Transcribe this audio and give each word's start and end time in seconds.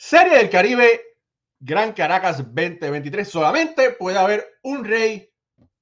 Serie 0.00 0.38
del 0.38 0.48
Caribe, 0.48 1.00
Gran 1.58 1.92
Caracas 1.92 2.36
2023. 2.36 3.28
Solamente 3.28 3.90
puede 3.90 4.16
haber 4.16 4.46
un 4.62 4.84
rey 4.84 5.28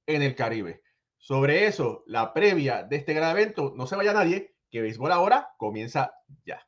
en 0.07 0.23
el 0.23 0.33
Caribe. 0.33 0.81
Sobre 1.19 1.67
eso, 1.67 2.03
la 2.07 2.33
previa 2.33 2.81
de 2.81 2.95
este 2.95 3.13
gran 3.13 3.29
evento, 3.37 3.73
no 3.75 3.85
se 3.85 3.95
vaya 3.95 4.13
nadie, 4.13 4.55
que 4.71 4.81
Béisbol 4.81 5.11
ahora 5.11 5.49
comienza 5.57 6.15
ya. 6.43 6.67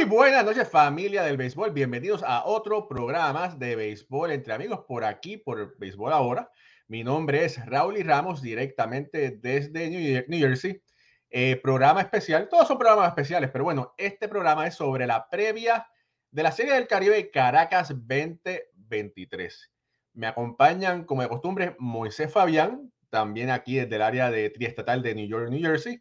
Muy 0.00 0.08
buenas 0.08 0.46
noches 0.46 0.66
familia 0.66 1.22
del 1.22 1.36
béisbol, 1.36 1.72
bienvenidos 1.72 2.22
a 2.22 2.46
otro 2.46 2.88
programa 2.88 3.48
de 3.48 3.76
béisbol 3.76 4.30
entre 4.30 4.54
amigos 4.54 4.80
por 4.88 5.04
aquí, 5.04 5.36
por 5.36 5.76
Béisbol 5.76 6.14
Ahora. 6.14 6.50
Mi 6.88 7.04
nombre 7.04 7.44
es 7.44 7.62
Raúl 7.66 7.98
y 7.98 8.02
Ramos, 8.02 8.40
directamente 8.40 9.30
desde 9.42 9.90
New, 10.26 10.40
Jersey. 10.40 10.80
Eh, 11.28 11.60
programa 11.62 12.00
especial, 12.00 12.48
todos 12.48 12.66
son 12.66 12.78
programas 12.78 13.08
especiales, 13.08 13.50
pero 13.50 13.64
bueno, 13.64 13.92
este 13.98 14.26
programa 14.26 14.66
es 14.66 14.74
sobre 14.74 15.06
la 15.06 15.28
previa 15.28 15.86
de 16.30 16.44
la 16.44 16.52
Serie 16.52 16.72
del 16.72 16.86
Caribe 16.86 17.30
Caracas 17.30 17.88
2023. 17.90 19.70
Me 20.14 20.28
acompañan, 20.28 21.04
como 21.04 21.20
de 21.20 21.28
costumbre, 21.28 21.76
Moisés 21.78 22.32
Fabián, 22.32 22.90
también 23.10 23.50
aquí 23.50 23.76
desde 23.76 23.96
el 23.96 24.02
área 24.02 24.30
de 24.30 24.48
triestatal 24.48 25.02
de 25.02 25.14
New 25.14 25.28
York, 25.28 25.50
New 25.50 25.60
Jersey. 25.60 26.00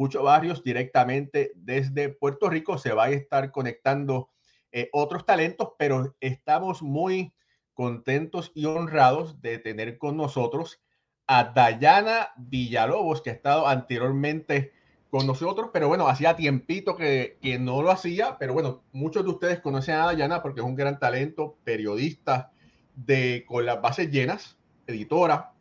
Pucho 0.00 0.22
Barrios 0.22 0.64
directamente 0.64 1.52
desde 1.56 2.08
Puerto 2.08 2.48
Rico. 2.48 2.78
Se 2.78 2.94
va 2.94 3.04
a 3.04 3.10
estar 3.10 3.50
conectando 3.50 4.30
eh, 4.72 4.88
otros 4.94 5.26
talentos, 5.26 5.72
pero 5.78 6.16
estamos 6.20 6.80
muy 6.80 7.34
contentos 7.74 8.50
y 8.54 8.64
honrados 8.64 9.42
de 9.42 9.58
tener 9.58 9.98
con 9.98 10.16
nosotros 10.16 10.80
a 11.26 11.52
Dayana 11.54 12.30
Villalobos, 12.38 13.20
que 13.20 13.28
ha 13.28 13.34
estado 13.34 13.68
anteriormente 13.68 14.72
con 15.10 15.26
nosotros, 15.26 15.68
pero 15.70 15.88
bueno, 15.88 16.08
hacía 16.08 16.34
tiempito 16.34 16.96
que, 16.96 17.36
que, 17.42 17.58
no 17.58 17.82
lo 17.82 17.90
hacía, 17.90 18.38
pero 18.38 18.54
bueno, 18.54 18.82
muchos 18.92 19.22
de 19.22 19.28
ustedes 19.28 19.60
conocen 19.60 19.96
a 19.96 20.06
Dayana 20.06 20.40
porque 20.40 20.60
es 20.60 20.66
un 20.66 20.76
gran 20.76 20.98
talento, 20.98 21.58
periodista 21.62 22.52
de 22.94 23.44
con 23.46 23.66
las 23.66 23.82
bases 23.82 24.10
llenas, 24.10 24.56
editora, 24.86 25.52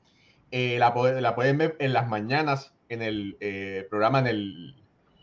eh, 0.50 0.80
la, 0.80 0.94
la 1.20 1.36
pueden 1.36 1.58
ver 1.58 1.76
en 1.80 1.92
las 1.92 2.08
mañanas 2.08 2.74
en 2.90 3.02
el 3.02 3.38
eh, 3.40 3.88
programa, 3.90 4.20
en 4.20 4.28
el, 4.28 4.76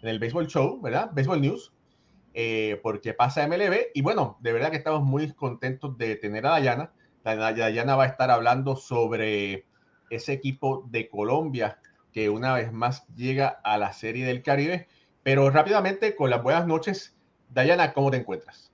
en 0.03 0.09
el 0.09 0.19
Baseball 0.19 0.47
Show, 0.47 0.81
¿verdad? 0.81 1.11
Baseball 1.13 1.41
News, 1.41 1.73
eh, 2.33 2.81
porque 2.83 3.13
pasa 3.13 3.47
MLB. 3.47 3.89
Y 3.95 4.03
bueno, 4.03 4.39
de 4.41 4.53
verdad 4.53 4.71
que 4.71 4.77
estamos 4.77 5.03
muy 5.03 5.33
contentos 5.33 5.99
de 5.99 6.17
tener 6.17 6.47
a 6.47 6.51
Dayana. 6.51 6.93
Dayana 7.25 7.97
va 7.97 8.05
a 8.05 8.09
estar 8.09 8.31
hablando 8.31 8.77
sobre 8.77 9.67
ese 10.11 10.33
equipo 10.33 10.87
de 10.89 11.09
Colombia 11.09 11.81
que 12.13 12.31
una 12.31 12.55
vez 12.55 12.73
más 12.73 13.07
llega 13.15 13.49
a 13.65 13.77
la 13.77 13.93
Serie 13.93 14.25
del 14.25 14.43
Caribe. 14.43 14.89
Pero 15.23 15.51
rápidamente, 15.51 16.15
con 16.15 16.31
las 16.31 16.43
buenas 16.43 16.67
noches, 16.67 17.17
Dayana, 17.51 17.93
¿cómo 17.93 18.11
te 18.11 18.19
encuentras? 18.19 18.73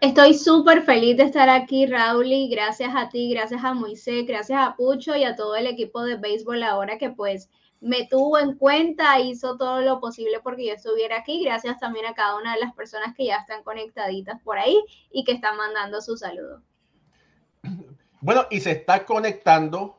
Estoy 0.00 0.34
súper 0.34 0.82
feliz 0.82 1.16
de 1.16 1.22
estar 1.22 1.48
aquí, 1.48 1.86
Raúl, 1.86 2.26
y 2.26 2.48
gracias 2.48 2.92
a 2.94 3.08
ti, 3.08 3.30
gracias 3.30 3.64
a 3.64 3.72
Moisés, 3.72 4.26
gracias 4.26 4.60
a 4.60 4.76
Pucho 4.76 5.16
y 5.16 5.24
a 5.24 5.34
todo 5.34 5.56
el 5.56 5.66
equipo 5.66 6.02
de 6.02 6.16
béisbol 6.16 6.62
ahora 6.62 6.98
que 6.98 7.10
pues 7.10 7.48
me 7.80 8.06
tuvo 8.06 8.38
en 8.38 8.56
cuenta, 8.56 9.18
hizo 9.20 9.56
todo 9.56 9.80
lo 9.80 10.00
posible 10.00 10.40
porque 10.42 10.66
yo 10.66 10.74
estuviera 10.74 11.18
aquí. 11.18 11.42
Gracias 11.44 11.78
también 11.78 12.06
a 12.06 12.14
cada 12.14 12.36
una 12.36 12.54
de 12.54 12.60
las 12.60 12.74
personas 12.74 13.14
que 13.14 13.26
ya 13.26 13.36
están 13.36 13.62
conectaditas 13.62 14.40
por 14.42 14.58
ahí 14.58 14.82
y 15.10 15.24
que 15.24 15.32
están 15.32 15.56
mandando 15.56 16.00
su 16.00 16.16
saludo. 16.16 16.62
Bueno, 18.20 18.46
y 18.50 18.60
se 18.60 18.72
está 18.72 19.04
conectando 19.04 19.98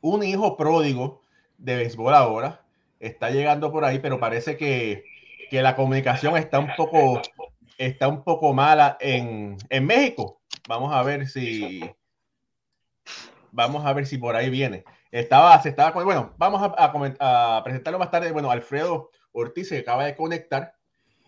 un 0.00 0.22
hijo 0.22 0.56
pródigo 0.56 1.22
de 1.58 1.76
béisbol 1.76 2.14
ahora. 2.14 2.60
Está 3.00 3.30
llegando 3.30 3.72
por 3.72 3.84
ahí, 3.84 3.98
pero 3.98 4.20
parece 4.20 4.56
que, 4.56 5.04
que 5.50 5.62
la 5.62 5.76
comunicación 5.76 6.36
está 6.36 6.58
un 6.58 6.68
poco 6.76 7.20
está 7.78 8.08
un 8.08 8.22
poco 8.24 8.52
mala 8.52 8.96
en, 9.00 9.56
en 9.68 9.86
México. 9.86 10.40
Vamos 10.68 10.92
a 10.94 11.02
ver 11.02 11.28
si 11.28 11.82
vamos 13.54 13.86
a 13.86 13.92
ver 13.92 14.06
si 14.06 14.18
por 14.18 14.36
ahí 14.36 14.50
viene. 14.50 14.84
Estaba, 15.10 15.60
se 15.62 15.68
estaba, 15.68 16.02
bueno, 16.02 16.34
vamos 16.38 16.60
a, 16.62 17.62
presentarlo 17.64 17.98
más 17.98 18.10
tarde. 18.10 18.32
Bueno, 18.32 18.50
Alfredo 18.50 19.10
Ortiz 19.32 19.68
se 19.68 19.78
acaba 19.78 20.04
de 20.04 20.16
conectar. 20.16 20.74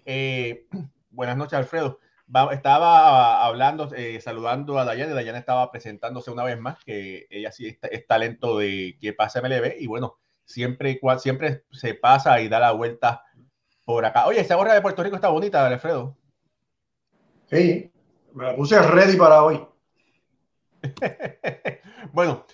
Eh, 0.04 0.66
buenas 1.10 1.36
noches, 1.36 1.54
Alfredo. 1.54 2.00
estaba 2.50 3.44
hablando, 3.44 3.88
eh, 3.94 4.20
saludando 4.20 4.78
a 4.78 4.84
Dayana. 4.84 5.14
Dayana 5.14 5.38
estaba 5.38 5.70
presentándose 5.70 6.32
una 6.32 6.42
vez 6.42 6.58
más, 6.58 6.82
que 6.84 7.26
ella 7.30 7.52
sí 7.52 7.78
es, 7.80 8.06
talento 8.06 8.58
de 8.58 8.98
que 9.00 9.12
pasa 9.12 9.40
MLB. 9.40 9.76
Y 9.78 9.86
bueno, 9.86 10.18
siempre, 10.44 10.98
siempre 11.18 11.64
se 11.70 11.94
pasa 11.94 12.40
y 12.40 12.48
da 12.48 12.58
la 12.58 12.72
vuelta 12.72 13.24
por 13.84 14.04
acá. 14.04 14.26
Oye, 14.26 14.40
esa 14.40 14.56
gorra 14.56 14.74
de 14.74 14.82
Puerto 14.82 15.04
Rico 15.04 15.14
está 15.14 15.28
bonita, 15.28 15.64
Alfredo. 15.64 16.16
Sí, 17.50 17.92
me 18.34 18.44
la 18.44 18.56
puse 18.56 18.80
ready 18.80 19.16
para 19.16 19.42
hoy. 19.42 19.66
bueno, 22.12 22.44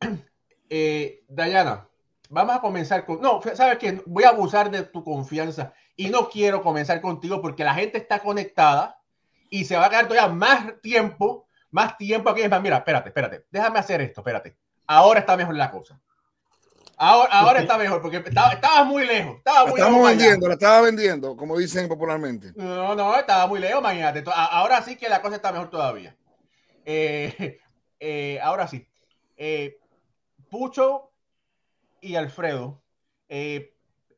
eh, 0.68 1.24
Dayana, 1.28 1.88
vamos 2.28 2.56
a 2.56 2.60
comenzar 2.60 3.04
con. 3.04 3.20
No, 3.20 3.40
sabes 3.54 3.78
que 3.78 4.02
voy 4.06 4.24
a 4.24 4.30
abusar 4.30 4.70
de 4.70 4.82
tu 4.82 5.04
confianza 5.04 5.72
y 5.96 6.08
no 6.08 6.28
quiero 6.28 6.62
comenzar 6.62 7.00
contigo 7.00 7.40
porque 7.40 7.64
la 7.64 7.74
gente 7.74 7.98
está 7.98 8.18
conectada 8.18 9.00
y 9.48 9.64
se 9.64 9.76
va 9.76 9.86
a 9.86 9.90
quedar 9.90 10.08
todavía 10.08 10.32
más 10.34 10.80
tiempo, 10.80 11.46
más 11.70 11.96
tiempo 11.96 12.30
aquí. 12.30 12.42
Mira, 12.42 12.78
espérate, 12.78 13.08
espérate, 13.10 13.46
déjame 13.50 13.78
hacer 13.78 14.00
esto, 14.00 14.20
espérate. 14.20 14.56
Ahora 14.86 15.20
está 15.20 15.36
mejor 15.36 15.54
la 15.54 15.70
cosa. 15.70 16.00
Ahora, 17.02 17.32
ahora 17.32 17.60
está 17.60 17.78
mejor, 17.78 18.02
porque 18.02 18.18
estaba, 18.18 18.50
estaba 18.50 18.84
muy 18.84 19.06
lejos. 19.06 19.38
Estaba 19.38 19.64
muy 19.64 19.80
la 19.80 19.86
estamos 19.86 20.06
vendiendo, 20.06 20.48
la 20.48 20.52
estaba 20.52 20.80
vendiendo, 20.82 21.34
como 21.34 21.56
dicen 21.56 21.88
popularmente. 21.88 22.52
No, 22.56 22.94
no, 22.94 23.16
estaba 23.16 23.46
muy 23.46 23.58
lejos, 23.58 23.80
imagínate. 23.80 24.22
Ahora 24.30 24.82
sí 24.82 24.96
que 24.96 25.08
la 25.08 25.22
cosa 25.22 25.36
está 25.36 25.50
mejor 25.50 25.70
todavía. 25.70 26.14
Eh, 26.84 27.58
eh, 28.00 28.38
ahora 28.42 28.68
sí. 28.68 28.86
Eh, 29.38 29.78
Pucho 30.50 31.10
y 32.02 32.16
Alfredo, 32.16 32.82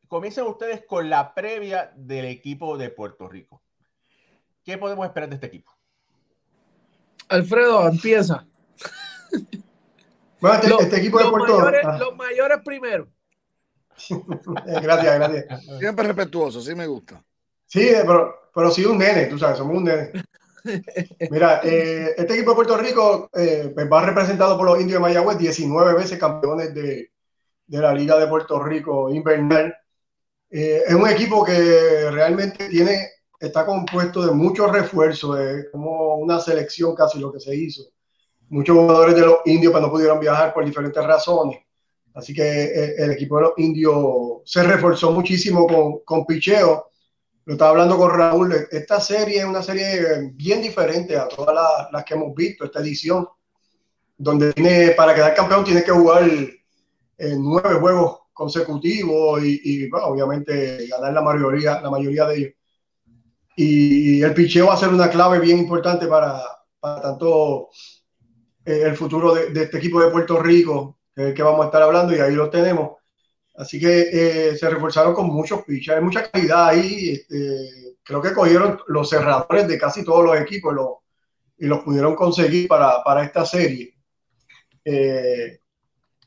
comiencen 0.09 0.45
ustedes 0.49 0.85
con 0.85 1.09
la 1.09 1.35
previa 1.35 1.93
del 1.95 2.25
equipo 2.25 2.77
de 2.77 2.91
Puerto 2.91 3.29
Rico. 3.29 3.63
¿Qué 4.65 4.77
podemos 4.77 5.07
esperar 5.07 5.29
de 5.29 5.37
este 5.37 5.47
equipo? 5.47 5.71
Alfredo, 7.29 7.87
empieza. 7.87 8.45
Bueno, 10.43 10.57
este, 10.57 10.83
este 10.83 10.97
equipo 10.97 11.19
de 11.21 11.31
Puerto 11.31 11.57
mayores, 11.57 11.85
ah. 11.85 11.99
Los 11.99 12.17
mayores 12.17 12.59
primero. 12.65 13.07
gracias, 14.83 15.15
gracias. 15.15 15.65
Siempre 15.79 16.07
respetuoso, 16.09 16.61
sí 16.61 16.75
me 16.75 16.89
gusta. 16.89 17.23
Sí, 17.65 17.93
pero, 18.05 18.51
pero 18.53 18.71
sí 18.73 18.85
un 18.85 18.99
nene, 18.99 19.27
tú 19.27 19.39
sabes, 19.39 19.59
somos 19.59 19.77
un 19.77 19.85
nene. 19.85 20.11
Mira, 21.31 21.61
eh, 21.65 22.15
este 22.17 22.35
equipo 22.35 22.51
de 22.51 22.57
Puerto 22.57 22.77
Rico 22.77 23.31
eh, 23.33 23.71
pues 23.73 23.89
va 23.91 24.05
representado 24.05 24.57
por 24.57 24.67
los 24.67 24.81
indios 24.81 24.95
de 24.95 25.03
Mayagüez, 25.03 25.39
19 25.39 25.95
veces 25.95 26.19
campeones 26.19 26.75
de, 26.75 27.13
de 27.65 27.79
la 27.79 27.95
Liga 27.95 28.19
de 28.19 28.27
Puerto 28.27 28.61
Rico 28.61 29.11
invernal. 29.11 29.73
Eh, 30.51 30.83
es 30.89 30.95
un 30.95 31.09
equipo 31.09 31.45
que 31.45 32.11
realmente 32.11 32.69
tiene, 32.69 33.11
está 33.39 33.65
compuesto 33.65 34.27
de 34.27 34.33
muchos 34.33 34.73
refuerzos, 34.73 35.39
como 35.71 36.17
una 36.17 36.41
selección 36.41 36.97
casi 36.97 37.21
lo 37.21 37.33
que 37.33 37.39
se 37.39 37.55
hizo 37.55 37.85
muchos 38.53 38.77
jugadores 38.77 39.15
de 39.15 39.23
los 39.23 39.39
indios 39.47 39.73
pues, 39.73 39.83
no 39.83 39.91
pudieron 39.91 40.21
viajar 40.21 40.53
por 40.53 40.65
diferentes 40.65 41.03
razones. 41.03 41.59
Así 42.15 42.35
que 42.35 42.43
eh, 42.43 42.95
el, 42.99 43.13
equipo 43.13 43.37
de 43.37 43.43
los 43.43 43.53
indios 43.57 44.43
se 44.45 44.63
reforzó 44.63 45.11
muchísimo 45.11 45.67
con, 45.67 46.01
con 46.05 46.27
picheo. 46.27 46.91
Lo 47.47 47.55
estaba 47.55 47.71
hablando 47.71 47.97
con 47.97 48.11
Raúl. 48.11 48.55
Esta 48.71 49.01
serie 49.01 49.39
es 49.39 49.45
una 49.47 49.63
serie 49.63 50.31
bien 50.35 50.61
diferente 50.61 51.17
a 51.17 51.27
todas 51.29 51.57
las, 51.91 52.05
que 52.05 52.15
hemos 52.15 52.35
visto, 52.35 52.65
esta 52.65 52.81
edición, 52.81 53.27
donde 54.19 54.53
tiene, 54.53 54.91
para 54.91 55.15
quedar 55.15 55.35
campeón 55.35 55.65
tiene 55.65 55.83
que 55.83 55.91
jugar 55.91 56.25
eh, 56.25 57.37
nueve 57.39 57.75
juegos 57.81 58.19
consecutivos 58.35 59.43
y, 59.43 59.89
obviamente 59.91 60.87
ganar 60.89 61.15
la 61.15 61.23
mayoría, 61.23 61.81
la 61.81 61.91
mayoría 61.91 62.27
de 62.27 62.37
ellos. 62.37 62.53
Y 63.57 64.23
el 64.23 64.35
picheo 64.35 64.67
va 64.67 64.75
a 64.75 64.79
ser 64.79 64.91
una 64.91 65.09
clave 65.09 65.39
bien 65.39 65.59
importante 65.59 66.07
para, 66.07 66.43
para 66.81 67.01
tanto 67.01 67.71
eh, 68.65 68.83
el 68.85 68.97
futuro 68.97 69.35
de, 69.35 69.63
este 69.63 69.79
equipo 69.79 70.01
de 70.01 70.11
Puerto 70.11 70.39
Rico, 70.41 70.99
que, 71.15 71.35
que 71.35 71.43
vamos 71.43 71.63
a 71.63 71.67
estar 71.67 71.83
hablando, 71.83 72.15
y 72.15 72.21
ahí 72.21 72.35
lo 72.35 72.51
tenemos. 72.51 73.03
Así 73.55 73.79
que 73.79 74.09
eh, 74.13 74.57
se 74.57 74.71
reforzaron 74.71 75.15
con 75.15 75.27
muchos 75.27 75.63
pitchers, 75.65 75.99
hay 75.99 76.05
mucha 76.05 76.31
calidad 76.31 76.69
ahí. 76.69 77.11
Este, 77.11 77.97
creo 78.03 78.23
que 78.23 78.33
cogieron 78.33 78.81
los 78.89 79.09
cerradores 79.11 79.69
de 79.69 79.79
casi 79.79 80.05
todos 80.05 80.25
los 80.25 80.37
equipos 80.41 80.75
y 81.59 81.67
los 81.67 81.81
pudieron 81.81 82.15
conseguir 82.15 82.69
para, 82.69 83.03
para 83.05 83.25
esta 83.25 83.45
serie. 83.45 83.95
Eh, 84.85 85.59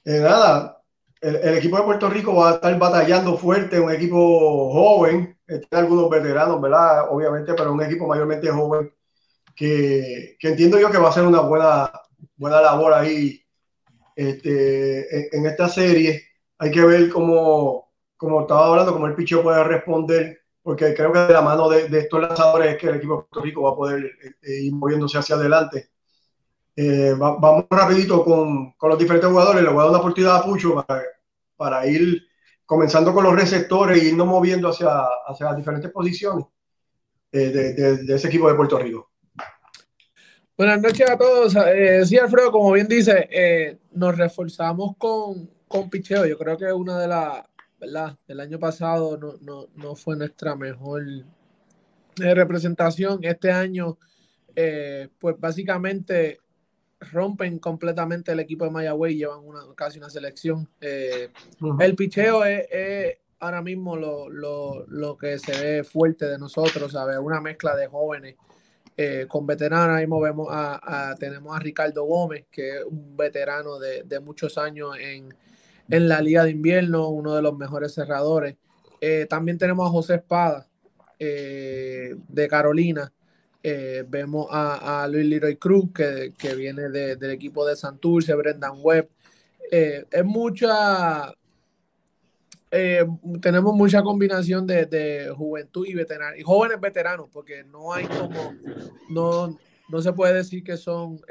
nada, 0.05 0.81
el, 1.19 1.57
equipo 1.57 1.77
de 1.77 1.83
Puerto 1.83 2.09
Rico 2.09 2.35
va 2.35 2.51
a 2.51 2.53
estar 2.55 2.77
batallando 2.77 3.37
fuerte, 3.37 3.79
un 3.79 3.91
equipo 3.91 4.71
joven, 4.71 5.37
tiene 5.47 5.67
algunos 5.71 6.09
veteranos, 6.09 6.61
¿verdad? 6.61 7.09
Obviamente, 7.09 7.53
pero 7.55 7.73
un 7.73 7.83
equipo 7.83 8.07
mayormente 8.07 8.49
joven 8.49 8.93
que, 9.55 10.37
que 10.39 10.49
entiendo 10.49 10.79
yo 10.79 10.91
que 10.91 10.97
va 10.97 11.09
a 11.09 11.13
ser 11.13 11.23
una 11.23 11.41
buena, 11.41 11.91
buena 12.35 12.61
labor 12.61 12.93
ahí 12.93 13.41
este, 14.15 15.35
en, 15.35 15.45
esta 15.45 15.69
serie. 15.69 16.23
Hay 16.57 16.71
que 16.71 16.85
ver 16.85 17.09
cómo, 17.09 17.91
como 18.17 18.41
estaba 18.41 18.67
hablando, 18.67 18.93
cómo 18.93 19.07
el 19.07 19.15
picho 19.15 19.43
puede 19.43 19.63
responder, 19.63 20.39
porque 20.61 20.93
creo 20.93 21.11
que 21.11 21.19
de 21.19 21.33
la 21.33 21.41
mano 21.41 21.69
de, 21.69 21.89
de 21.89 21.99
estos 21.99 22.21
lanzadores 22.21 22.73
es 22.73 22.77
que 22.77 22.87
el 22.87 22.95
equipo 22.95 23.17
de 23.17 23.21
Puerto 23.23 23.41
Rico 23.41 23.61
va 23.63 23.71
a 23.71 23.75
poder 23.75 24.11
este, 24.21 24.63
ir 24.63 24.73
moviéndose 24.73 25.17
hacia 25.17 25.35
adelante. 25.35 25.89
Eh, 26.75 27.13
vamos 27.17 27.65
rapidito 27.69 28.23
con, 28.23 28.73
con, 28.73 28.89
los 28.89 28.99
diferentes 28.99 29.29
jugadores. 29.29 29.63
Le 29.63 29.69
voy 29.69 29.79
a 29.79 29.81
dar 29.83 29.89
una 29.89 29.99
oportunidad 29.99 30.37
a 30.37 30.43
Pucho 30.43 30.75
para, 30.85 31.03
para 31.55 31.87
ir 31.87 32.21
comenzando 32.65 33.13
con 33.13 33.23
los 33.23 33.35
receptores 33.35 34.01
e 34.01 34.07
irnos 34.07 34.27
moviendo 34.27 34.69
hacia, 34.69 34.89
hacia 35.27 35.47
las 35.47 35.57
diferentes 35.57 35.91
posiciones 35.91 36.45
eh, 37.31 37.49
de, 37.49 37.97
de, 38.03 38.15
ese 38.15 38.27
equipo 38.27 38.49
de 38.49 38.55
Puerto 38.55 38.77
Rico. 38.79 39.11
Buenas 40.57 40.81
noches 40.81 41.09
a 41.09 41.17
todos. 41.17 41.53
Eh, 41.53 42.05
sí, 42.05 42.17
Alfredo, 42.17 42.49
como 42.49 42.71
bien 42.71 42.87
dice, 42.87 43.27
eh, 43.29 43.77
nos 43.91 44.17
reforzamos 44.17 44.95
con, 44.97 45.49
con 45.67 45.89
picheo. 45.89 46.25
Yo 46.25 46.37
creo 46.37 46.57
que 46.57 46.71
una 46.71 46.97
de 46.97 47.09
las, 47.09 47.43
¿verdad? 47.77 48.17
El 48.25 48.39
año 48.39 48.57
pasado 48.57 49.17
no, 49.17 49.33
no, 49.41 49.67
no 49.75 49.95
fue 49.95 50.15
nuestra 50.15 50.55
mejor 50.55 51.03
representación. 52.15 53.19
Este 53.23 53.51
año, 53.51 53.97
pues 55.19 55.35
básicamente 55.37 56.39
rompen 57.01 57.59
completamente 57.59 58.31
el 58.31 58.39
equipo 58.39 58.63
de 58.63 58.71
Mayagüey 58.71 59.15
y 59.15 59.17
llevan 59.17 59.45
una, 59.45 59.59
casi 59.75 59.97
una 59.97 60.09
selección. 60.09 60.69
Eh, 60.79 61.31
el 61.81 61.95
picheo 61.97 62.45
es, 62.45 63.17
ahora 63.39 63.61
mismo 63.61 63.97
lo, 63.97 64.29
lo, 64.29 64.85
lo, 64.87 65.17
que 65.17 65.37
se 65.37 65.51
ve 65.51 65.83
fuerte 65.83 66.27
de 66.27 66.39
nosotros, 66.39 66.93
¿sabes? 66.93 67.17
Una 67.17 67.41
mezcla 67.41 67.75
de 67.75 67.87
jóvenes 67.87 68.35
eh, 68.97 69.25
con 69.27 69.45
veteranos. 69.45 69.97
Ahí 69.97 70.05
vemos 70.05 70.47
a, 70.51 71.15
tenemos 71.19 71.55
a 71.55 71.59
Ricardo 71.59 72.03
Gómez, 72.03 72.45
que 72.51 72.77
es 72.77 72.83
un 72.83 73.15
veterano 73.17 73.79
de, 73.79 74.19
muchos 74.19 74.57
años 74.57 74.95
en, 74.99 75.33
en, 75.89 76.07
la 76.07 76.21
Liga 76.21 76.43
de 76.43 76.51
Invierno, 76.51 77.09
uno 77.09 77.35
de 77.35 77.41
los 77.41 77.57
mejores 77.57 77.93
cerradores. 77.93 78.55
Eh, 79.01 79.25
también 79.29 79.57
tenemos 79.57 79.87
a 79.87 79.91
José 79.91 80.15
Espada 80.15 80.67
de 81.17 82.47
Carolina, 82.49 83.11
eh, 83.67 84.05
vemos 84.07 84.45
a, 84.51 85.07
Luis 85.09 85.25
Leroy 85.25 85.55
Cruz, 85.55 85.85
que, 85.91 86.33
que 86.37 86.53
viene 86.53 86.87
del 86.89 87.31
equipo 87.31 87.65
de 87.65 87.75
Santurce, 87.75 88.35
Brendan 88.35 88.73
Webb. 88.79 89.09
Eh, 89.71 90.05
es 90.11 90.23
mucha. 90.23 91.33
Eh, 92.71 93.05
tenemos 93.41 93.73
mucha 93.73 94.01
combinación 94.01 94.65
de, 94.67 95.33
juventud 95.35 95.85
y 95.85 95.93
veteranos, 95.93 96.39
y 96.39 96.43
jóvenes 96.43 96.79
veteranos, 96.79 97.29
porque 97.31 97.63
no 97.63 97.93
hay 97.93 98.05
como. 98.05 98.53
No, 99.09 99.57
no 99.87 100.01
se 100.01 100.11
puede 100.13 100.33
decir 100.33 100.63
que 100.63 100.77
son 100.77 101.21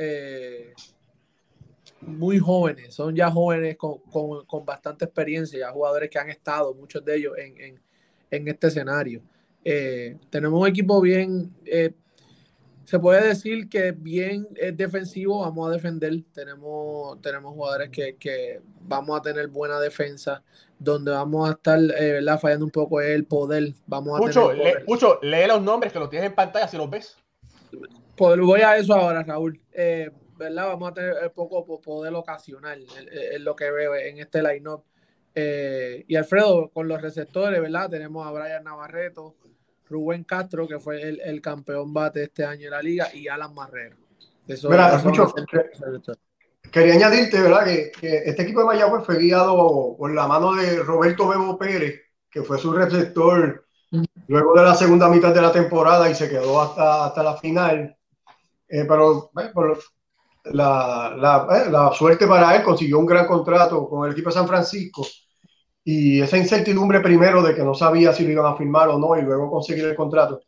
muy 2.01 2.39
jóvenes, 2.39 2.95
son 2.95 3.15
ya 3.15 3.31
jóvenes 3.31 3.77
con, 3.77 3.99
con, 4.47 4.65
bastante 4.65 5.05
experiencia, 5.07 5.59
ya 5.59 5.73
jugadores 5.73 6.09
que 6.09 6.19
han 6.19 6.31
estado, 6.31 6.75
muchos 6.75 7.05
de 7.05 7.17
ellos, 7.17 7.37
en, 7.37 7.61
en, 7.61 7.81
en 8.31 8.49
este 8.49 8.69
escenario. 8.69 9.23
tenemos 10.31 10.61
un 10.61 10.69
equipo 10.69 11.01
bien 11.01 11.53
se 12.85 12.99
puede 12.99 13.29
decir 13.29 13.69
que 13.69 13.93
bien 13.93 14.47
es 14.57 14.77
defensivo, 14.77 15.41
vamos 15.41 15.69
a 15.69 15.73
defender. 15.73 16.13
Tenemos, 16.33 17.21
tenemos 17.23 17.55
jugadores 17.55 17.91
que, 17.91 18.61
vamos 18.81 19.19
a 19.19 19.23
tener 19.23 19.49
buena 19.49 19.81
defensa, 19.81 20.43
donde 20.79 21.11
vamos 21.11 21.49
a 21.49 21.53
estar 21.53 21.79
eh, 21.99 22.21
fallando 22.41 22.67
un 22.67 22.71
poco 22.71 23.01
el 23.01 23.25
poder. 23.25 23.73
Vamos 23.87 24.19
a 24.19 24.23
mucho, 24.87 25.19
lee 25.23 25.47
los 25.47 25.63
nombres 25.63 25.93
que 25.93 25.99
los 25.99 26.11
tienes 26.11 26.31
en 26.31 26.35
pantalla 26.35 26.69
si 26.69 26.77
los 26.77 26.91
ves. 26.91 27.17
Pues 28.17 28.39
voy 28.39 28.61
a 28.61 28.77
eso 28.77 28.95
ahora, 28.95 29.23
Raúl. 29.23 29.61
Eh, 29.73 30.11
¿verdad? 30.37 30.67
Vamos 30.67 30.91
a 30.91 30.95
tener 30.95 31.33
poco 31.33 31.81
poder 31.81 32.15
ocasional, 32.15 32.85
es 33.11 33.41
lo 33.41 33.57
que 33.57 33.71
veo 33.71 33.95
en 33.95 34.19
este 34.19 34.43
line-up. 34.43 34.85
Eh, 35.35 36.05
y 36.07 36.15
Alfredo, 36.15 36.71
con 36.73 36.87
los 36.87 37.01
receptores, 37.03 37.61
¿verdad? 37.61 37.91
Tenemos 37.91 38.27
a 38.27 38.31
Brian 38.31 38.63
Navarreto, 38.63 39.35
Rubén 39.95 40.25
Castro, 40.25 40.67
que 40.67 40.81
fue 40.81 41.01
el, 41.03 41.41
campeón 41.41 41.93
bate 41.93 42.25
este 42.25 42.45
año 42.45 42.65
en 42.65 42.71
la 42.73 42.83
liga, 42.83 43.09
y 43.15 43.29
Alan 43.29 43.55
Marrero. 43.55 43.97
quería 46.73 46.95
añadirte, 46.95 47.41
¿verdad? 47.41 47.65
Que, 47.65 47.93
este 48.01 48.43
equipo 48.43 48.61
de 48.61 48.67
Mayagüez 48.67 49.05
fue 49.05 49.19
guiado 49.19 49.95
por 49.97 50.13
la 50.13 50.27
mano 50.27 50.55
de 50.55 50.83
Roberto 50.83 51.29
Bebo 51.29 51.57
Pérez, 51.57 52.01
que 52.29 52.43
fue 52.43 52.59
su 52.59 52.73
receptor 52.73 53.65
luego 54.27 54.55
de 54.55 54.63
la 54.65 54.75
segunda 54.75 55.09
mitad 55.09 55.33
de 55.33 55.41
la 55.41 55.53
temporada 55.53 56.11
y 56.11 56.17
se 56.17 56.29
quedó 56.29 56.61
hasta, 56.61 57.07
hasta 57.07 57.23
la 57.23 57.37
final. 57.37 57.97
Eh, 58.69 58.85
pero 58.89 59.31
por 59.53 59.79
la, 60.47 61.15
la, 61.17 61.47
eh, 61.57 61.71
la, 61.71 61.93
suerte 61.93 62.27
para 62.27 62.57
él, 62.57 62.65
consiguió 62.65 62.99
un 62.99 63.07
gran 63.07 63.29
contrato 63.29 63.89
con 63.89 64.07
el 64.07 64.13
equipo 64.13 64.31
de 64.31 64.35
San 64.35 64.49
Francisco 64.49 65.07
y 65.85 66.23
esa 66.23 66.39
incertidumbre 66.39 67.01
primero 67.01 67.43
de 67.43 67.55
que 67.55 67.63
no 67.63 67.75
sabía 67.75 68.13
si 68.13 68.25
lo 68.25 68.33
iban 68.33 68.47
a 68.47 68.57
firmar 68.57 68.89
o 68.89 68.99
no 68.99 69.17
y 69.19 69.23
luego 69.23 69.51
conseguir 69.51 69.85
el 69.85 69.95
contrato, 69.95 70.41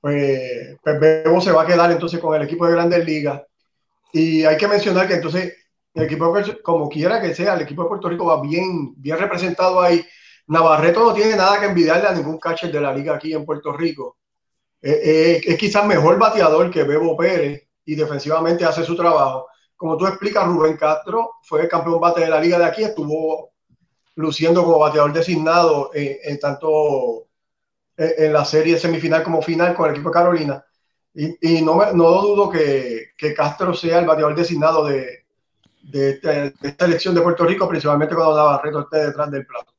pues, 0.00 0.76
pues 0.82 1.00
Bebo 1.00 1.40
se 1.40 1.52
va 1.52 1.62
a 1.62 1.66
quedar 1.66 1.90
entonces 1.90 2.20
con 2.20 2.34
el 2.36 2.42
equipo 2.42 2.66
de 2.66 2.72
Grandes 2.72 3.04
Ligas. 3.04 3.42
Y 4.12 4.44
hay 4.44 4.56
que 4.56 4.68
mencionar 4.68 5.08
que 5.08 5.14
entonces 5.14 5.54
el 5.94 6.04
equipo, 6.04 6.32
como 6.62 6.88
quiera 6.88 7.20
que 7.20 7.34
sea, 7.34 7.54
el 7.54 7.62
equipo 7.62 7.82
de 7.82 7.88
Puerto 7.88 8.08
Rico 8.08 8.26
va 8.26 8.40
bien, 8.40 8.94
bien 8.96 9.18
representado 9.18 9.80
ahí. 9.80 10.04
Navarreto 10.46 11.04
no 11.04 11.12
tiene 11.12 11.36
nada 11.36 11.58
que 11.60 11.66
envidiarle 11.66 12.08
a 12.08 12.12
ningún 12.14 12.38
catcher 12.38 12.70
de 12.72 12.80
la 12.80 12.94
liga 12.94 13.16
aquí 13.16 13.34
en 13.34 13.44
Puerto 13.44 13.72
Rico. 13.72 14.16
Eh, 14.80 15.00
eh, 15.04 15.40
es 15.44 15.58
quizás 15.58 15.84
mejor 15.84 16.18
bateador 16.18 16.70
que 16.70 16.84
Bebo 16.84 17.16
Pérez 17.16 17.68
y 17.84 17.96
defensivamente 17.96 18.64
hace 18.64 18.84
su 18.84 18.94
trabajo. 18.96 19.48
Como 19.76 19.96
tú 19.96 20.06
explicas, 20.06 20.46
Rubén 20.46 20.76
Castro 20.76 21.32
fue 21.42 21.62
el 21.62 21.68
campeón 21.68 22.00
bate 22.00 22.20
de 22.20 22.28
la 22.28 22.40
liga 22.40 22.58
de 22.58 22.64
aquí, 22.64 22.84
estuvo 22.84 23.52
luciendo 24.18 24.64
como 24.64 24.80
bateador 24.80 25.12
designado 25.12 25.90
en, 25.94 26.38
tanto 26.40 27.28
en, 27.96 28.32
la 28.32 28.44
serie 28.44 28.76
semifinal 28.76 29.22
como 29.22 29.40
final 29.40 29.74
con 29.74 29.86
el 29.86 29.94
equipo 29.94 30.08
de 30.08 30.14
Carolina. 30.14 30.64
Y, 31.14 31.62
no, 31.62 31.92
no 31.92 32.10
dudo 32.22 32.50
que, 32.50 33.10
que, 33.16 33.32
Castro 33.32 33.74
sea 33.74 34.00
el 34.00 34.06
bateador 34.06 34.34
designado 34.34 34.86
de, 34.86 35.24
de, 35.82 36.10
este, 36.10 36.54
esta 36.62 36.84
elección 36.84 37.14
de 37.14 37.22
Puerto 37.22 37.44
Rico, 37.44 37.68
principalmente 37.68 38.14
cuando 38.14 38.36
Navarreto 38.36 38.80
esté 38.80 39.06
detrás 39.06 39.30
del 39.30 39.46
plato. 39.46 39.72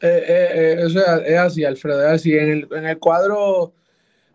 Eh, 0.00 0.24
eh, 0.26 0.48
eh, 0.52 0.76
eso 0.86 1.00
es, 1.00 1.38
así, 1.38 1.64
Alfredo, 1.64 2.02
es 2.02 2.12
así. 2.12 2.36
En 2.36 2.50
el, 2.50 2.68
en 2.72 2.86
el 2.86 2.98
cuadro, 2.98 3.72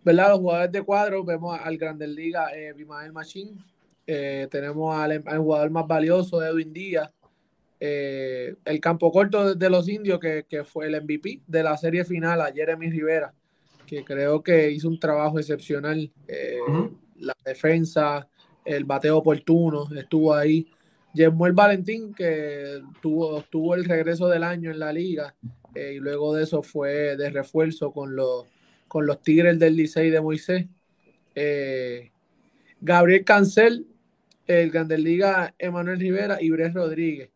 ¿verdad? 0.04 0.30
Los 0.30 0.40
jugadores 0.40 0.72
de 0.72 0.82
cuadro, 0.82 1.24
vemos 1.24 1.60
al 1.64 1.78
Grandes 1.78 2.10
Liga, 2.10 2.56
eh, 2.56 2.74
Bimael 2.74 3.14
Machín, 3.14 3.64
tenemos 4.06 4.96
al, 4.96 5.24
al, 5.26 5.38
jugador 5.40 5.70
más 5.70 5.86
valioso, 5.86 6.42
Edwin 6.42 6.72
Díaz, 6.72 7.12
eh, 7.80 8.56
el 8.66 8.80
campo 8.80 9.12
corto 9.12 9.54
de 9.54 9.70
los 9.70 9.88
indios, 9.88 10.20
que, 10.20 10.64
fue 10.64 10.88
el 10.88 11.02
MVP 11.02 11.42
de 11.46 11.64
la 11.64 11.78
serie 11.78 12.04
final 12.06 12.42
a 12.42 12.52
Jeremy 12.52 12.90
Rivera, 12.90 13.34
que 13.86 14.04
creo 14.04 14.42
que 14.42 14.72
hizo 14.72 14.88
un 14.88 15.00
trabajo 15.00 15.40
excepcional. 15.40 16.12
Eh, 16.28 16.58
la 17.20 17.36
defensa, 17.46 18.28
el 18.66 18.84
bateo 18.86 19.18
oportuno, 19.18 19.88
estuvo 19.96 20.34
ahí. 20.34 20.68
Yemuel 21.14 21.54
Valentín, 21.54 22.14
que 22.14 22.82
tuvo, 23.02 23.42
tuvo 23.44 23.76
el 23.76 23.86
regreso 23.86 24.28
del 24.28 24.44
año 24.44 24.72
en 24.72 24.80
la 24.80 24.92
liga, 24.92 25.36
eh, 25.74 25.94
y 25.96 26.00
luego 26.00 26.36
de 26.36 26.44
eso 26.44 26.62
fue 26.64 27.16
de 27.16 27.30
refuerzo 27.30 27.92
con 27.92 28.16
los, 28.16 28.46
con 28.88 29.06
los 29.06 29.22
Tigres 29.22 29.58
del 29.60 29.76
Licey 29.76 30.10
de 30.10 30.22
Moisés. 30.22 30.66
Gabriel 32.82 33.24
Cancel, 33.24 33.88
el 34.48 34.72
Grandes 34.72 35.00
Liga 35.00 35.54
Emanuel 35.60 36.00
Rivera 36.00 36.38
y 36.42 36.50
Bres 36.50 36.74
Rodríguez. 36.74 37.30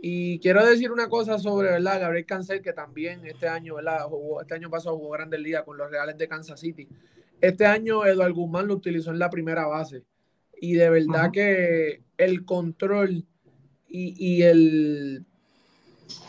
Y 0.00 0.38
quiero 0.38 0.64
decir 0.64 0.92
una 0.92 1.08
cosa 1.08 1.38
sobre 1.38 1.70
¿verdad? 1.70 2.00
Gabriel 2.00 2.26
Cancel, 2.26 2.62
que 2.62 2.72
también 2.72 3.26
este 3.26 3.48
año, 3.48 3.76
¿verdad? 3.76 4.06
este 4.40 4.54
año 4.54 4.70
pasado 4.70 4.96
jugó 4.96 5.10
Grandes 5.10 5.40
Ligas 5.40 5.64
con 5.64 5.76
los 5.76 5.90
Reales 5.90 6.16
de 6.16 6.28
Kansas 6.28 6.60
City. 6.60 6.88
Este 7.40 7.66
año 7.66 8.04
Eduardo 8.06 8.34
Guzmán 8.34 8.68
lo 8.68 8.74
utilizó 8.74 9.10
en 9.10 9.18
la 9.18 9.30
primera 9.30 9.66
base. 9.66 10.04
Y 10.60 10.74
de 10.74 10.90
verdad 10.90 11.30
que 11.32 12.02
el 12.16 12.44
control 12.44 13.24
y, 13.88 14.14
y, 14.18 14.42
el 14.42 15.24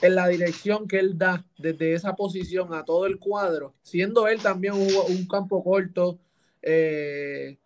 en 0.01 0.15
la 0.15 0.27
dirección 0.27 0.87
que 0.87 0.99
él 0.99 1.17
da 1.17 1.45
desde 1.57 1.93
esa 1.93 2.15
posición 2.15 2.73
a 2.73 2.83
todo 2.85 3.05
el 3.05 3.17
cuadro, 3.17 3.73
siendo 3.81 4.27
él 4.27 4.41
también 4.41 4.73
un, 4.73 4.87
un 5.09 5.27
campo 5.27 5.63
corto, 5.63 6.19
eh, 6.61 7.58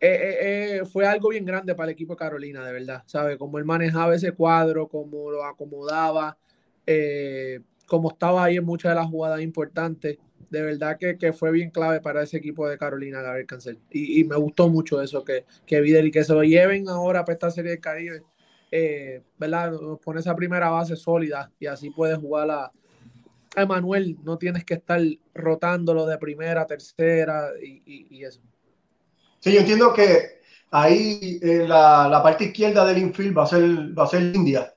eh, 0.00 0.82
fue 0.90 1.06
algo 1.06 1.30
bien 1.30 1.44
grande 1.44 1.74
para 1.74 1.90
el 1.90 1.92
equipo 1.92 2.14
de 2.14 2.18
Carolina, 2.18 2.64
de 2.64 2.72
verdad, 2.72 3.02
¿sabes? 3.06 3.36
Como 3.36 3.58
él 3.58 3.64
manejaba 3.64 4.14
ese 4.14 4.32
cuadro, 4.32 4.88
cómo 4.88 5.30
lo 5.30 5.44
acomodaba, 5.44 6.36
cómo 7.86 8.10
estaba 8.10 8.44
ahí 8.44 8.56
en 8.56 8.64
muchas 8.64 8.92
de 8.92 8.96
las 8.96 9.06
jugadas 9.06 9.40
importantes 9.40 10.18
de 10.50 10.62
verdad 10.62 10.98
que, 10.98 11.32
fue 11.32 11.50
bien 11.50 11.70
clave 11.70 12.00
para 12.00 12.22
ese 12.22 12.38
equipo 12.38 12.68
de 12.68 12.78
Carolina, 12.78 13.20
Gabriel 13.20 13.46
Cancel. 13.46 13.78
Y, 13.90 14.24
me 14.24 14.36
gustó 14.36 14.68
mucho 14.68 15.00
eso 15.02 15.24
que, 15.24 15.44
que 15.66 15.82
y 15.86 16.10
que 16.10 16.24
se 16.24 16.32
lo 16.32 16.42
lleven 16.42 16.88
ahora 16.88 17.24
para 17.24 17.34
esta 17.34 17.50
serie 17.50 17.72
del 17.72 17.80
Caribe. 17.80 18.22
Eh, 18.70 19.22
¿verdad? 19.38 19.72
Nos 19.72 19.98
pone 19.98 20.20
esa 20.20 20.34
primera 20.34 20.68
base 20.68 20.94
sólida 20.96 21.50
y 21.58 21.66
así 21.66 21.90
puedes 21.90 22.18
jugar 22.18 22.50
a, 22.50 22.72
Emanuel. 23.56 24.16
No 24.22 24.38
tienes 24.38 24.64
que 24.64 24.74
estar 24.74 25.00
rotándolo 25.34 26.06
de 26.06 26.18
primera, 26.18 26.66
tercera 26.66 27.50
y, 27.60 28.22
eso. 28.22 28.40
Sí, 29.40 29.52
yo 29.52 29.60
entiendo 29.60 29.92
que 29.92 30.40
ahí 30.70 31.38
eh, 31.42 31.66
la, 31.66 32.08
la, 32.08 32.22
parte 32.22 32.44
izquierda 32.44 32.84
del 32.84 32.98
infield 32.98 33.36
va 33.36 33.44
a 33.44 33.46
ser, 33.46 33.62
va 33.98 34.04
a 34.04 34.06
ser 34.06 34.34
India. 34.34 34.74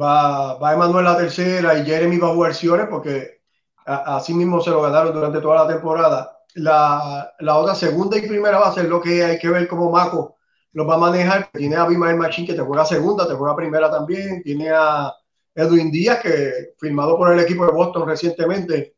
Va, 0.00 0.54
va 0.58 0.74
Emanuel 0.74 1.04
la 1.04 1.16
tercera 1.16 1.78
y 1.78 1.84
Jeremy 1.84 2.18
va 2.18 2.28
a 2.28 2.34
jugar 2.34 2.54
Ciore 2.54 2.86
porque 2.86 3.42
así 3.86 4.34
mismo 4.34 4.60
se 4.60 4.70
lo 4.70 4.82
ganaron 4.82 5.12
durante 5.14 5.40
toda 5.40 5.64
la 5.64 5.68
temporada. 5.68 6.38
La, 6.54 7.32
la, 7.40 7.56
otra 7.58 7.74
segunda 7.74 8.16
y 8.18 8.26
primera 8.28 8.58
base 8.58 8.82
es 8.82 8.88
lo 8.88 9.00
que 9.00 9.24
hay 9.24 9.38
que 9.38 9.48
ver 9.48 9.68
cómo 9.68 9.90
Maco 9.90 10.36
lo 10.72 10.86
va 10.86 10.96
a 10.96 10.98
manejar. 10.98 11.50
Tiene 11.52 11.76
a 11.76 11.86
Bimael 11.86 12.16
Machín 12.16 12.46
que 12.46 12.54
te 12.54 12.62
juega 12.62 12.84
segunda, 12.84 13.26
te 13.26 13.34
juega 13.34 13.56
primera 13.56 13.90
también. 13.90 14.42
Tiene 14.42 14.70
a 14.70 15.12
Edwin 15.54 15.90
Díaz 15.90 16.20
que 16.20 16.74
firmado 16.78 17.16
por 17.16 17.32
el 17.32 17.40
equipo 17.40 17.66
de 17.66 17.72
Boston 17.72 18.08
recientemente, 18.08 18.96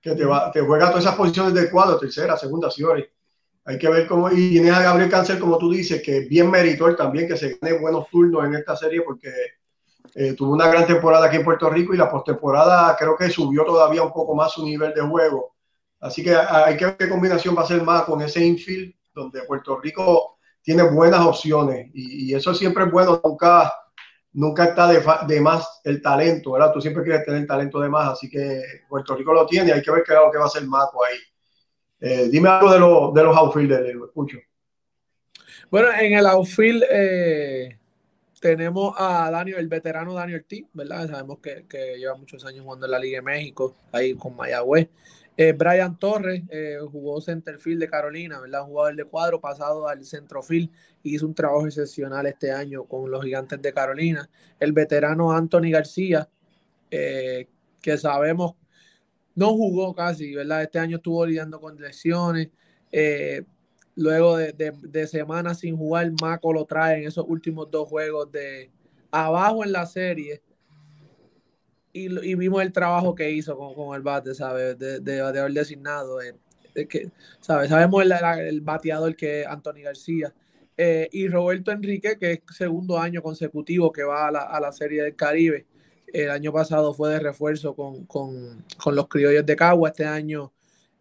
que 0.00 0.14
te, 0.14 0.24
va, 0.24 0.50
te 0.50 0.60
juega 0.62 0.88
todas 0.88 1.04
esas 1.04 1.16
posiciones 1.16 1.54
del 1.54 1.70
cuadro, 1.70 1.98
tercera, 1.98 2.36
segunda, 2.36 2.70
señores. 2.70 3.06
Hay 3.68 3.78
que 3.78 3.88
ver 3.90 4.06
cómo. 4.06 4.30
Y 4.30 4.52
tiene 4.52 4.70
a 4.70 4.80
Gabriel 4.80 5.10
Cáncer, 5.10 5.38
como 5.38 5.58
tú 5.58 5.70
dices, 5.70 6.02
que 6.02 6.20
bien 6.20 6.50
meritor 6.50 6.96
también, 6.96 7.28
que 7.28 7.36
se 7.36 7.58
gane 7.60 7.78
buenos 7.78 8.08
turnos 8.08 8.46
en 8.46 8.54
esta 8.54 8.74
serie 8.74 9.02
porque 9.02 9.28
eh, 10.14 10.32
tuvo 10.32 10.54
una 10.54 10.68
gran 10.68 10.86
temporada 10.86 11.26
aquí 11.26 11.36
en 11.36 11.44
Puerto 11.44 11.68
Rico 11.68 11.92
y 11.92 11.98
la 11.98 12.10
postemporada 12.10 12.96
creo 12.98 13.14
que 13.14 13.28
subió 13.28 13.66
todavía 13.66 14.02
un 14.02 14.10
poco 14.10 14.34
más 14.34 14.52
su 14.52 14.64
nivel 14.64 14.94
de 14.94 15.02
juego. 15.02 15.54
Así 16.00 16.24
que 16.24 16.34
hay 16.34 16.78
que 16.78 16.86
ver 16.86 16.96
qué 16.96 17.10
combinación 17.10 17.54
va 17.54 17.60
a 17.60 17.66
ser 17.66 17.82
más 17.82 18.04
con 18.04 18.22
ese 18.22 18.42
infield, 18.42 18.94
donde 19.12 19.42
Puerto 19.42 19.78
Rico 19.78 20.38
tiene 20.62 20.84
buenas 20.84 21.20
opciones 21.20 21.90
y, 21.92 22.34
eso 22.34 22.54
siempre 22.54 22.84
es 22.84 22.90
bueno, 22.90 23.20
nunca, 23.22 23.74
nunca 24.32 24.64
está 24.64 24.86
de, 25.26 25.40
más 25.42 25.80
el 25.84 26.00
talento, 26.00 26.52
¿verdad? 26.52 26.72
Tú 26.72 26.80
siempre 26.80 27.02
quieres 27.02 27.26
tener 27.26 27.46
talento 27.46 27.80
de 27.80 27.90
más, 27.90 28.12
así 28.12 28.30
que 28.30 28.62
Puerto 28.88 29.14
Rico 29.14 29.34
lo 29.34 29.44
tiene, 29.44 29.72
hay 29.72 29.82
que 29.82 29.90
ver 29.90 30.04
qué 30.04 30.14
que 30.14 30.38
va 30.38 30.44
a 30.44 30.46
hacer 30.46 30.66
Maco 30.66 31.04
ahí. 31.04 31.18
Eh, 32.00 32.28
dime 32.30 32.48
algo 32.48 32.72
de, 32.72 32.78
lo, 32.78 33.12
de 33.12 33.22
los 33.24 33.36
outfielders, 33.36 33.88
escucho. 33.88 34.38
Bueno, 35.70 35.88
en 35.92 36.14
el 36.14 36.26
outfield, 36.26 36.84
eh, 36.90 37.78
tenemos 38.40 38.94
a 38.96 39.30
Daniel, 39.30 39.58
el 39.58 39.68
veterano 39.68 40.14
Daniel 40.14 40.44
T, 40.44 40.66
¿verdad? 40.72 41.08
Sabemos 41.08 41.38
que, 41.40 41.66
lleva 41.98 42.14
muchos 42.14 42.44
años 42.46 42.64
jugando 42.64 42.86
en 42.86 42.92
la 42.92 42.98
Liga 42.98 43.18
de 43.18 43.22
México, 43.22 43.76
ahí 43.92 44.14
con 44.14 44.36
Mayagüez. 44.36 44.88
Eh, 45.36 45.52
Brian 45.52 45.96
Torres 45.98 46.42
eh, 46.50 46.78
jugó 46.90 47.20
centerfield 47.20 47.80
de 47.80 47.88
Carolina, 47.88 48.40
¿verdad? 48.40 48.62
Jugador 48.62 48.96
de 48.96 49.04
cuadro 49.04 49.40
pasado 49.40 49.86
al 49.86 50.04
centrofield 50.04 50.70
y 51.02 51.14
hizo 51.14 51.26
un 51.26 51.34
trabajo 51.34 51.66
excepcional 51.66 52.26
este 52.26 52.50
año 52.50 52.84
con 52.84 53.08
los 53.10 53.24
gigantes 53.24 53.62
de 53.62 53.72
Carolina. 53.72 54.28
El 54.58 54.72
veterano 54.72 55.30
Anthony 55.30 55.70
García, 55.70 56.28
eh, 56.90 57.46
que 57.80 57.96
sabemos 57.98 58.54
no 59.38 59.50
jugó 59.50 59.94
casi, 59.94 60.34
¿verdad? 60.34 60.62
Este 60.62 60.78
año 60.78 60.96
estuvo 60.96 61.24
lidiando 61.24 61.60
con 61.60 61.80
lesiones. 61.80 62.48
Eh, 62.90 63.42
Luego 63.98 64.36
de, 64.36 65.06
semanas 65.08 65.58
sin 65.58 65.76
jugar, 65.76 66.12
Maco 66.22 66.52
lo 66.52 66.64
trae 66.64 66.98
en 66.98 67.08
esos 67.08 67.24
últimos 67.26 67.68
dos 67.68 67.88
juegos 67.88 68.30
de 68.30 68.70
abajo 69.10 69.64
en 69.64 69.72
la 69.72 69.86
serie. 69.86 70.40
Y, 71.92 72.06
vimos 72.36 72.62
el 72.62 72.72
trabajo 72.72 73.16
que 73.16 73.28
hizo 73.32 73.58
con, 73.58 73.96
el 73.96 74.02
bate, 74.02 74.36
¿sabes? 74.36 74.78
De, 74.78 75.20
bateador 75.20 75.52
designado. 75.52 76.22
Eh, 76.22 76.36
que, 76.86 77.10
¿sabes? 77.40 77.70
Sabemos 77.70 78.04
el, 78.04 78.60
bateador 78.60 79.16
que 79.16 79.40
es 79.40 79.48
Anthony 79.48 79.82
García. 79.82 80.32
Eh, 80.76 81.08
y 81.10 81.26
Roberto 81.26 81.72
Enrique, 81.72 82.16
que 82.20 82.34
es 82.34 82.40
segundo 82.56 83.00
año 83.00 83.20
consecutivo 83.20 83.90
que 83.90 84.04
va 84.04 84.28
a 84.28 84.60
la, 84.60 84.70
Serie 84.70 85.02
del 85.02 85.16
Caribe. 85.16 85.66
El 86.12 86.30
año 86.30 86.52
pasado 86.52 86.94
fue 86.94 87.10
de 87.10 87.20
refuerzo 87.20 87.74
con, 87.74 88.04
con, 88.06 88.64
con 88.76 88.94
los 88.94 89.08
criollos 89.08 89.44
de 89.44 89.56
Cagua. 89.56 89.90
Este 89.90 90.04
año 90.04 90.52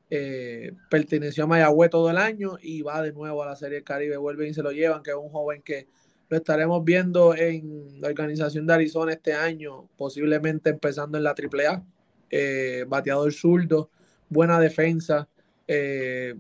eh, 0.10 0.74
perteneció 0.90 1.44
a 1.44 1.48
Mayagüez 1.48 1.90
todo 1.90 2.10
el 2.10 2.18
año 2.18 2.58
y 2.62 2.82
va 2.82 3.02
de 3.02 3.12
nuevo 3.12 3.44
a 3.44 3.48
la 3.48 3.56
Serie 3.56 3.84
Caribe, 3.84 4.18
vuelven 4.18 4.52
y 4.52 4.54
se 4.54 4.64
lo 4.64 4.72
llevan, 4.72 5.04
que 5.04 5.12
es 5.12 5.18
un 5.18 5.30
joven 5.30 5.62
que 5.62 5.88
lo 6.30 6.38
estaremos 6.38 6.84
viendo 6.84 7.36
en 7.36 8.02
la 8.02 8.08
organización 8.08 8.68
de 8.68 8.74
Arizona 8.74 9.14
este 9.14 9.34
año, 9.34 9.88
posiblemente 9.98 10.70
empezando 10.70 11.18
en 11.18 11.24
la 11.24 11.32
AAA. 11.32 11.84
Eh, 12.30 12.86
bateador 12.88 13.32
zurdo, 13.34 13.90
buena 14.30 14.60
defensa, 14.60 15.30
eh, 15.68 16.36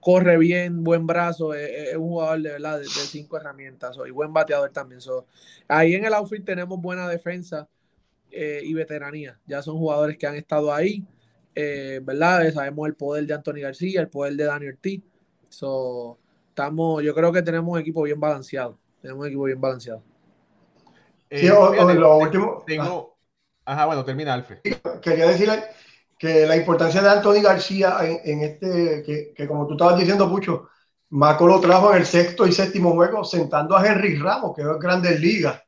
corre 0.00 0.38
bien, 0.38 0.84
buen 0.84 1.06
brazo, 1.06 1.54
es, 1.54 1.96
un 1.96 2.08
jugador 2.08 2.42
de 2.42 2.50
verdad 2.52 2.78
de, 2.78 2.86
cinco 2.86 3.36
herramientas 3.36 3.98
y 4.06 4.10
buen 4.10 4.32
bateador 4.32 4.70
también. 4.70 5.00
ahí 5.68 5.94
en 5.94 6.04
el 6.04 6.14
outfit 6.14 6.44
tenemos 6.44 6.80
buena 6.80 7.08
defensa 7.08 7.68
y 8.30 8.74
veteranía, 8.74 9.38
ya 9.46 9.62
son 9.62 9.78
jugadores 9.78 10.18
que 10.18 10.26
han 10.26 10.34
estado 10.34 10.72
ahí 10.72 11.06
eh, 11.54 12.00
¿verdad? 12.02 12.52
Sabemos 12.52 12.88
el 12.88 12.94
poder 12.94 13.26
de 13.26 13.34
Anthony 13.34 13.60
García, 13.60 14.00
el 14.00 14.08
poder 14.08 14.34
de 14.34 14.44
Daniel 14.44 14.78
T. 14.78 15.00
So, 15.48 16.18
estamos, 16.48 17.02
yo 17.02 17.14
creo 17.14 17.32
que 17.32 17.42
tenemos 17.42 17.72
un 17.72 17.78
equipo 17.78 18.02
bien 18.02 18.18
balanceado. 18.18 18.78
Tenemos 19.00 19.22
un 19.22 19.26
equipo 19.28 19.44
bien 19.44 19.60
balanceado. 19.60 20.02
Sí, 21.30 21.46
lo 21.46 22.16
último. 22.18 22.64
Tengo... 22.66 23.16
Ajá, 23.64 23.86
bueno, 23.86 24.04
termina, 24.04 24.34
Alfred. 24.34 24.58
Quería 25.00 25.28
decirle 25.28 25.62
que 26.18 26.46
la 26.46 26.56
importancia 26.56 27.02
de 27.02 27.10
Anthony 27.10 27.42
García 27.42 27.98
en, 28.02 28.42
este, 28.42 29.02
que, 29.02 29.32
que, 29.34 29.48
como 29.48 29.66
tú 29.66 29.74
estabas 29.74 29.98
diciendo, 29.98 30.30
Pucho, 30.30 30.68
Maco 31.10 31.46
lo 31.46 31.60
trajo 31.60 31.90
en 31.92 31.98
el 31.98 32.06
sexto 32.06 32.46
y 32.46 32.52
séptimo 32.52 32.92
juego 32.92 33.24
sentando 33.24 33.76
a 33.76 33.86
Henry 33.86 34.16
Ramos, 34.16 34.54
que 34.54 34.62
es 34.62 34.68
Grandes 34.80 35.20
Ligas 35.20 35.64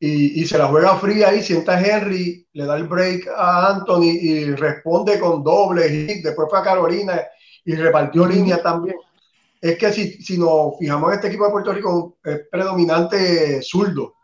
y, 0.00 0.44
se 0.46 0.58
la 0.58 0.68
juega 0.68 0.96
fría 0.96 1.28
ahí, 1.28 1.42
sienta 1.42 1.76
a 1.76 1.80
Henry, 1.80 2.46
le 2.52 2.64
da 2.64 2.76
el 2.76 2.86
break 2.86 3.28
a 3.36 3.70
Anthony 3.70 4.12
y 4.20 4.54
responde 4.54 5.18
con 5.18 5.42
doble 5.42 5.88
hit, 5.88 6.24
después 6.24 6.48
fue 6.48 6.58
a 6.60 6.62
Carolina 6.62 7.20
y 7.64 7.74
repartió 7.74 8.26
línea 8.26 8.62
también. 8.62 8.96
Es 9.60 9.76
que 9.76 9.92
si, 9.92 10.22
si 10.22 10.38
nos 10.38 10.78
fijamos 10.78 11.10
en 11.10 11.16
este 11.16 11.28
equipo 11.28 11.46
de 11.46 11.50
Puerto 11.50 11.72
Rico, 11.72 12.18
es 12.22 12.42
predominante 12.50 13.60
zurdo, 13.60 14.14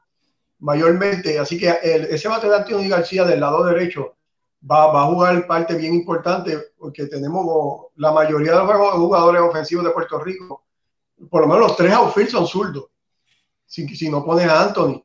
mayormente, 0.60 1.38
así 1.40 1.58
que 1.58 1.74
ese 1.82 2.28
bate 2.28 2.48
de 2.48 2.56
Anthony 2.56 2.88
García 2.88 3.24
del 3.24 3.40
lado 3.40 3.64
derecho 3.64 4.16
va, 4.70 4.92
va, 4.92 5.02
a 5.02 5.06
jugar 5.06 5.46
parte 5.46 5.74
bien 5.74 5.94
importante 5.94 6.58
porque 6.78 7.06
tenemos 7.06 7.86
la 7.96 8.12
mayoría 8.12 8.52
de 8.52 8.58
los 8.58 8.92
jugadores 8.94 9.42
ofensivos 9.42 9.84
de 9.84 9.90
Puerto 9.90 10.18
Rico, 10.18 10.64
por 11.30 11.42
lo 11.42 11.48
menos 11.48 11.68
los 11.68 11.76
tres 11.76 11.92
outfields 11.92 12.32
son 12.32 12.46
zurdos, 12.46 12.86
si, 13.66 13.86
si 13.94 14.08
no 14.10 14.24
pones 14.24 14.48
a 14.48 14.62
Anthony 14.62 15.04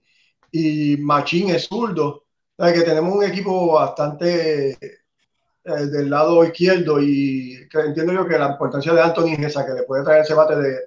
y 0.51 0.97
Machín 0.97 1.49
es 1.49 1.67
zurdo. 1.67 2.25
que 2.57 2.81
tenemos 2.81 3.15
un 3.15 3.23
equipo 3.23 3.73
bastante 3.73 4.71
eh, 4.71 5.85
del 5.91 6.09
lado 6.09 6.43
izquierdo 6.43 7.01
y 7.01 7.67
entiendo 7.71 8.13
yo 8.13 8.27
que 8.27 8.37
la 8.37 8.49
importancia 8.49 8.93
de 8.93 9.01
Anthony 9.01 9.33
es 9.37 9.47
esa, 9.47 9.65
que 9.65 9.73
le 9.73 9.83
puede 9.83 10.03
traer 10.03 10.21
ese 10.21 10.33
bate 10.33 10.55
de 10.55 10.77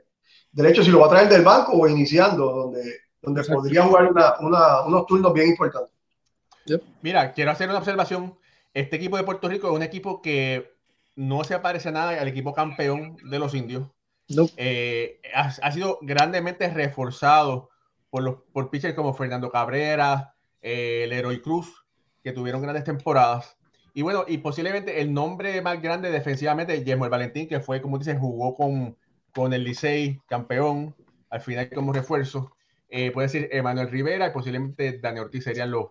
derecho 0.50 0.82
si 0.82 0.90
lo 0.90 1.00
va 1.00 1.06
a 1.06 1.10
traer 1.10 1.28
del 1.28 1.42
banco 1.42 1.72
o 1.72 1.88
iniciando, 1.88 2.52
donde, 2.52 3.00
donde 3.20 3.44
podría 3.44 3.84
jugar 3.84 4.10
unos 4.40 5.06
turnos 5.06 5.32
bien 5.32 5.48
importantes. 5.48 5.94
Mira, 7.00 7.32
quiero 7.32 7.50
hacer 7.50 7.68
una 7.68 7.78
observación. 7.78 8.36
Este 8.74 8.96
equipo 8.96 9.16
de 9.16 9.24
Puerto 9.24 9.48
Rico 9.48 9.68
es 9.68 9.74
un 9.74 9.82
equipo 9.82 10.22
que 10.22 10.72
no 11.14 11.44
se 11.44 11.58
parece 11.58 11.92
nada 11.92 12.20
al 12.20 12.28
equipo 12.28 12.54
campeón 12.54 13.16
de 13.24 13.38
los 13.38 13.54
indios. 13.54 13.88
Eh, 14.56 15.20
ha, 15.34 15.70
sido 15.72 15.98
grandemente 16.00 16.68
reforzado 16.68 17.68
por, 18.08 18.22
los, 18.22 18.36
por 18.52 18.70
pitchers 18.70 18.94
como 18.94 19.12
Fernando 19.12 19.50
Cabrera, 19.50 20.34
eh, 20.62 21.06
Leroy 21.08 21.42
Cruz, 21.42 21.84
que 22.22 22.32
tuvieron 22.32 22.62
grandes 22.62 22.84
temporadas. 22.84 23.58
Y 23.94 24.02
bueno, 24.02 24.24
y 24.26 24.38
posiblemente 24.38 25.02
el 25.02 25.12
nombre 25.12 25.60
más 25.60 25.82
grande 25.82 26.10
defensivamente, 26.10 26.74
el 26.74 26.98
Valentín, 26.98 27.46
que 27.46 27.60
fue, 27.60 27.82
como 27.82 27.98
dicen, 27.98 28.18
jugó 28.18 28.54
con, 28.54 28.96
con 29.34 29.52
el 29.52 29.64
Licey, 29.64 30.20
campeón, 30.26 30.94
al 31.28 31.40
final 31.42 31.68
como 31.68 31.92
refuerzo. 31.92 32.56
Eh, 32.88 33.10
puede 33.10 33.26
decir 33.26 33.48
Emanuel 33.52 33.90
Rivera 33.90 34.28
y 34.28 34.32
posiblemente 34.32 34.98
Daniel 34.98 35.24
Ortiz 35.24 35.44
serían 35.44 35.70
los, 35.70 35.88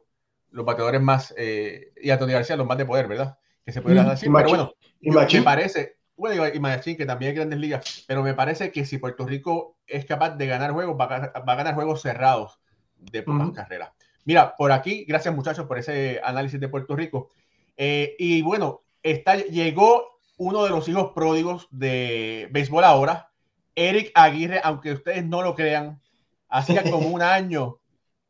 los 0.52 0.66
bateadores 0.66 1.02
más, 1.02 1.34
eh, 1.38 1.94
y 2.02 2.10
Antonio 2.10 2.36
García 2.36 2.56
los 2.56 2.68
más 2.68 2.78
de 2.78 2.86
poder, 2.86 3.08
¿verdad? 3.08 3.38
Que 3.66 3.72
se 3.72 3.82
puede 3.82 3.96
dar 3.96 4.10
así. 4.10 4.30
Pero 4.30 4.50
bueno, 4.50 4.74
me 5.02 5.42
parece, 5.42 5.98
bueno, 6.16 6.48
y 6.48 6.60
Machín, 6.60 6.98
que 6.98 7.06
también 7.06 7.32
hay 7.32 7.36
grandes 7.36 7.60
ligas, 7.60 8.06
pero 8.08 8.24
me 8.24 8.34
parece 8.34 8.72
que 8.72 8.86
si 8.86 8.98
Puerto 8.98 9.26
Rico 9.26 9.78
es 9.88 10.06
capaz 10.06 10.32
de 10.32 10.48
ganar 10.48 10.72
juegos, 10.72 10.98
va 11.00 11.32
a, 11.34 11.56
ganar 11.56 11.74
juegos 11.74 12.02
cerrados 12.02 12.60
de 12.98 13.24
pocas 13.24 13.52
carreras. 13.52 13.92
Mira, 14.26 14.56
por 14.56 14.72
aquí, 14.72 15.06
gracias 15.06 15.34
muchachos 15.34 15.66
por 15.66 15.80
ese 15.80 16.22
análisis 16.24 16.60
de 16.60 16.68
Puerto 16.68 16.96
Rico. 16.96 17.30
Eh, 17.76 18.16
y 18.20 18.42
bueno, 18.42 18.82
está, 19.02 19.38
llegó 19.38 20.20
uno 20.38 20.64
de 20.64 20.70
los 20.70 20.88
hijos 20.88 21.12
pródigos 21.14 21.68
de 21.72 22.48
béisbol 22.52 22.84
ahora, 22.84 23.32
Eric 23.76 24.12
Aguirre, 24.14 24.62
aunque 24.64 24.94
ustedes 24.94 25.26
no 25.26 25.42
lo 25.42 25.56
crean, 25.56 26.02
hacía 26.50 26.84
como 26.84 27.08
un 27.10 27.22
año 27.22 27.81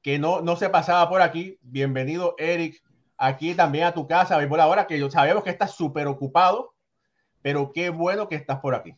que 0.01 0.19
no, 0.19 0.41
no 0.41 0.55
se 0.55 0.69
pasaba 0.69 1.07
por 1.09 1.21
aquí. 1.21 1.57
Bienvenido, 1.61 2.35
Eric, 2.37 2.81
aquí 3.17 3.53
también 3.53 3.85
a 3.85 3.93
tu 3.93 4.07
casa, 4.07 4.39
por 4.47 4.59
ahora 4.59 4.87
que 4.87 5.09
sabemos 5.09 5.43
que 5.43 5.51
estás 5.51 5.75
súper 5.75 6.07
ocupado, 6.07 6.73
pero 7.41 7.71
qué 7.71 7.89
bueno 7.89 8.27
que 8.27 8.35
estás 8.35 8.59
por 8.59 8.75
aquí. 8.75 8.93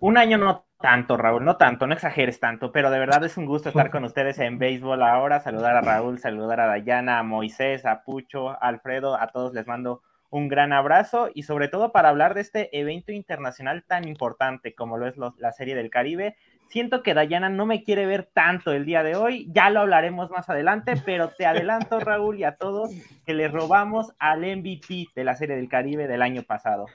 Un 0.00 0.18
año 0.18 0.36
no 0.36 0.66
tanto, 0.78 1.16
Raúl, 1.16 1.46
no 1.46 1.56
tanto, 1.56 1.86
no 1.86 1.94
exageres 1.94 2.40
tanto, 2.40 2.70
pero 2.70 2.90
de 2.90 2.98
verdad 2.98 3.24
es 3.24 3.38
un 3.38 3.46
gusto 3.46 3.70
estar 3.70 3.90
con 3.90 4.04
ustedes 4.04 4.38
en 4.38 4.58
béisbol 4.58 5.02
ahora, 5.02 5.40
saludar 5.40 5.76
a 5.76 5.80
Raúl, 5.80 6.18
saludar 6.18 6.60
a 6.60 6.66
Dayana, 6.66 7.18
a 7.18 7.22
Moisés, 7.22 7.86
a 7.86 8.02
Pucho, 8.02 8.50
a 8.50 8.54
Alfredo, 8.56 9.18
a 9.18 9.28
todos 9.28 9.54
les 9.54 9.66
mando 9.66 10.02
un 10.28 10.48
gran 10.48 10.72
abrazo 10.74 11.30
y 11.32 11.44
sobre 11.44 11.68
todo 11.68 11.92
para 11.92 12.08
hablar 12.08 12.34
de 12.34 12.40
este 12.42 12.78
evento 12.78 13.12
internacional 13.12 13.84
tan 13.86 14.06
importante 14.06 14.74
como 14.74 14.98
lo 14.98 15.06
es 15.06 15.14
la 15.16 15.52
Serie 15.52 15.74
del 15.76 15.90
Caribe. 15.90 16.36
Siento 16.68 17.02
que 17.02 17.14
Dayana 17.14 17.48
no 17.48 17.66
me 17.66 17.84
quiere 17.84 18.06
ver 18.06 18.28
tanto 18.32 18.72
el 18.72 18.84
día 18.84 19.02
de 19.02 19.14
hoy, 19.14 19.48
ya 19.52 19.70
lo 19.70 19.80
hablaremos 19.80 20.30
más 20.30 20.48
adelante, 20.50 20.94
pero 21.04 21.28
te 21.28 21.46
adelanto, 21.46 22.00
Raúl, 22.00 22.38
y 22.38 22.44
a 22.44 22.56
todos 22.56 22.90
que 23.24 23.34
le 23.34 23.48
robamos 23.48 24.12
al 24.18 24.40
MVP 24.40 25.08
de 25.14 25.24
la 25.24 25.36
Serie 25.36 25.56
del 25.56 25.68
Caribe 25.68 26.08
del 26.08 26.22
año 26.22 26.42
pasado. 26.42 26.86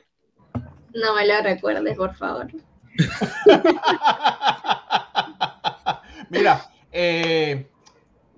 No 0.93 1.15
me 1.15 1.25
lo 1.25 1.41
recuerdes, 1.41 1.95
por 1.95 2.13
favor. 2.15 2.47
Mira, 6.29 6.61
eh, 6.91 7.69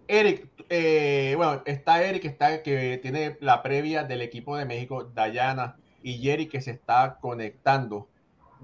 Eric, 0.08 0.50
eh, 0.70 1.34
bueno, 1.36 1.64
está 1.66 2.04
Eric, 2.04 2.26
está 2.26 2.64
que 2.64 3.00
tiene 3.02 3.38
la 3.42 3.64
previa 3.64 4.04
del 4.04 4.22
equipo 4.22 4.58
de 4.58 4.66
México, 4.66 5.04
Dayana 5.04 5.78
y 6.04 6.20
Jerry 6.20 6.48
que 6.48 6.62
se 6.62 6.72
está 6.72 7.18
conectando. 7.20 8.10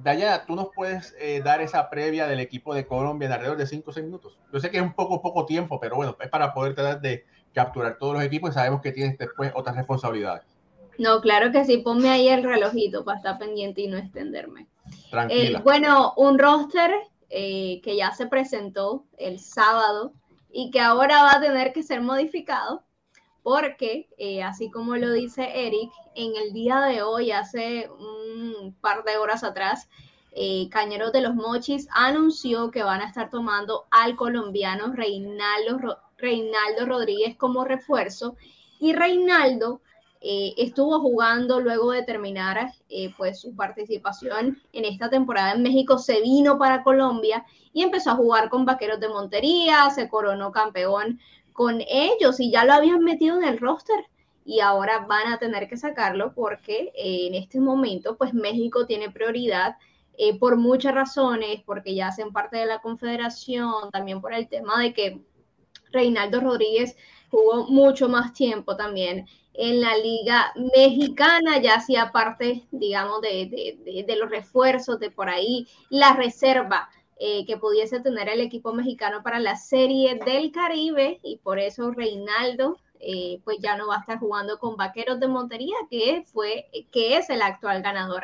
Dayana, 0.04 0.46
¿tú 0.46 0.56
nos 0.56 0.70
puedes 0.76 1.16
eh, 1.20 1.42
dar 1.44 1.62
esa 1.62 1.90
previa 1.90 2.28
del 2.28 2.40
equipo 2.40 2.74
de 2.74 2.86
Colombia 2.86 3.26
en 3.26 3.34
alrededor 3.34 3.58
de 3.58 3.68
5 3.68 3.90
o 3.90 3.94
6 3.94 4.06
minutos? 4.06 4.38
Yo 4.54 4.60
sé 4.60 4.70
que 4.70 4.78
es 4.78 4.84
un 4.84 4.94
poco 4.94 5.22
poco 5.22 5.46
tiempo, 5.46 5.80
pero 5.80 5.96
bueno, 5.96 6.16
es 6.20 6.30
para 6.30 6.54
poder 6.54 6.76
tratar 6.76 7.02
de 7.02 7.26
capturar 7.54 7.98
todos 7.98 8.14
los 8.14 8.24
equipos 8.24 8.52
y 8.52 8.54
sabemos 8.54 8.82
que 8.82 8.92
tienes 8.92 9.18
después 9.18 9.52
otras 9.56 9.76
responsabilidades. 9.76 10.44
No, 11.00 11.22
claro 11.22 11.52
que 11.52 11.66
sí, 11.66 11.78
ponme 11.78 12.10
ahí 12.10 12.28
el 12.28 12.44
relojito 12.44 13.04
para 13.04 13.18
estar 13.18 13.38
pendiente 13.38 13.82
y 13.82 13.88
no 13.88 13.98
extenderme. 13.98 14.68
Tranquila. 15.10 15.60
Eh, 15.60 15.62
bueno, 15.64 16.14
un 16.18 16.40
roster 16.40 16.92
eh, 17.30 17.82
que 17.84 17.96
ya 17.96 18.12
se 18.12 18.28
presentó 18.28 19.06
el 19.18 19.40
sábado 19.40 20.14
y 20.52 20.72
que 20.72 20.80
ahora 20.80 21.24
va 21.24 21.34
a 21.34 21.42
tener 21.42 21.74
que 21.74 21.84
ser 21.84 22.02
modificado 22.02 22.84
porque, 23.48 24.10
eh, 24.18 24.44
así 24.44 24.70
como 24.70 24.98
lo 24.98 25.10
dice 25.14 25.66
Eric, 25.66 25.90
en 26.16 26.36
el 26.36 26.52
día 26.52 26.82
de 26.82 27.02
hoy, 27.02 27.32
hace 27.32 27.90
un 27.90 28.76
par 28.82 29.06
de 29.06 29.16
horas 29.16 29.46
atrás, 29.46 29.88
Cañeros 30.70 31.14
de 31.14 31.22
los 31.22 31.34
Mochis 31.34 31.88
anunció 31.92 32.72
que 32.72 32.84
van 32.84 33.00
a 33.00 33.08
estar 33.08 33.30
tomando 33.30 33.86
al 33.90 34.18
colombiano 34.18 34.92
Reinaldo, 34.92 35.98
Reinaldo 36.18 36.86
Rodríguez 36.86 37.38
como 37.38 37.64
refuerzo 37.64 38.36
y 38.80 38.92
Reinaldo 38.92 39.80
eh, 40.20 40.54
estuvo 40.58 41.00
jugando 41.00 41.60
luego 41.60 41.92
de 41.92 42.04
terminar 42.04 42.74
eh, 42.90 43.14
pues 43.18 43.40
su 43.40 43.56
participación 43.56 44.60
en 44.74 44.86
esta 44.86 45.10
temporada 45.10 45.54
en 45.54 45.62
México, 45.62 46.00
se 46.00 46.22
vino 46.22 46.58
para 46.58 46.84
Colombia 46.84 47.46
y 47.72 47.84
empezó 47.84 48.12
a 48.12 48.16
jugar 48.16 48.50
con 48.50 48.66
Vaqueros 48.66 49.00
de 49.00 49.10
Montería, 49.10 49.90
se 49.92 50.10
coronó 50.10 50.52
campeón 50.52 51.20
con 51.58 51.82
ellos 51.82 52.40
y 52.40 52.52
ya 52.52 52.66
lo 52.66 52.74
habían 52.74 53.04
metido 53.04 53.36
en 53.36 53.44
el 53.44 53.58
roster 53.58 54.06
y 54.46 54.60
ahora 54.60 55.08
van 55.08 55.34
a 55.34 55.40
tener 55.40 55.68
que 55.68 55.76
sacarlo 55.76 56.36
porque 56.36 56.94
eh, 56.96 57.26
en 57.28 57.34
este 57.34 57.60
momento 57.60 58.16
pues 58.16 58.32
México 58.36 58.86
tiene 58.86 59.10
prioridad 59.10 59.76
por 60.40 60.56
muchas 60.56 60.96
razones, 60.96 61.62
porque 61.64 61.94
ya 61.94 62.08
hacen 62.08 62.34
parte 62.34 62.58
de 62.58 62.66
la 62.66 62.80
confederación, 62.80 63.92
también 63.92 64.20
por 64.20 64.34
el 64.34 64.48
tema 64.48 64.82
de 64.82 64.92
que 64.92 65.22
Reinaldo 65.92 66.42
Rodríguez 66.42 66.96
jugó 67.30 67.68
mucho 67.68 68.10
más 68.10 68.34
tiempo 68.34 68.76
también 68.76 69.28
en 69.58 69.82
la 69.82 69.98
liga 69.98 70.54
mexicana, 70.76 71.60
ya 71.60 71.76
hacía 71.76 72.12
parte, 72.12 72.68
digamos, 72.72 73.22
de, 73.22 74.16
los 74.20 74.30
refuerzos 74.30 75.00
de 75.00 75.10
por 75.10 75.30
ahí, 75.30 75.68
la 75.90 76.14
reserva 76.14 76.90
eh, 77.20 77.46
que 77.46 77.58
pudiese 77.58 78.00
tener 78.00 78.30
el 78.30 78.42
equipo 78.42 78.74
mexicano 78.74 79.24
para 79.24 79.40
la 79.40 79.56
serie 79.56 80.20
del 80.24 80.52
Caribe 80.52 81.20
y 81.24 81.38
por 81.38 81.60
eso 81.60 81.92
Reinaldo 81.92 82.78
eh, 83.00 83.40
pues 83.44 83.58
ya 83.60 83.78
no 83.78 83.88
va 83.88 83.98
a 83.98 84.00
estar 84.00 84.20
jugando 84.20 84.60
con 84.60 84.76
Vaqueros 84.76 85.20
de 85.20 85.28
Montería, 85.28 85.76
que 85.90 86.24
fue, 86.32 86.68
que 86.92 87.18
es 87.18 87.30
el 87.30 87.42
actual 87.42 87.82
ganador 87.82 88.24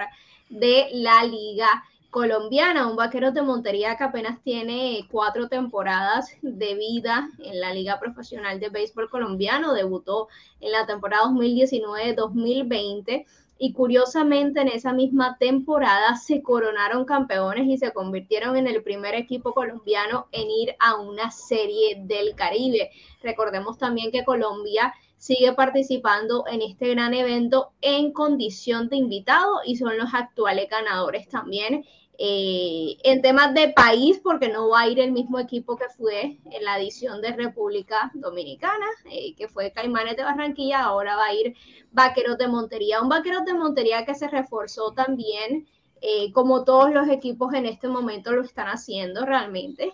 de 0.50 0.90
la 0.94 1.24
liga 1.24 1.84
colombiana, 2.14 2.88
un 2.88 2.96
vaquero 2.96 3.32
de 3.32 3.42
Montería 3.42 3.98
que 3.98 4.04
apenas 4.04 4.40
tiene 4.44 5.08
cuatro 5.10 5.48
temporadas 5.48 6.30
de 6.44 6.76
vida 6.76 7.28
en 7.40 7.60
la 7.60 7.74
Liga 7.74 8.00
Profesional 8.00 8.60
de 8.60 8.70
Béisbol 8.70 9.10
colombiano, 9.10 9.74
debutó 9.74 10.28
en 10.60 10.74
la 10.74 10.86
temporada 10.86 11.26
2019-2020 11.26 13.26
y 13.64 13.72
curiosamente 13.72 14.60
en 14.60 14.68
esa 14.68 14.92
misma 14.92 15.38
temporada 15.38 16.18
se 16.18 16.42
coronaron 16.42 17.06
campeones 17.06 17.66
y 17.66 17.78
se 17.78 17.94
convirtieron 17.94 18.58
en 18.58 18.68
el 18.68 18.84
primer 18.84 19.16
equipo 19.16 19.54
colombiano 19.54 20.28
en 20.34 20.52
ir 20.52 20.76
a 20.80 20.96
una 20.96 21.32
serie 21.32 21.96
del 22.02 22.36
Caribe. 22.36 22.92
Recordemos 23.22 23.78
también 23.78 24.12
que 24.12 24.26
Colombia 24.26 24.94
sigue 25.16 25.54
participando 25.54 26.44
en 26.46 26.62
este 26.62 26.90
gran 26.90 27.14
evento 27.14 27.72
en 27.80 28.12
condición 28.12 28.90
de 28.90 28.98
invitado 28.98 29.62
y 29.66 29.78
son 29.78 29.98
los 29.98 30.14
actuales 30.14 30.70
ganadores 30.70 31.30
también 31.30 31.86
eh, 32.20 32.98
en 33.04 33.22
temas 33.24 33.54
de 33.56 33.70
país, 33.70 34.20
porque 34.24 34.48
no 34.48 34.70
va 34.70 34.82
a 34.82 34.88
ir 34.88 35.00
el 35.00 35.12
mismo 35.12 35.40
equipo 35.40 35.76
que 35.76 35.90
fue 35.90 36.38
en 36.46 36.64
la 36.64 36.78
edición 36.78 37.22
de 37.22 37.32
República 37.32 38.12
Dominicana, 38.14 38.86
eh, 39.10 39.34
que 39.36 39.48
fue 39.48 39.72
Caimanes 39.72 40.16
de 40.16 40.24
Barranquilla, 40.24 40.84
ahora 40.84 41.16
va 41.16 41.26
a 41.26 41.34
ir 41.34 41.56
Vaqueros 41.92 42.38
de 42.38 42.48
Montería, 42.48 43.02
un 43.02 43.10
Vaqueros 43.10 43.46
de 43.46 43.56
Montería 43.56 44.06
que 44.06 44.14
se 44.14 44.28
reforzó 44.28 44.92
también, 44.92 45.68
eh, 46.02 46.32
como 46.34 46.64
todos 46.64 46.94
los 46.94 47.10
equipos 47.10 47.54
en 47.54 47.66
este 47.66 47.88
momento 47.88 48.32
lo 48.32 48.44
están 48.44 48.68
haciendo 48.68 49.26
realmente. 49.26 49.92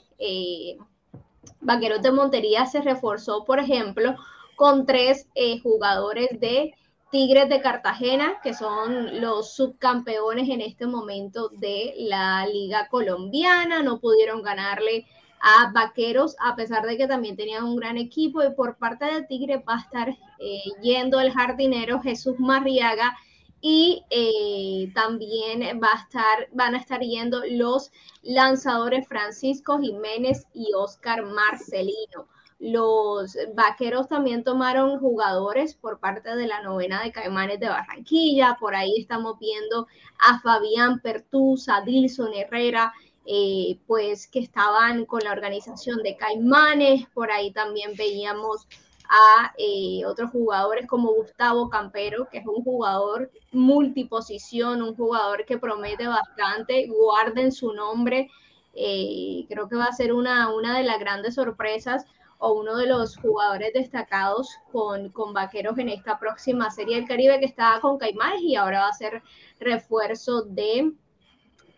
Vaqueros 1.62 2.02
de 2.02 2.12
Montería 2.12 2.66
se 2.66 2.82
reforzó, 2.82 3.46
por 3.46 3.60
ejemplo, 3.60 4.16
con 4.58 4.86
tres 4.86 5.28
jugadores 5.64 6.38
de 6.40 6.74
Tigres 7.12 7.50
de 7.50 7.62
Cartagena, 7.62 8.40
que 8.44 8.54
son 8.54 9.20
los 9.20 9.54
subcampeones 9.56 10.48
en 10.50 10.62
este 10.62 10.86
momento 10.86 11.50
de 11.50 11.96
la 11.98 12.46
liga 12.46 12.88
colombiana, 12.88 13.82
no 13.82 14.00
pudieron 14.00 14.44
ganarle 14.44 15.08
a 15.42 15.72
Vaqueros, 15.74 16.36
a 16.40 16.56
pesar 16.56 16.86
de 16.86 16.98
que 16.98 17.08
también 17.08 17.36
tenían 17.36 17.64
un 17.64 17.78
gran 17.78 17.98
equipo. 17.98 18.44
Y 18.44 18.52
por 18.52 18.78
parte 18.78 19.06
de 19.06 19.24
Tigre 19.24 19.58
va 19.58 19.76
a 19.76 19.80
estar 19.80 20.10
eh, 20.10 20.62
yendo 20.82 21.20
el 21.20 21.32
jardinero 21.32 22.00
Jesús 22.02 22.40
Marriaga 22.40 23.18
y 23.62 24.04
eh, 24.10 24.92
también 24.94 25.80
va 25.82 25.92
a 25.94 26.02
estar, 26.04 26.48
van 26.54 26.76
a 26.76 26.78
estar 26.78 27.02
yendo 27.02 27.42
los 27.50 27.92
lanzadores 28.22 29.08
Francisco 29.08 29.80
Jiménez 29.80 30.48
y 30.54 30.74
Oscar 30.76 31.24
Marcelino. 31.26 32.28
Los 32.60 33.38
vaqueros 33.56 34.10
también 34.10 34.44
tomaron 34.44 35.00
jugadores 35.00 35.76
por 35.76 36.00
parte 36.02 36.36
de 36.36 36.46
la 36.46 36.62
novena 36.62 37.02
de 37.02 37.14
Caimanes 37.14 37.62
de 37.62 37.70
Barranquilla. 37.70 38.58
Por 38.60 38.76
ahí 38.76 38.96
estamos 39.00 39.40
viendo 39.40 39.88
a 40.20 40.42
Fabián 40.42 41.00
Pertusa, 41.00 41.82
Dilson 41.82 42.34
Herrera, 42.34 42.94
eh, 43.26 43.80
pues 43.88 44.28
que 44.28 44.40
estaban 44.40 45.06
con 45.06 45.22
la 45.24 45.32
organización 45.32 46.04
de 46.04 46.18
Caimanes. 46.18 47.08
Por 47.14 47.32
ahí 47.32 47.52
también 47.54 47.94
veíamos 47.98 48.68
a 49.10 49.54
eh, 49.58 50.06
otros 50.06 50.30
jugadores 50.30 50.86
como 50.86 51.14
Gustavo 51.14 51.70
Campero, 51.70 52.28
que 52.30 52.40
es 52.40 52.46
un 52.46 52.62
jugador 52.62 53.32
multiposición, 53.54 54.82
un 54.82 54.98
jugador 54.98 55.46
que 55.46 55.58
promete 55.58 56.10
bastante. 56.10 56.88
Guarden 56.88 57.54
su 57.54 57.72
nombre. 57.72 58.30
Eh, 58.74 59.46
creo 59.48 59.70
que 59.70 59.78
va 59.78 59.86
a 59.86 59.94
ser 59.94 60.12
una, 60.12 60.54
una 60.54 60.78
de 60.78 60.84
las 60.84 61.00
grandes 61.00 61.36
sorpresas 61.36 62.06
o 62.40 62.54
uno 62.54 62.78
de 62.78 62.88
los 62.88 63.18
jugadores 63.18 63.74
destacados 63.74 64.50
con, 64.72 65.10
con 65.10 65.34
Vaqueros 65.34 65.78
en 65.78 65.90
esta 65.90 66.18
próxima 66.18 66.72
serie 66.72 66.96
del 66.96 67.08
Caribe 67.08 67.40
que 67.40 67.46
estaba 67.46 67.80
con 67.82 67.98
Caimanes 67.98 68.42
y 68.42 68.56
ahora 68.56 68.82
va 68.82 68.88
a 68.88 68.94
ser 68.94 69.22
refuerzo 69.60 70.44
de 70.44 70.94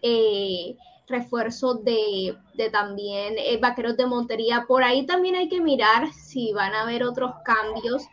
eh, 0.04 0.78
refuerzo 1.08 1.74
de, 1.76 2.38
también 2.72 3.36
eh, 3.38 3.58
Vaqueros 3.58 3.98
de 3.98 4.06
Montería. 4.06 4.66
Por 4.68 4.84
ahí 4.84 5.06
también 5.06 5.36
hay 5.36 5.50
que 5.50 5.62
mirar 5.62 6.14
si 6.14 6.54
van 6.54 6.74
a 6.74 6.84
haber 6.84 7.04
otros 7.04 7.34
cambios 7.44 8.04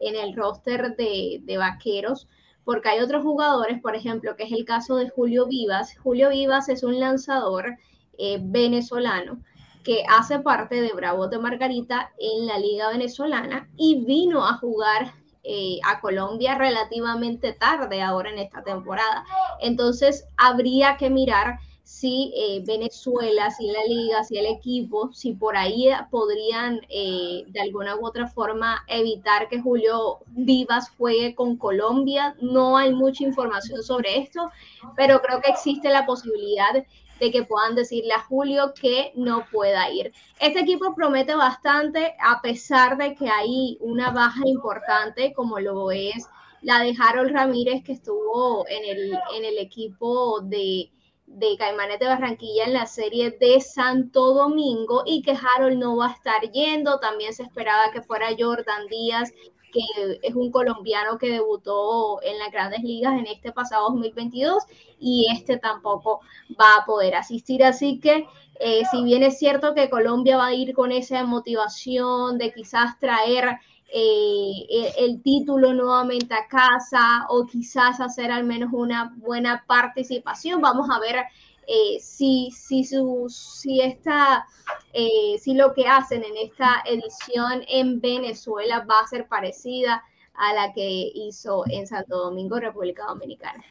en 0.00 0.14
el 0.14 0.36
roster 0.36 0.94
de, 0.96 1.40
de 1.42 1.58
Vaqueros 1.58 2.28
porque 2.64 2.88
hay 2.88 3.00
otros 3.00 3.22
jugadores, 3.22 3.80
por 3.80 3.94
ejemplo, 3.94 4.36
que 4.36 4.44
es 4.44 4.52
el 4.52 4.64
caso 4.64 4.96
de 4.96 5.10
Julio 5.10 5.46
Vivas. 5.46 5.96
Julio 5.98 6.30
Vivas 6.30 6.68
es 6.68 6.82
un 6.82 6.98
lanzador 6.98 7.76
eh, 8.18 8.38
venezolano 8.40 9.40
que 9.84 10.02
hace 10.08 10.40
parte 10.40 10.80
de 10.80 10.92
Bravos 10.92 11.30
de 11.30 11.38
Margarita 11.38 12.10
en 12.18 12.46
la 12.46 12.58
Liga 12.58 12.88
Venezolana 12.88 13.68
y 13.76 14.04
vino 14.04 14.46
a 14.46 14.54
jugar 14.54 15.14
eh, 15.44 15.78
a 15.84 16.00
Colombia 16.00 16.56
relativamente 16.56 17.52
tarde 17.52 18.00
ahora 18.00 18.30
en 18.30 18.38
esta 18.38 18.64
temporada. 18.64 19.24
Entonces, 19.60 20.26
habría 20.38 20.96
que 20.96 21.10
mirar 21.10 21.58
si 21.82 22.32
eh, 22.34 22.62
Venezuela, 22.66 23.50
si 23.50 23.66
la 23.66 23.84
liga, 23.84 24.24
si 24.24 24.38
el 24.38 24.46
equipo, 24.46 25.12
si 25.12 25.34
por 25.34 25.54
ahí 25.54 25.90
podrían 26.10 26.80
eh, 26.88 27.44
de 27.46 27.60
alguna 27.60 27.94
u 27.96 28.06
otra 28.06 28.26
forma 28.26 28.82
evitar 28.88 29.48
que 29.48 29.60
Julio 29.60 30.20
Vivas 30.28 30.90
juegue 30.96 31.34
con 31.34 31.58
Colombia. 31.58 32.36
No 32.40 32.78
hay 32.78 32.94
mucha 32.94 33.22
información 33.24 33.82
sobre 33.82 34.18
esto, 34.18 34.50
pero 34.96 35.20
creo 35.20 35.42
que 35.42 35.50
existe 35.50 35.90
la 35.90 36.06
posibilidad 36.06 36.72
de 37.20 37.30
que 37.30 37.44
puedan 37.44 37.74
decirle 37.74 38.12
a 38.12 38.20
Julio 38.20 38.72
que 38.74 39.12
no 39.14 39.46
pueda 39.50 39.90
ir. 39.90 40.12
Este 40.40 40.60
equipo 40.60 40.94
promete 40.94 41.34
bastante 41.34 42.14
a 42.20 42.40
pesar 42.40 42.96
de 42.96 43.14
que 43.14 43.28
hay 43.28 43.78
una 43.80 44.10
baja 44.10 44.46
importante 44.46 45.32
como 45.32 45.58
lo 45.60 45.90
es 45.90 46.26
la 46.62 46.80
de 46.80 46.94
Harold 46.98 47.32
Ramírez 47.32 47.84
que 47.84 47.92
estuvo 47.92 48.66
en 48.68 48.84
el, 48.84 49.12
en 49.36 49.44
el 49.44 49.58
equipo 49.58 50.40
de 50.40 50.90
de 51.26 51.56
Caimanes 51.56 51.98
de 51.98 52.06
Barranquilla 52.06 52.64
en 52.64 52.74
la 52.74 52.86
serie 52.86 53.30
de 53.30 53.60
Santo 53.60 54.34
Domingo 54.34 55.02
y 55.06 55.22
que 55.22 55.32
Harold 55.32 55.78
no 55.78 55.96
va 55.96 56.08
a 56.08 56.12
estar 56.12 56.42
yendo. 56.52 57.00
También 57.00 57.32
se 57.32 57.42
esperaba 57.42 57.90
que 57.92 58.02
fuera 58.02 58.28
Jordan 58.38 58.86
Díaz, 58.88 59.32
que 59.74 60.20
es 60.22 60.34
un 60.36 60.52
colombiano 60.52 61.18
que 61.18 61.30
debutó 61.30 62.22
en 62.22 62.38
las 62.38 62.52
grandes 62.52 62.84
ligas 62.84 63.18
en 63.18 63.26
este 63.26 63.50
pasado 63.50 63.90
2022 63.90 64.62
y 65.00 65.26
este 65.32 65.58
tampoco 65.58 66.20
va 66.58 66.76
a 66.80 66.86
poder 66.86 67.16
asistir. 67.16 67.64
Así 67.64 67.98
que 67.98 68.26
eh, 68.60 68.82
si 68.90 69.02
bien 69.02 69.24
es 69.24 69.38
cierto 69.38 69.74
que 69.74 69.90
Colombia 69.90 70.36
va 70.36 70.46
a 70.46 70.54
ir 70.54 70.74
con 70.74 70.92
esa 70.92 71.24
motivación 71.24 72.38
de 72.38 72.52
quizás 72.52 72.98
traer 73.00 73.58
eh, 73.92 74.92
el, 74.98 75.22
título 75.22 75.72
nuevamente 75.72 76.34
a 76.34 76.46
casa 76.48 77.26
o 77.28 77.46
quizás 77.46 78.00
hacer 78.00 78.30
al 78.30 78.44
menos 78.44 78.72
una 78.72 79.12
buena 79.16 79.64
participación. 79.66 80.60
Vamos 80.60 80.88
a 80.90 81.00
ver 81.00 81.16
eh, 81.66 81.98
si, 82.00 82.50
si, 82.50 82.84
su, 82.84 83.26
si, 83.28 83.80
esta, 83.80 84.46
eh, 84.92 85.36
si 85.38 85.54
lo 85.54 85.74
que 85.74 85.86
hacen 85.86 86.22
en 86.24 86.36
esta 86.36 86.82
edición 86.86 87.62
en 87.68 88.00
Venezuela 88.00 88.84
va 88.88 89.00
a 89.00 89.06
ser 89.06 89.28
parecida 89.28 90.02
a 90.34 90.52
la 90.54 90.72
que 90.72 91.10
hizo 91.14 91.64
en 91.68 91.86
Santo 91.86 92.16
Domingo, 92.16 92.58
República 92.58 93.04
Dominicana. 93.06 93.64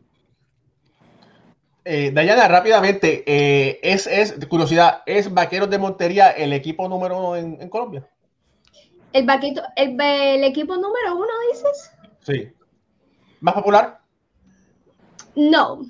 Dayana, 1.85 2.47
rápidamente, 2.47 3.23
es, 3.85 4.07
es, 4.07 4.33
curiosidad, 4.47 5.03
¿es 5.05 5.33
Vaqueros 5.33 5.69
de 5.69 5.77
Montería 5.77 6.29
el 6.29 6.53
equipo 6.53 6.87
número 6.87 7.17
uno 7.17 7.35
en 7.35 7.67
Colombia? 7.67 8.07
El, 9.13 9.27
vaquito, 9.27 9.61
el, 9.75 10.43
equipo 10.43 10.75
número 10.75 11.15
uno, 11.15 11.27
dices. 11.51 11.91
Sí. 12.21 12.51
¿Más 13.41 13.53
popular? 13.53 14.01
No, 15.35 15.81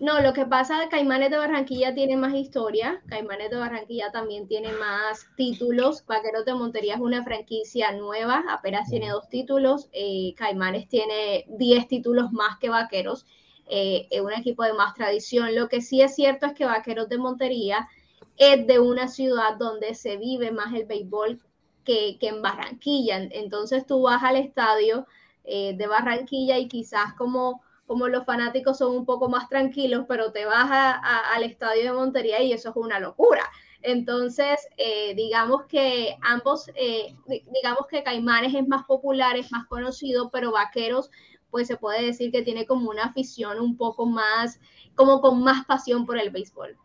no, 0.00 0.20
lo 0.20 0.32
que 0.32 0.46
pasa 0.46 0.78
es 0.78 0.84
que 0.84 0.96
Caimanes 0.96 1.30
de 1.30 1.38
Barranquilla 1.38 1.94
tiene 1.94 2.16
más 2.16 2.34
historia, 2.34 3.02
Caimanes 3.06 3.50
de 3.50 3.56
Barranquilla 3.56 4.10
también 4.10 4.46
tiene 4.46 4.72
más 4.72 5.26
títulos, 5.36 6.04
Vaqueros 6.06 6.44
de 6.44 6.54
Montería 6.54 6.94
es 6.94 7.00
una 7.00 7.22
franquicia 7.24 7.92
nueva, 7.92 8.44
apenas 8.48 8.90
tiene 8.90 9.10
dos 9.10 9.28
títulos, 9.28 9.88
eh, 9.92 10.34
Caimanes 10.36 10.88
tiene 10.88 11.46
diez 11.48 11.88
títulos 11.88 12.32
más 12.32 12.58
que 12.58 12.68
Vaqueros, 12.68 13.26
eh, 13.66 14.08
es 14.10 14.20
un 14.20 14.32
equipo 14.32 14.62
de 14.64 14.74
más 14.74 14.94
tradición. 14.94 15.54
Lo 15.54 15.68
que 15.68 15.80
sí 15.80 16.02
es 16.02 16.14
cierto 16.14 16.46
es 16.46 16.54
que 16.54 16.64
Vaqueros 16.64 17.08
de 17.08 17.18
Montería 17.18 17.88
es 18.36 18.66
de 18.66 18.78
una 18.78 19.08
ciudad 19.08 19.56
donde 19.58 19.94
se 19.94 20.16
vive 20.16 20.50
más 20.50 20.74
el 20.74 20.86
béisbol 20.86 21.40
que, 21.84 22.18
en 22.20 22.42
Barranquilla. 22.42 23.18
Entonces 23.18 23.86
tú 23.86 24.02
vas 24.02 24.22
al 24.22 24.36
estadio 24.36 25.06
eh, 25.44 25.74
de 25.76 25.86
Barranquilla 25.86 26.58
y 26.58 26.68
quizás 26.68 27.14
como, 27.14 27.62
como 27.86 28.08
los 28.08 28.24
fanáticos 28.24 28.78
son 28.78 28.96
un 28.96 29.04
poco 29.04 29.28
más 29.28 29.48
tranquilos, 29.48 30.06
pero 30.08 30.32
te 30.32 30.44
vas 30.46 30.68
al 31.02 31.42
estadio 31.42 31.84
de 31.84 31.92
Montería 31.92 32.42
y 32.42 32.52
eso 32.52 32.70
es 32.70 32.76
una 32.76 32.98
locura. 32.98 33.42
Entonces, 33.82 34.66
eh, 34.78 35.14
digamos 35.14 35.64
que 35.66 36.16
ambos, 36.22 36.70
eh, 36.74 37.14
digamos 37.26 37.86
que 37.90 38.02
Caimanes 38.02 38.54
es 38.54 38.66
más 38.66 38.84
popular, 38.84 39.36
es 39.36 39.52
más 39.52 39.66
conocido, 39.66 40.30
pero 40.30 40.52
Vaqueros, 40.52 41.10
pues 41.50 41.68
se 41.68 41.76
puede 41.76 42.06
decir 42.06 42.32
que 42.32 42.42
tiene 42.42 42.66
como 42.66 42.88
una 42.88 43.04
afición 43.04 43.60
un 43.60 43.76
poco 43.76 44.06
más, 44.06 44.58
como 44.94 45.20
con 45.20 45.42
más 45.42 45.66
pasión 45.66 46.06
por 46.06 46.18
el 46.18 46.30
béisbol. 46.30 46.78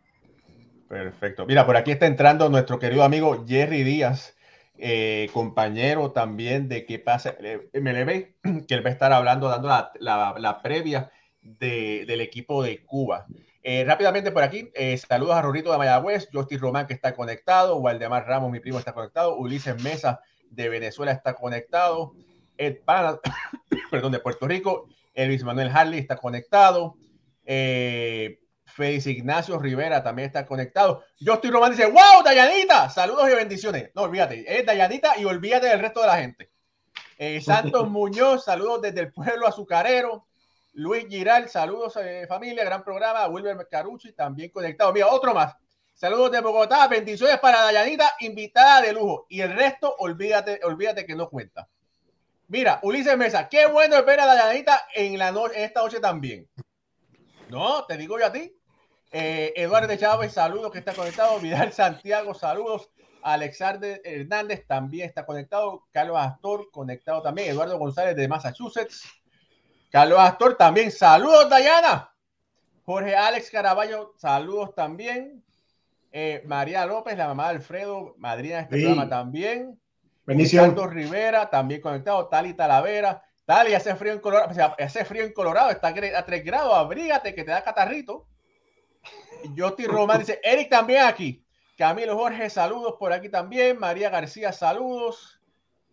Perfecto. 0.89 1.45
Mira, 1.45 1.65
por 1.65 1.77
aquí 1.77 1.91
está 1.91 2.05
entrando 2.05 2.49
nuestro 2.49 2.79
querido 2.79 3.03
amigo 3.03 3.45
Jerry 3.47 3.83
Díaz. 3.83 4.35
Eh, 4.82 5.30
compañero 5.34 6.12
también 6.12 6.70
de 6.70 6.86
qué 6.86 7.00
pasa 7.00 7.36
MLB, 7.74 8.36
que 8.68 8.74
él 8.74 8.86
va 8.86 8.89
a 8.89 8.94
estar 8.94 9.12
hablando, 9.12 9.50
dando 9.50 9.68
la, 9.68 9.92
la, 10.38 10.62
previa 10.62 11.12
de, 11.42 12.06
del 12.08 12.22
equipo 12.22 12.63
de 12.63 12.82
Cuba. 12.86 13.28
Eh, 13.62 13.84
rápidamente 13.86 14.32
por 14.32 14.42
aquí, 14.42 14.72
eh, 14.74 14.98
saludos 14.98 15.36
a 15.36 15.42
Rorito 15.42 15.70
de 15.70 15.78
Mayagüez, 15.78 16.30
Justy 16.32 16.56
Román 16.56 16.88
que 16.88 16.94
está 16.94 17.13
conectado, 17.13 17.76
Waldemar 17.76 18.26
Ramos, 18.26 18.52
mi 18.52 18.62
primo, 18.62 18.80
está 18.80 18.94
conectado, 18.94 19.36
Ulises 19.36 19.84
Mesa 19.84 20.22
de 20.50 20.70
Venezuela 20.70 21.12
está 21.12 21.34
conectado, 21.34 22.13
Ed 22.58 22.78
Pana, 22.86 23.20
perdón, 23.92 24.13
de 24.13 24.20
Puerto 24.20 24.48
Rico, 24.48 24.88
Elvis 25.13 25.44
Manuel 25.44 25.72
Harley 25.74 26.00
está 26.00 26.15
conectado, 26.15 26.96
eh, 27.46 28.39
Félix 28.69 29.08
Ignacio 29.08 29.58
Rivera 29.60 30.03
también 30.03 30.27
está 30.27 30.45
conectado. 30.45 31.03
Yo 31.19 31.34
estoy 31.34 31.49
Román 31.49 31.71
dice, 31.71 31.86
wow, 31.86 32.23
Dayanita, 32.23 32.89
saludos 32.89 33.29
y 33.29 33.36
bendiciones. 33.36 33.91
No, 33.95 34.03
olvídate, 34.03 34.45
es 34.47 34.65
Dayanita 34.65 35.17
y 35.17 35.25
olvídate 35.25 35.67
del 35.67 35.79
resto 35.79 36.01
de 36.01 36.08
la 36.08 36.17
gente. 36.17 36.51
Eh, 37.17 37.41
Santos 37.45 37.89
Muñoz, 37.89 38.45
saludos 38.45 38.82
desde 38.82 39.01
el 39.01 39.12
pueblo 39.12 39.47
azucarero. 39.47 40.25
Luis 40.73 41.08
Giral, 41.10 41.49
saludos 41.49 41.97
eh, 41.97 42.25
familia, 42.27 42.63
gran 42.63 42.84
programa. 42.84 43.27
Wilber 43.27 43.67
Carucci 43.69 44.13
también 44.13 44.51
conectado. 44.51 44.93
Mira, 44.93 45.08
otro 45.08 45.34
más. 45.34 45.55
Saludos 45.93 46.32
de 46.32 46.39
Bogotá, 46.39 46.88
bendiciones 46.88 47.39
para 47.39 47.62
Dayanita, 47.62 48.15
invitada 48.21 48.82
de 48.82 48.93
lujo. 48.93 49.25
Y 49.27 49.41
el 49.41 49.53
resto, 49.53 49.93
olvídate, 49.99 50.62
olvídate 50.63 51.05
que 51.05 51.15
no 51.15 51.29
cuenta. 51.29 51.67
Mira, 52.47 52.79
Ulises 52.84 53.17
Mesa, 53.17 53.49
qué 53.49 53.65
bueno 53.65 54.01
ver 54.05 54.21
a 54.21 54.25
Dayanita 54.25 54.88
en, 54.95 55.19
la 55.19 55.27
en 55.27 55.63
esta 55.63 55.82
noche 55.82 55.99
también. 55.99 56.47
No, 57.49 57.86
te 57.86 57.97
digo 57.97 58.17
yo 58.17 58.27
a 58.27 58.32
ti. 58.32 58.59
Eh, 59.12 59.54
Eduardo 59.56 59.95
Chávez, 59.95 60.34
saludos 60.34 60.72
que 60.72 60.80
está 60.80 60.93
conectado. 60.93 61.39
Vidal 61.39 61.74
Santiago, 61.74 62.34
saludos. 62.34 62.89
Alexander 63.22 64.02
Hernández 64.04 64.65
también 64.67 65.08
está 65.08 65.26
conectado. 65.26 65.84
Carlos 65.91 66.17
Astor, 66.19 66.69
conectado 66.72 67.22
también. 67.22 67.50
Eduardo 67.50 67.78
González 67.78 68.15
de 68.15 68.28
Massachusetts. 68.28 69.04
Carlos 69.89 70.19
Astor 70.19 70.56
también. 70.56 70.91
Saludos, 70.91 71.50
Dayana. 71.50 72.13
Jorge 72.86 73.15
Alex 73.15 73.52
Caraballo, 73.52 74.13
saludos 74.17 74.74
también. 74.74 75.43
Eh, 76.12 76.41
María 76.45 76.86
López, 76.86 77.15
la 77.17 77.28
mamá 77.28 77.50
de 77.50 77.58
Alfredo, 77.58 78.15
madrina 78.17 78.58
de 78.58 78.62
este 78.63 78.76
programa 78.78 79.08
también. 79.08 79.80
Bendición. 80.26 80.76
Rivera, 80.91 81.50
también 81.50 81.82
conectado. 81.82 82.28
Tali 82.28 82.54
Talavera. 82.54 83.24
Tali, 83.45 83.74
hace 83.74 83.95
frío 83.95 84.13
en 84.13 84.19
Colorado. 84.19 84.76
hace 84.80 85.06
frío 85.06 85.24
en 85.24 85.34
Colorado, 85.34 85.72
está 85.72 85.88
a 85.88 86.26
3 86.26 86.45
grados. 86.45 86.74
Abrígate 86.74 87.34
que 87.34 87.43
te 87.43 87.52
da 87.52 87.63
catarrito. 87.63 88.28
Justin 89.57 89.88
Román 89.88 90.19
dice, 90.19 90.39
Eric 90.43 90.69
también 90.69 91.03
aquí. 91.03 91.43
Camilo 91.77 92.17
Jorge, 92.17 92.49
saludos 92.49 92.95
por 92.99 93.13
aquí 93.13 93.29
también. 93.29 93.79
María 93.79 94.09
García, 94.09 94.51
saludos. 94.51 95.39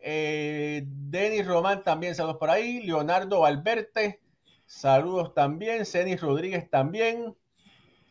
Eh, 0.01 0.83
Denis 0.85 1.47
Román 1.47 1.85
también, 1.85 2.15
saludos 2.15 2.39
por 2.39 2.51
ahí. 2.51 2.83
Leonardo 2.83 3.41
Valverte, 3.41 4.21
saludos 4.67 5.33
también. 5.33 5.87
Cenis 5.87 6.21
Rodríguez 6.21 6.69
también. 6.71 7.37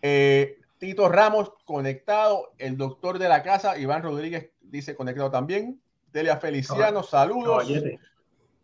Eh, 0.02 0.58
Tito 0.78 1.10
Ramos, 1.10 1.52
conectado. 1.66 2.54
El 2.58 2.78
doctor 2.78 3.20
de 3.20 3.28
la 3.28 3.44
casa, 3.44 3.78
Iván 3.78 4.04
Rodríguez, 4.04 4.52
dice 4.62 4.96
conectado 4.96 5.30
también. 5.30 5.82
Delia 6.14 6.38
Feliciano, 6.38 7.04
saludos. 7.04 7.70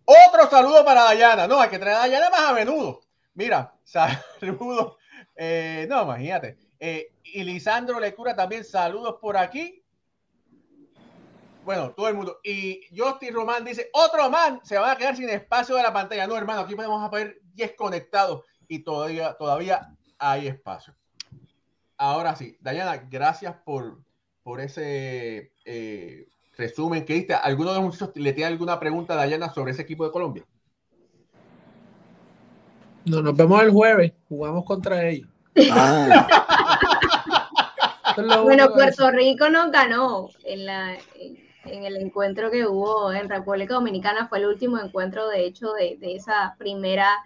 Otro 0.05 0.49
saludo 0.49 0.85
para 0.85 1.03
Dayana. 1.03 1.47
No, 1.47 1.59
hay 1.59 1.69
que 1.69 1.79
traer 1.79 1.97
a 1.97 1.99
Dayana 1.99 2.29
más 2.29 2.49
a 2.49 2.53
menudo. 2.53 3.01
Mira, 3.33 3.73
saludos 3.83 5.00
eh, 5.35 5.85
no, 5.89 6.03
imagínate. 6.03 6.57
Eh, 6.79 7.13
y 7.23 7.43
Lisandro 7.43 7.99
Lecura 7.99 8.35
también, 8.35 8.63
saludos 8.63 9.17
por 9.21 9.37
aquí. 9.37 9.83
Bueno, 11.63 11.91
todo 11.91 12.07
el 12.07 12.15
mundo. 12.15 12.39
Y 12.43 12.81
Justin 12.95 13.33
Román 13.33 13.63
dice, 13.63 13.89
otro 13.93 14.29
man, 14.29 14.61
se 14.63 14.77
va 14.77 14.91
a 14.91 14.97
quedar 14.97 15.15
sin 15.15 15.29
espacio 15.29 15.75
de 15.75 15.83
la 15.83 15.93
pantalla. 15.93 16.25
No, 16.25 16.35
hermano, 16.35 16.61
aquí 16.61 16.75
podemos 16.75 17.07
poner 17.09 17.39
10 17.53 17.73
conectados 17.75 18.43
y 18.67 18.79
todavía, 18.79 19.33
todavía 19.35 19.95
hay 20.17 20.47
espacio. 20.47 20.95
Ahora 21.97 22.35
sí, 22.35 22.57
Dayana, 22.59 22.97
gracias 23.09 23.55
por, 23.63 23.99
por 24.41 24.59
ese 24.59 25.53
eh, 25.65 26.27
resumen 26.57 27.05
que 27.05 27.13
diste. 27.13 27.35
¿Alguno 27.35 27.69
de 27.69 27.75
los 27.75 27.85
muchachos 27.85 28.11
le 28.15 28.33
tiene 28.33 28.47
alguna 28.47 28.79
pregunta 28.79 29.13
a 29.13 29.17
Dayana 29.17 29.53
sobre 29.53 29.73
ese 29.73 29.83
equipo 29.83 30.03
de 30.03 30.11
Colombia? 30.11 30.45
No, 33.05 33.21
nos 33.21 33.35
vemos 33.35 33.61
el 33.63 33.71
jueves, 33.71 34.13
jugamos 34.29 34.65
contra 34.65 35.07
ellos. 35.07 35.27
Ah. 35.71 36.27
bueno, 38.43 38.69
Puerto 38.73 39.11
Rico 39.11 39.49
no 39.49 39.69
ganó 39.71 40.29
en 40.43 40.65
la 40.65 40.97
en 41.65 41.83
el 41.85 41.97
encuentro 41.97 42.49
que 42.49 42.65
hubo 42.65 43.11
en 43.13 43.29
República 43.29 43.75
Dominicana. 43.75 44.27
Fue 44.27 44.39
el 44.39 44.45
último 44.45 44.79
encuentro, 44.79 45.27
de 45.29 45.45
hecho, 45.45 45.73
de, 45.73 45.97
esa 46.01 46.55
primera 46.57 47.17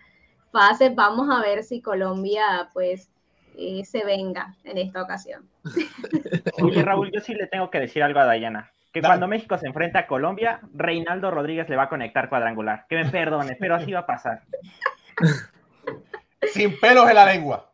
fase. 0.51 0.89
Vamos 0.89 1.29
a 1.29 1.41
ver 1.41 1.63
si 1.63 1.81
Colombia, 1.81 2.69
pues, 2.73 3.09
eh, 3.57 3.83
se 3.85 4.03
venga 4.03 4.55
en 4.63 4.77
esta 4.77 5.01
ocasión. 5.01 5.47
Oye, 6.61 6.81
Raúl, 6.81 7.11
yo 7.11 7.21
sí 7.21 7.33
le 7.33 7.47
tengo 7.47 7.69
que 7.69 7.79
decir 7.79 8.03
algo 8.03 8.19
a 8.19 8.25
Dayana. 8.25 8.71
Que 8.91 9.01
cuando 9.01 9.27
México 9.27 9.57
se 9.57 9.67
enfrenta 9.67 9.99
a 9.99 10.07
Colombia, 10.07 10.61
Reinaldo 10.73 11.29
Rodríguez 11.29 11.67
le 11.67 11.75
va 11.75 11.83
a 11.83 11.89
conectar 11.89 12.29
cuadrangular. 12.29 12.85
Que 12.88 12.95
me 12.95 13.09
perdone, 13.09 13.57
pero 13.59 13.75
así 13.75 13.91
va 13.91 13.99
a 13.99 14.05
pasar. 14.05 14.43
Sin 16.53 16.79
pelos 16.79 17.10
en 17.10 17.15
la 17.15 17.25
lengua. 17.25 17.71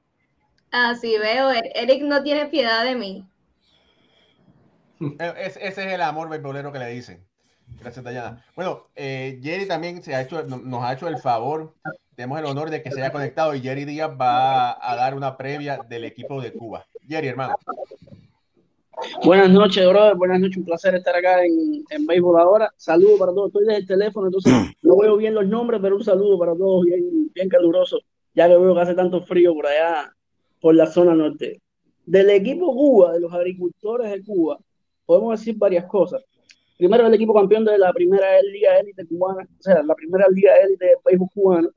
Así 0.71 1.17
veo, 1.17 1.51
Eric 1.51 2.03
no 2.03 2.23
tiene 2.23 2.45
piedad 2.45 2.83
de 2.85 2.95
mí. 2.95 3.25
E, 5.19 5.33
ese 5.37 5.67
es 5.67 5.77
el 5.77 6.01
amor 6.01 6.29
beisbolero 6.29 6.71
que 6.71 6.79
le 6.79 6.87
dicen. 6.87 7.25
Gracias, 7.79 8.03
Dayana. 8.03 8.45
Bueno, 8.55 8.87
eh, 8.95 9.39
Jerry 9.41 9.67
también 9.67 10.01
se 10.03 10.13
ha 10.15 10.21
hecho, 10.21 10.43
nos 10.43 10.83
ha 10.83 10.93
hecho 10.93 11.07
el 11.07 11.17
favor, 11.17 11.73
tenemos 12.15 12.39
el 12.39 12.45
honor 12.45 12.69
de 12.69 12.83
que 12.83 12.91
se 12.91 13.01
haya 13.01 13.11
conectado 13.11 13.55
y 13.55 13.61
Jerry 13.61 13.85
Díaz 13.85 14.11
va 14.19 14.77
a 14.79 14.95
dar 14.95 15.15
una 15.15 15.37
previa 15.37 15.79
del 15.89 16.05
equipo 16.05 16.41
de 16.41 16.53
Cuba. 16.53 16.85
Jerry, 17.07 17.29
hermano. 17.29 17.55
Buenas 19.23 19.49
noches, 19.49 19.87
brother. 19.87 20.15
Buenas 20.15 20.39
noches. 20.39 20.57
Un 20.57 20.65
placer 20.65 20.93
estar 20.95 21.15
acá 21.15 21.43
en, 21.43 21.83
en 21.89 22.05
Béisbol 22.05 22.39
ahora. 22.39 22.71
Saludos 22.77 23.19
para 23.19 23.31
todos. 23.31 23.47
Estoy 23.47 23.65
desde 23.65 23.79
el 23.79 23.87
teléfono, 23.87 24.27
entonces 24.27 24.53
no 24.81 24.97
veo 24.97 25.17
bien 25.17 25.33
los 25.33 25.47
nombres, 25.47 25.79
pero 25.81 25.95
un 25.95 26.03
saludo 26.03 26.37
para 26.37 26.55
todos 26.55 26.85
bien, 26.85 27.31
bien 27.33 27.49
caluroso. 27.49 27.99
Ya 28.33 28.47
que 28.47 28.57
veo 28.57 28.73
que 28.73 28.81
hace 28.81 28.95
tanto 28.95 29.21
frío 29.21 29.53
por 29.53 29.67
allá, 29.67 30.13
por 30.59 30.75
la 30.75 30.87
zona 30.87 31.13
norte. 31.13 31.61
Del 32.05 32.29
equipo 32.29 32.73
Cuba, 32.73 33.13
de 33.13 33.19
los 33.19 33.33
agricultores 33.33 34.11
de 34.11 34.23
Cuba, 34.23 34.59
podemos 35.05 35.39
decir 35.39 35.55
varias 35.57 35.85
cosas. 35.85 36.23
Primero, 36.77 37.05
el 37.05 37.13
equipo 37.13 37.33
campeón 37.33 37.65
de 37.65 37.77
la 37.77 37.93
primera 37.93 38.41
Liga 38.41 38.79
Élite 38.79 39.05
cubana, 39.05 39.43
o 39.43 39.61
sea, 39.61 39.83
la 39.83 39.93
primera 39.93 40.25
Liga 40.31 40.55
Élite 40.57 40.85
de 40.85 40.95
béisbol 41.05 41.29
cubano. 41.33 41.69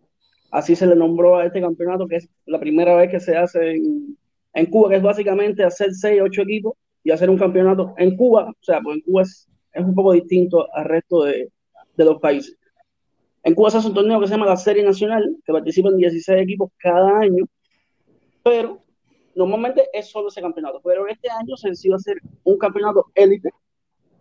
Así 0.50 0.76
se 0.76 0.86
le 0.86 0.96
nombró 0.96 1.36
a 1.36 1.46
este 1.46 1.60
campeonato, 1.60 2.06
que 2.06 2.16
es 2.16 2.28
la 2.46 2.58
primera 2.58 2.96
vez 2.96 3.10
que 3.10 3.20
se 3.20 3.36
hace 3.36 3.72
en, 3.72 4.16
en 4.54 4.66
Cuba, 4.66 4.88
que 4.88 4.96
es 4.96 5.02
básicamente 5.02 5.64
hacer 5.64 5.92
6, 5.92 6.22
8 6.22 6.42
equipos 6.42 6.74
y 7.02 7.10
hacer 7.10 7.28
un 7.28 7.36
campeonato 7.36 7.94
en 7.98 8.16
Cuba. 8.16 8.48
O 8.48 8.64
sea, 8.64 8.80
pues 8.80 8.96
en 8.96 9.02
Cuba 9.02 9.22
es, 9.22 9.48
es 9.72 9.84
un 9.84 9.94
poco 9.94 10.12
distinto 10.12 10.66
al 10.72 10.84
resto 10.84 11.24
de, 11.24 11.50
de 11.96 12.04
los 12.04 12.20
países. 12.20 12.56
En 13.44 13.54
Cuba 13.54 13.70
se 13.70 13.78
hace 13.78 13.88
un 13.88 13.94
torneo 13.94 14.18
que 14.20 14.26
se 14.26 14.32
llama 14.32 14.46
la 14.46 14.56
Serie 14.56 14.82
Nacional, 14.82 15.36
que 15.44 15.52
participan 15.52 15.96
16 15.96 16.42
equipos 16.42 16.70
cada 16.78 17.18
año, 17.18 17.44
pero 18.42 18.82
normalmente 19.34 19.86
es 19.92 20.08
solo 20.10 20.28
ese 20.28 20.40
campeonato, 20.40 20.80
pero 20.82 21.06
este 21.06 21.28
año 21.30 21.54
se 21.56 21.68
decidió 21.68 21.96
hacer 21.96 22.16
un 22.44 22.56
campeonato 22.56 23.06
élite 23.14 23.50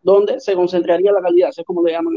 donde 0.02 0.42
se 0.42 0.54
concentraría 0.56 1.14
la 1.14 1.22
calidad, 1.22 1.50
así 1.50 1.62
es 1.62 1.68
como 1.68 1.84
le 1.84 1.94
llaman 1.94 2.16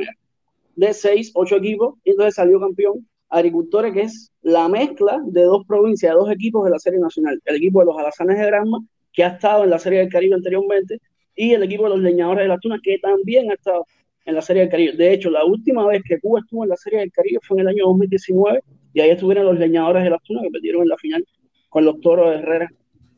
de 0.74 0.92
seis, 0.92 1.30
ocho 1.34 1.56
equipos, 1.56 1.94
y 2.02 2.10
entonces 2.10 2.34
salió 2.34 2.58
campeón 2.60 3.06
Agricultores, 3.28 3.92
que 3.92 4.02
es 4.02 4.32
la 4.42 4.68
mezcla 4.68 5.20
de 5.26 5.42
dos 5.42 5.64
provincias, 5.66 6.12
de 6.12 6.18
dos 6.18 6.30
equipos 6.30 6.64
de 6.64 6.70
la 6.70 6.78
Serie 6.78 7.00
Nacional, 7.00 7.40
el 7.44 7.56
equipo 7.56 7.80
de 7.80 7.86
los 7.86 7.98
Alazanes 7.98 8.38
de 8.38 8.46
Granma, 8.46 8.78
que 9.12 9.24
ha 9.24 9.28
estado 9.28 9.64
en 9.64 9.70
la 9.70 9.78
Serie 9.78 10.00
del 10.00 10.08
Caribe 10.08 10.34
anteriormente, 10.34 11.00
y 11.34 11.52
el 11.52 11.62
equipo 11.64 11.84
de 11.84 11.90
los 11.90 12.00
Leñadores 12.00 12.44
de 12.44 12.48
la 12.48 12.58
Tuna, 12.58 12.78
que 12.82 12.98
también 12.98 13.50
ha 13.50 13.54
estado 13.54 13.84
en 14.26 14.34
la 14.34 14.42
Serie 14.42 14.62
del 14.62 14.70
Caribe. 14.70 14.96
De 14.96 15.12
hecho, 15.12 15.30
la 15.30 15.44
última 15.44 15.86
vez 15.86 16.02
que 16.06 16.20
Cuba 16.20 16.40
estuvo 16.40 16.64
en 16.64 16.70
la 16.70 16.76
Serie 16.76 16.98
del 16.98 17.12
Caribe 17.12 17.38
fue 17.42 17.56
en 17.56 17.60
el 17.62 17.68
año 17.68 17.86
2019, 17.86 18.60
y 18.92 19.00
ahí 19.00 19.10
estuvieron 19.10 19.46
los 19.46 19.58
Leñadores 19.58 20.04
de 20.04 20.10
la 20.10 20.18
Tuna, 20.18 20.42
que 20.42 20.50
perdieron 20.50 20.82
en 20.82 20.88
la 20.88 20.96
final 20.98 21.26
con 21.70 21.84
los 21.84 22.00
Toros 22.00 22.30
de 22.30 22.36
Herrera 22.36 22.70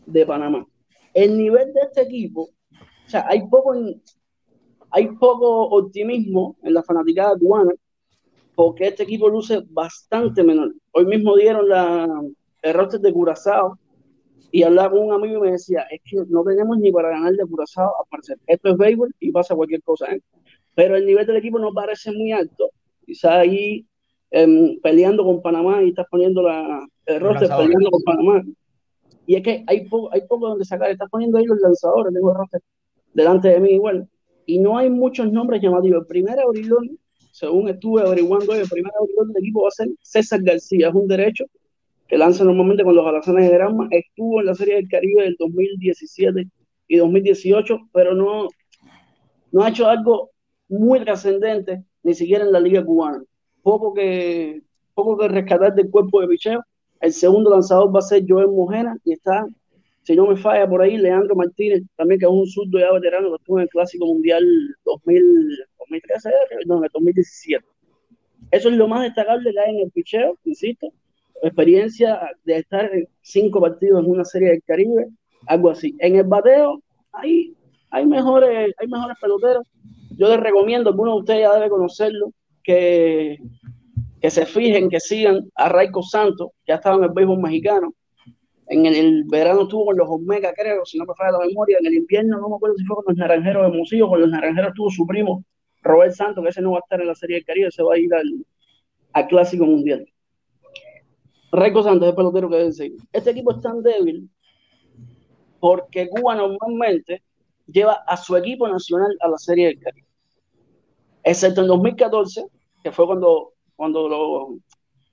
de 0.06 0.26
Panamá. 0.26 0.66
El 1.14 1.36
nivel 1.36 1.72
de 1.72 1.80
este 1.80 2.02
equipo, 2.02 2.42
o 2.42 3.08
sea, 3.08 3.26
hay 3.28 3.46
poco, 3.48 3.74
hay 4.90 5.08
poco 5.18 5.68
optimismo 5.68 6.56
en 6.62 6.74
la 6.74 6.82
fanaticada 6.82 7.36
cubana 7.38 7.72
porque 8.54 8.88
este 8.88 9.04
equipo 9.04 9.28
luce 9.28 9.62
bastante 9.70 10.42
menor. 10.42 10.74
Hoy 10.90 11.06
mismo 11.06 11.36
dieron 11.36 11.68
la, 11.68 12.08
el 12.62 12.74
roster 12.74 13.00
de 13.00 13.12
Curazao 13.12 13.78
y 14.50 14.64
hablaba 14.64 14.90
con 14.90 15.06
un 15.06 15.12
amigo 15.12 15.38
y 15.38 15.40
me 15.42 15.52
decía, 15.52 15.82
es 15.90 16.00
que 16.04 16.16
no 16.28 16.42
tenemos 16.42 16.76
ni 16.78 16.90
para 16.90 17.10
ganar 17.10 17.34
de 17.34 17.46
Curazao, 17.46 17.92
parecer. 18.10 18.36
Esto 18.48 18.70
es 18.70 18.76
béisbol 18.76 19.14
y 19.20 19.30
pasa 19.30 19.54
cualquier 19.54 19.80
cosa. 19.82 20.06
¿eh? 20.06 20.20
Pero 20.78 20.94
el 20.94 21.04
nivel 21.06 21.26
del 21.26 21.38
equipo 21.38 21.58
no 21.58 21.72
parece 21.72 22.12
muy 22.12 22.30
alto. 22.30 22.70
Quizá 23.04 23.40
ahí 23.40 23.84
em, 24.30 24.78
peleando 24.80 25.24
con 25.24 25.42
Panamá 25.42 25.82
y 25.82 25.88
estás 25.88 26.06
poniendo 26.08 26.40
la, 26.40 26.86
el 27.06 27.18
roster 27.18 27.48
peleando 27.48 27.90
con 27.90 28.02
Panamá. 28.04 28.44
Y 29.26 29.34
es 29.34 29.42
que 29.42 29.64
hay 29.66 29.88
poco, 29.88 30.08
hay 30.12 30.20
poco 30.28 30.50
donde 30.50 30.64
sacar. 30.64 30.88
Estás 30.88 31.10
poniendo 31.10 31.36
ahí 31.36 31.46
los 31.46 31.58
lanzadores, 31.58 32.14
tengo 32.14 32.30
el 32.30 32.36
roster 32.36 32.60
delante 33.12 33.48
de 33.48 33.58
mí 33.58 33.70
igual. 33.70 34.08
Y 34.46 34.60
no 34.60 34.78
hay 34.78 34.88
muchos 34.88 35.32
nombres 35.32 35.60
llamativos. 35.60 36.02
El 36.02 36.06
primer 36.06 36.38
abridor, 36.38 36.86
según 37.32 37.68
estuve 37.68 38.02
averiguando 38.02 38.54
el 38.54 38.68
primer 38.68 38.92
abridor 39.00 39.26
del 39.32 39.42
equipo 39.42 39.62
va 39.62 39.68
a 39.68 39.72
ser 39.72 39.88
César 40.00 40.42
García. 40.44 40.90
Es 40.90 40.94
un 40.94 41.08
derecho 41.08 41.44
que 42.06 42.16
lanza 42.16 42.44
normalmente 42.44 42.84
con 42.84 42.94
los 42.94 43.04
alazanes 43.04 43.50
de 43.50 43.52
Granma. 43.52 43.88
Estuvo 43.90 44.38
en 44.38 44.46
la 44.46 44.54
Serie 44.54 44.76
del 44.76 44.88
Caribe 44.88 45.24
del 45.24 45.34
2017 45.40 46.46
y 46.86 46.96
2018, 46.98 47.80
pero 47.92 48.14
no, 48.14 48.46
no 49.50 49.64
ha 49.64 49.70
hecho 49.70 49.88
algo 49.88 50.30
muy 50.68 51.00
trascendente, 51.04 51.84
ni 52.02 52.14
siquiera 52.14 52.44
en 52.44 52.52
la 52.52 52.60
Liga 52.60 52.84
Cubana. 52.84 53.22
Poco 53.62 53.94
que, 53.94 54.62
poco 54.94 55.16
que 55.18 55.28
rescatar 55.28 55.74
del 55.74 55.90
cuerpo 55.90 56.20
de 56.20 56.28
picheo 56.28 56.62
el 57.00 57.12
segundo 57.12 57.50
lanzador 57.50 57.94
va 57.94 58.00
a 58.00 58.02
ser 58.02 58.24
Joel 58.26 58.48
Mojena 58.48 58.96
y 59.04 59.12
está, 59.12 59.46
si 60.02 60.16
no 60.16 60.26
me 60.26 60.36
falla 60.36 60.68
por 60.68 60.82
ahí, 60.82 60.96
Leandro 60.96 61.36
Martínez, 61.36 61.82
también 61.96 62.18
que 62.18 62.26
es 62.26 62.32
un 62.32 62.46
surdo 62.46 62.78
ya 62.78 62.92
veterano 62.92 63.30
que 63.30 63.36
estuvo 63.36 63.58
en 63.58 63.62
el 63.62 63.68
Clásico 63.68 64.06
Mundial 64.06 64.44
2013, 64.84 66.30
no, 66.66 66.78
en 66.78 66.84
el 66.84 66.90
2017. 66.92 67.64
Eso 68.50 68.68
es 68.68 68.76
lo 68.76 68.88
más 68.88 69.02
destacable 69.02 69.52
que 69.52 69.60
hay 69.60 69.76
en 69.76 69.82
el 69.82 69.90
picheo, 69.90 70.38
insisto. 70.44 70.92
Experiencia 71.42 72.20
de 72.44 72.56
estar 72.56 72.92
en 72.92 73.08
cinco 73.20 73.60
partidos 73.60 74.04
en 74.04 74.10
una 74.10 74.24
serie 74.24 74.48
del 74.50 74.62
Caribe, 74.64 75.08
algo 75.46 75.70
así. 75.70 75.94
En 76.00 76.16
el 76.16 76.24
bateo 76.24 76.82
hay, 77.12 77.54
hay, 77.90 78.06
mejores, 78.06 78.74
hay 78.78 78.88
mejores 78.88 79.16
peloteros. 79.20 79.66
Yo 80.16 80.28
les 80.28 80.40
recomiendo, 80.40 80.90
alguno 80.90 81.14
de 81.14 81.18
ustedes 81.20 81.40
ya 81.42 81.54
debe 81.54 81.70
conocerlo, 81.70 82.32
que 82.62 83.38
que 84.20 84.30
se 84.30 84.46
fijen, 84.46 84.88
que 84.88 85.00
sigan 85.00 85.48
a 85.54 85.68
Raico 85.68 86.02
Santos, 86.02 86.50
ha 86.68 86.74
estado 86.74 86.98
en 86.98 87.04
el 87.04 87.10
béisbol 87.10 87.38
mexicano. 87.38 87.94
En 88.66 88.84
el, 88.84 89.24
verano 89.24 89.62
estuvo 89.62 89.86
con 89.86 89.96
los 89.96 90.08
Omega, 90.08 90.52
creo, 90.54 90.84
si 90.84 90.98
no 90.98 91.06
me 91.06 91.14
falla 91.14 91.38
la 91.38 91.46
memoria. 91.46 91.78
En 91.80 91.86
el 91.86 91.94
invierno, 91.94 92.38
no 92.38 92.50
me 92.50 92.56
acuerdo 92.56 92.76
si 92.76 92.84
fue 92.84 92.96
con 92.96 93.04
los 93.06 93.16
Naranjeros 93.16 93.70
de 93.70 93.78
Musillo, 93.78 94.08
con 94.08 94.20
los 94.20 94.28
Naranjeros 94.28 94.70
estuvo 94.70 94.90
su 94.90 95.06
primo, 95.06 95.42
Robert 95.82 96.12
Santos, 96.12 96.42
que 96.42 96.50
ese 96.50 96.60
no 96.60 96.72
va 96.72 96.78
a 96.78 96.80
estar 96.80 97.00
en 97.00 97.06
la 97.06 97.14
Serie 97.14 97.36
del 97.36 97.44
Caribe, 97.44 97.70
se 97.70 97.82
va 97.82 97.94
a 97.94 97.98
ir 97.98 98.12
al, 98.12 99.26
Clásico 99.28 99.64
Mundial. 99.64 100.06
Raico 101.50 101.82
Santos 101.82 102.06
es 102.06 102.10
el 102.10 102.16
pelotero 102.16 102.50
que 102.50 102.56
debe 102.56 102.72
seguir. 102.72 102.98
Este 103.12 103.30
equipo 103.30 103.52
es 103.52 103.60
tan 103.60 103.82
débil 103.82 104.28
porque 105.58 106.08
Cuba 106.08 106.36
normalmente 106.36 107.22
lleva 107.70 107.94
a 108.06 108.16
su 108.16 108.36
equipo 108.36 108.68
nacional 108.68 109.16
a 109.20 109.28
la 109.28 109.38
Serie 109.38 109.66
del 109.66 109.78
Caribe. 109.78 110.06
Excepto 111.22 111.60
en 111.60 111.68
2014, 111.68 112.44
que 112.82 112.92
fue 112.92 113.06
cuando 113.06 113.52
cuando 113.78 114.58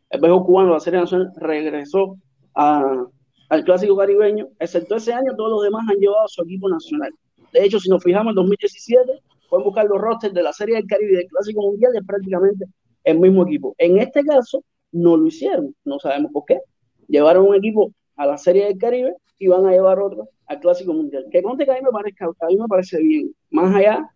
el 0.10 0.20
béisbol 0.20 0.44
cubano, 0.44 0.74
la 0.74 0.80
Serie 0.80 1.00
Nacional, 1.00 1.32
regresó 1.36 2.18
al 2.56 3.64
Clásico 3.64 3.96
Caribeño, 3.96 4.48
excepto 4.60 4.96
ese 4.96 5.14
año, 5.14 5.36
todos 5.38 5.52
los 5.52 5.62
demás 5.62 5.86
han 5.88 5.98
llevado 5.98 6.26
a 6.26 6.28
su 6.28 6.42
equipo 6.42 6.68
nacional. 6.68 7.12
De 7.54 7.64
hecho, 7.64 7.80
si 7.80 7.90
nos 7.90 8.04
fijamos 8.04 8.32
en 8.32 8.36
2017, 8.38 9.22
pueden 9.52 9.66
buscar 9.66 9.86
los 9.86 10.02
rosters 10.02 10.34
de 10.34 10.42
la 10.42 10.52
Serie 10.52 10.78
del 10.78 10.88
Caribe 10.88 11.12
y 11.14 11.16
del 11.18 11.28
Clásico 11.28 11.62
Mundial, 11.62 11.92
es 11.96 12.04
prácticamente 12.08 12.66
el 13.04 13.20
mismo 13.20 13.44
equipo. 13.44 13.76
En 13.78 14.00
este 14.00 14.24
caso, 14.24 14.64
no 14.92 15.16
lo 15.16 15.28
hicieron, 15.28 15.76
no 15.84 16.00
sabemos 16.00 16.32
por 16.32 16.46
qué. 16.46 16.60
Llevaron 17.08 17.48
un 17.48 17.56
equipo 17.56 17.92
a 18.16 18.26
la 18.26 18.40
Serie 18.40 18.66
del 18.66 18.80
Caribe 18.80 19.14
y 19.38 19.46
van 19.46 19.68
a 19.68 19.72
llevar 19.72 20.00
otro 20.00 20.28
al 20.48 20.60
Clásico 20.60 20.94
Mundial. 20.94 21.26
Que 21.32 21.42
conte 21.42 21.66
que 21.66 21.72
a 21.72 21.76
mí 21.76 21.82
me, 21.82 21.92
parezca, 21.92 22.26
a 22.26 22.48
mí 22.48 22.58
me 22.58 22.68
parece 22.68 23.00
bien, 23.02 23.34
más 23.50 23.76
allá 23.76 24.10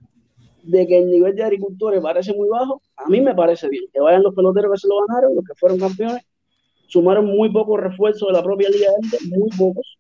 de 0.64 0.88
que 0.88 1.00
el 1.00 1.10
nivel 1.10 1.36
de 1.36 1.44
agricultores 1.44 2.02
parece 2.02 2.34
muy 2.34 2.50
bajo, 2.50 2.82
a 2.98 3.08
mí 3.08 3.22
me 3.22 3.34
parece 3.34 3.70
bien. 3.70 3.86
Que 3.94 4.00
vayan 4.00 4.24
los 4.24 4.36
peloteros 4.36 4.72
que 4.72 4.80
se 4.80 4.88
lo 4.88 5.06
ganaron, 5.08 5.36
los 5.36 5.46
que 5.46 5.56
fueron 5.56 5.80
campeones, 5.80 6.24
sumaron 6.88 7.26
muy 7.26 7.52
pocos 7.52 7.80
refuerzos 7.80 8.28
de 8.28 8.34
la 8.34 8.44
propia 8.44 8.70
Liga 8.70 8.90
de 9.12 9.38
muy 9.38 9.50
pocos, 9.58 9.98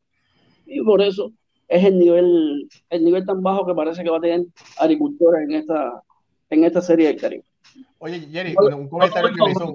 y 0.65 0.81
por 0.83 1.01
eso 1.01 1.31
es 1.67 1.83
el 1.83 1.99
nivel, 1.99 2.67
el 2.89 3.05
nivel 3.05 3.25
tan 3.25 3.41
bajo 3.41 3.65
que 3.65 3.73
parece 3.73 4.03
que 4.03 4.09
va 4.09 4.17
a 4.17 4.21
tener 4.21 4.41
agricultores 4.77 5.43
en 5.47 5.55
esta, 5.55 6.03
en 6.49 6.63
esta 6.63 6.81
serie 6.81 7.07
de 7.07 7.15
Caribe. 7.15 7.43
Oye, 7.99 8.19
Jerry, 8.31 8.55
un 8.57 8.89
comentario 8.89 9.29
que 9.33 9.43
me 9.43 9.51
hizo 9.51 9.73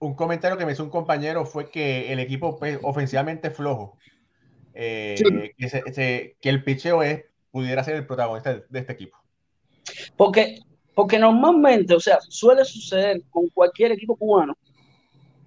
un, 0.00 0.14
comentario 0.14 0.58
que 0.58 0.66
me 0.66 0.72
hizo 0.72 0.84
un 0.84 0.90
compañero 0.90 1.46
fue 1.46 1.70
que 1.70 2.12
el 2.12 2.20
equipo 2.20 2.58
pues, 2.58 2.78
ofensivamente 2.82 3.50
flojo. 3.50 3.96
Eh, 4.74 5.16
que, 5.56 6.36
que, 6.40 6.48
el 6.48 6.62
picheo 6.62 7.02
es, 7.02 7.24
pudiera 7.50 7.82
ser 7.82 7.96
el 7.96 8.06
protagonista 8.06 8.54
de 8.68 8.78
este 8.78 8.92
equipo. 8.92 9.16
Porque, 10.16 10.60
porque 10.94 11.18
normalmente, 11.18 11.94
o 11.94 12.00
sea, 12.00 12.18
suele 12.28 12.64
suceder 12.64 13.22
con 13.30 13.48
cualquier 13.48 13.92
equipo 13.92 14.16
cubano 14.16 14.56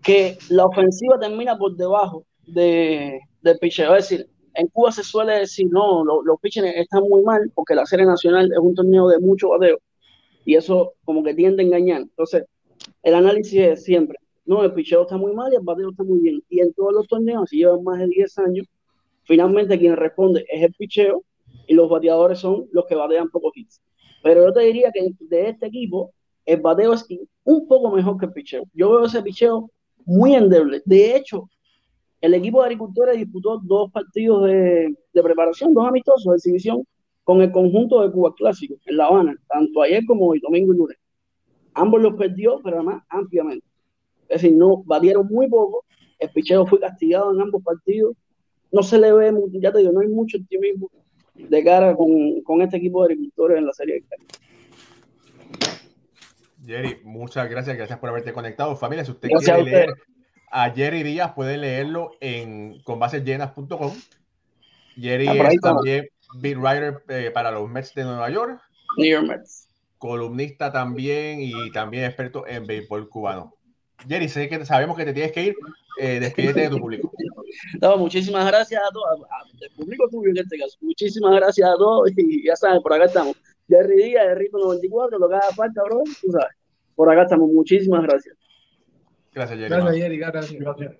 que 0.04 0.38
la 0.50 0.66
ofensiva 0.66 1.20
termina 1.20 1.58
por 1.58 1.76
debajo 1.76 2.26
de, 2.46 3.20
del 3.42 3.58
picheo. 3.60 3.96
Es 3.96 4.10
decir, 4.10 4.30
en 4.56 4.68
Cuba 4.68 4.92
se 4.92 5.04
suele 5.04 5.40
decir, 5.40 5.68
no, 5.72 6.04
los, 6.04 6.40
pitchers 6.42 6.76
están 6.76 7.04
muy 7.04 7.24
mal 7.24 7.52
porque 7.56 7.74
la 7.74 7.86
Serie 7.86 8.06
Nacional 8.06 8.52
es 8.52 8.60
un 8.60 8.76
torneo 8.76 9.08
de 9.08 9.20
mucho 9.20 9.50
bateo 9.50 9.80
y 10.46 10.56
eso 10.56 10.94
como 11.06 11.24
que 11.24 11.34
tiende 11.34 11.64
a 11.64 11.66
engañar. 11.66 12.02
Entonces, 12.02 12.44
el 13.02 13.16
análisis 13.16 13.60
es 13.60 13.84
siempre, 13.84 14.18
no, 14.46 14.64
el 14.64 14.74
picheo 14.74 15.04
está 15.04 15.18
muy 15.18 15.34
mal 15.34 15.52
y 15.52 15.56
el 15.56 15.64
bateo 15.64 15.90
está 15.90 16.04
muy 16.04 16.20
bien. 16.20 16.44
Y 16.50 16.60
en 16.60 16.74
todos 16.74 16.94
los 16.94 17.08
torneos, 17.08 17.50
si 17.50 17.58
llevan 17.58 17.84
más 17.84 18.00
de 18.00 18.08
10 18.08 18.38
años, 18.40 18.68
finalmente 19.24 19.80
quien 19.80 19.96
responde 19.96 20.46
es 20.50 20.64
el 20.64 20.74
picheo 20.74 21.24
y 21.68 21.74
los 21.74 21.90
bateadores 21.90 22.40
son 22.40 22.68
los 22.72 22.86
que 22.86 22.96
batean 22.96 23.30
pocos 23.30 23.54
hits. 23.56 23.82
Pero 24.22 24.46
yo 24.46 24.54
te 24.54 24.62
diría 24.62 24.92
que 24.92 25.12
de 25.20 25.50
este 25.50 25.68
equipo, 25.68 26.14
el 26.46 26.62
bateo 26.62 26.94
es 26.94 27.06
un 27.44 27.68
poco 27.68 27.92
mejor 27.92 28.18
que 28.18 28.26
el 28.26 28.34
picheo. 28.34 28.64
Yo 28.74 28.92
veo 28.92 29.06
ese 29.06 29.22
picheo 29.22 29.70
muy 30.06 30.36
endeble. 30.36 30.82
De 30.86 31.16
hecho, 31.16 31.50
el 32.22 32.34
equipo 32.34 32.60
de 32.60 32.68
agricultores 32.68 33.18
disputó 33.18 33.60
dos 33.62 33.92
partidos 33.92 34.46
de, 34.46 34.96
preparación, 35.12 35.74
dos 35.74 35.86
amistosos 35.86 36.24
de 36.32 36.38
exhibición 36.38 36.88
con 37.26 37.42
el 37.42 37.52
conjunto 37.52 38.02
de 38.02 38.12
Cuba 38.12 38.34
Clásico 38.34 38.76
en 38.86 38.98
La 38.98 39.08
Habana, 39.08 39.36
tanto 39.50 39.82
ayer 39.82 40.06
como 40.06 40.28
hoy, 40.28 40.40
domingo 40.40 40.74
y 40.74 40.78
lunes. 40.78 40.98
Ambos 41.74 42.02
los 42.02 42.16
perdió, 42.16 42.62
pero 42.64 42.78
además 42.78 43.04
ampliamente. 43.10 43.66
Es 44.30 44.42
decir, 44.42 44.58
no 44.58 44.84
batieron 44.86 45.28
muy 45.28 45.50
poco. 45.50 45.84
El 46.18 46.30
picheo 46.30 46.66
fue 46.66 46.80
castigado 46.80 47.34
en 47.34 47.42
ambos 47.42 47.62
partidos. 47.62 48.16
No 48.74 48.84
se 48.84 49.00
le 49.00 49.14
ve, 49.14 49.32
ya 49.54 49.72
te 49.72 49.78
digo, 49.78 49.92
no 49.92 50.02
hay 50.02 50.10
mucho 50.10 50.38
optimismo 50.38 50.90
de 51.36 51.64
cara 51.64 51.96
con, 51.96 52.62
este 52.62 52.78
equipo 52.78 53.06
de 53.06 53.14
agricultores 53.14 53.60
en 53.60 53.66
la 53.66 53.74
Serie 53.74 53.96
de 53.96 54.04
Jerry, 56.66 56.98
muchas 57.04 57.50
gracias, 57.50 57.78
gracias 57.78 58.00
por 58.00 58.10
haberte 58.10 58.34
conectado. 58.34 58.76
Familia, 58.76 59.06
si 59.06 59.12
usted 59.12 59.30
quiere 59.30 59.64
leer 59.64 59.94
a 60.54 60.70
Jerry 60.70 61.02
Díaz 61.02 61.34
puede 61.34 61.58
leerlo 61.58 62.12
en 62.22 62.82
conbasesllenas.com. 62.84 63.92
Jerry 64.96 65.28
ah, 65.28 65.50
es 65.52 65.60
también 65.60 66.08
beat 66.40 66.58
writer 66.58 67.04
eh, 67.10 67.32
para 67.34 67.52
los 67.52 67.68
Mets 67.68 67.94
de 67.96 68.04
Nueva 68.04 68.30
York. 68.30 68.62
New 68.98 69.12
York 69.12 69.28
Mets. 69.28 69.68
Columnista 69.98 70.72
también 70.72 71.42
y 71.42 71.72
también 71.72 72.06
experto 72.06 72.46
en 72.48 72.68
béisbol 72.68 73.10
cubano. 73.10 73.56
Jerry, 74.08 74.30
sé 74.30 74.50
que 74.50 74.66
sabemos 74.66 74.98
que 74.98 75.06
te 75.06 75.14
tienes 75.14 75.32
que 75.32 75.44
ir. 75.44 75.56
Eh, 76.00 76.20
despídete 76.20 76.62
de 76.62 76.70
tu 76.70 76.80
público. 76.80 77.12
No, 77.80 77.98
muchísimas 77.98 78.48
gracias 78.48 78.82
a 78.84 78.92
todos, 78.92 79.22
al 79.30 79.70
público 79.76 80.10
tuyo 80.10 80.32
en 80.32 80.38
este 80.38 80.58
caso. 80.58 80.76
Muchísimas 80.82 81.36
gracias 81.36 81.70
a 81.70 81.76
todos 81.76 82.12
y 82.16 82.48
ya 82.48 82.56
saben, 82.56 82.82
por 82.82 82.94
acá 82.94 83.06
estamos. 83.06 83.38
Jerry 83.70 83.96
Díaz, 83.96 84.28
de 84.28 84.36
Rito 84.36 84.58
94, 84.58 85.20
lo 85.20 85.30
que 85.30 85.36
haga 85.36 85.52
falta, 85.52 85.84
bro, 85.84 86.02
tú 86.20 86.32
sabes. 86.32 86.56
Por 86.96 87.12
acá 87.12 87.24
estamos. 87.24 87.52
Muchísimas 87.52 88.02
gracias. 88.04 88.36
Gracias, 89.34 89.60
Jerry. 89.60 90.18
Gracias, 90.18 90.50
Jerry. 90.50 90.64
Gracias. 90.64 90.96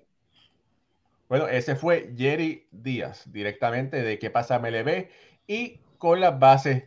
Bueno, 1.28 1.48
ese 1.48 1.76
fue 1.76 2.14
Jerry 2.16 2.68
Díaz, 2.72 3.24
directamente 3.32 4.04
de 4.04 4.20
qué 4.20 4.30
pasa 4.30 4.60
MLB 4.60 5.08
y 5.48 5.80
con 5.98 6.20
las 6.20 6.38
bases 6.38 6.84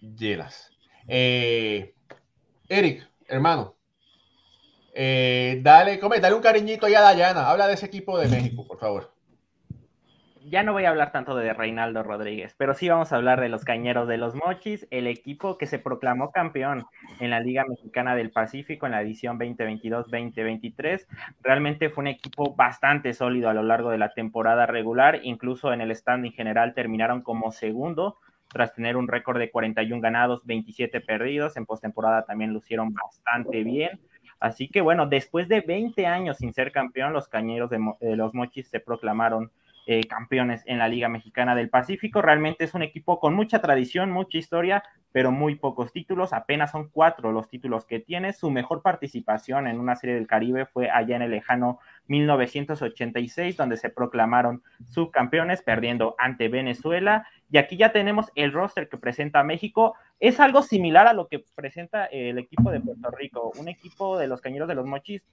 llenas. 0.00 0.70
Eh, 1.06 1.94
Eric, 2.68 3.06
hermano, 3.26 3.76
eh, 4.94 5.60
dale, 5.62 5.98
come, 5.98 6.20
dale 6.20 6.34
un 6.34 6.42
cariñito 6.42 6.86
ahí 6.86 6.94
a 6.94 7.00
Dayana. 7.00 7.50
Habla 7.50 7.66
de 7.66 7.74
ese 7.74 7.86
equipo 7.86 8.18
de 8.18 8.28
México, 8.28 8.66
por 8.66 8.78
favor 8.78 9.14
ya 10.46 10.62
no 10.62 10.72
voy 10.72 10.84
a 10.84 10.90
hablar 10.90 11.10
tanto 11.10 11.34
de 11.36 11.52
Reinaldo 11.52 12.02
Rodríguez, 12.02 12.54
pero 12.58 12.74
sí 12.74 12.88
vamos 12.88 13.12
a 13.12 13.16
hablar 13.16 13.40
de 13.40 13.48
los 13.48 13.64
Cañeros 13.64 14.06
de 14.08 14.18
los 14.18 14.34
Mochis, 14.34 14.86
el 14.90 15.06
equipo 15.06 15.56
que 15.56 15.66
se 15.66 15.78
proclamó 15.78 16.30
campeón 16.32 16.84
en 17.18 17.30
la 17.30 17.40
Liga 17.40 17.64
Mexicana 17.66 18.14
del 18.14 18.30
Pacífico 18.30 18.86
en 18.86 18.92
la 18.92 19.02
edición 19.02 19.38
2022-2023. 19.38 21.06
Realmente 21.42 21.88
fue 21.88 22.02
un 22.02 22.08
equipo 22.08 22.54
bastante 22.54 23.14
sólido 23.14 23.48
a 23.48 23.54
lo 23.54 23.62
largo 23.62 23.90
de 23.90 23.98
la 23.98 24.12
temporada 24.12 24.66
regular, 24.66 25.20
incluso 25.22 25.72
en 25.72 25.80
el 25.80 25.94
standing 25.94 26.32
general 26.32 26.74
terminaron 26.74 27.22
como 27.22 27.50
segundo 27.50 28.18
tras 28.48 28.74
tener 28.74 28.96
un 28.96 29.08
récord 29.08 29.38
de 29.38 29.50
41 29.50 30.00
ganados, 30.00 30.44
27 30.44 31.00
perdidos. 31.00 31.56
En 31.56 31.66
postemporada 31.66 32.24
también 32.24 32.52
lucieron 32.52 32.92
bastante 32.92 33.64
bien. 33.64 33.98
Así 34.44 34.68
que 34.68 34.82
bueno, 34.82 35.06
después 35.06 35.48
de 35.48 35.62
20 35.62 36.04
años 36.04 36.36
sin 36.36 36.52
ser 36.52 36.70
campeón, 36.70 37.14
los 37.14 37.28
Cañeros 37.28 37.70
de, 37.70 37.78
de 37.98 38.14
los 38.14 38.34
Mochis 38.34 38.68
se 38.68 38.78
proclamaron 38.78 39.50
eh, 39.86 40.04
campeones 40.04 40.62
en 40.64 40.78
la 40.78 40.88
Liga 40.88 41.08
Mexicana 41.08 41.54
del 41.54 41.68
Pacífico. 41.68 42.22
Realmente 42.22 42.64
es 42.64 42.72
un 42.72 42.82
equipo 42.82 43.20
con 43.20 43.34
mucha 43.34 43.60
tradición, 43.60 44.10
mucha 44.10 44.38
historia, 44.38 44.82
pero 45.12 45.30
muy 45.30 45.56
pocos 45.56 45.92
títulos. 45.92 46.32
Apenas 46.32 46.70
son 46.70 46.88
cuatro 46.88 47.32
los 47.32 47.48
títulos 47.48 47.84
que 47.84 48.00
tiene. 48.00 48.32
Su 48.32 48.50
mejor 48.50 48.82
participación 48.82 49.66
en 49.66 49.78
una 49.78 49.94
serie 49.94 50.14
del 50.16 50.26
Caribe 50.26 50.66
fue 50.66 50.90
allá 50.90 51.16
en 51.16 51.22
el 51.22 51.30
lejano 51.30 51.78
1986, 52.06 53.56
donde 53.56 53.76
se 53.76 53.90
proclamaron 53.90 54.62
subcampeones, 54.88 55.62
perdiendo 55.62 56.14
ante 56.18 56.48
Venezuela. 56.48 57.28
Y 57.50 57.58
aquí 57.58 57.76
ya 57.76 57.92
tenemos 57.92 58.32
el 58.34 58.52
roster 58.52 58.88
que 58.88 58.96
presenta 58.96 59.44
México. 59.44 59.94
Es 60.18 60.40
algo 60.40 60.62
similar 60.62 61.06
a 61.06 61.12
lo 61.12 61.28
que 61.28 61.44
presenta 61.54 62.06
el 62.06 62.38
equipo 62.38 62.70
de 62.70 62.80
Puerto 62.80 63.10
Rico, 63.10 63.52
un 63.58 63.68
equipo 63.68 64.18
de 64.18 64.28
los 64.28 64.40
Cañeros 64.40 64.66
de 64.66 64.74
los 64.74 64.86
Mochis 64.86 65.26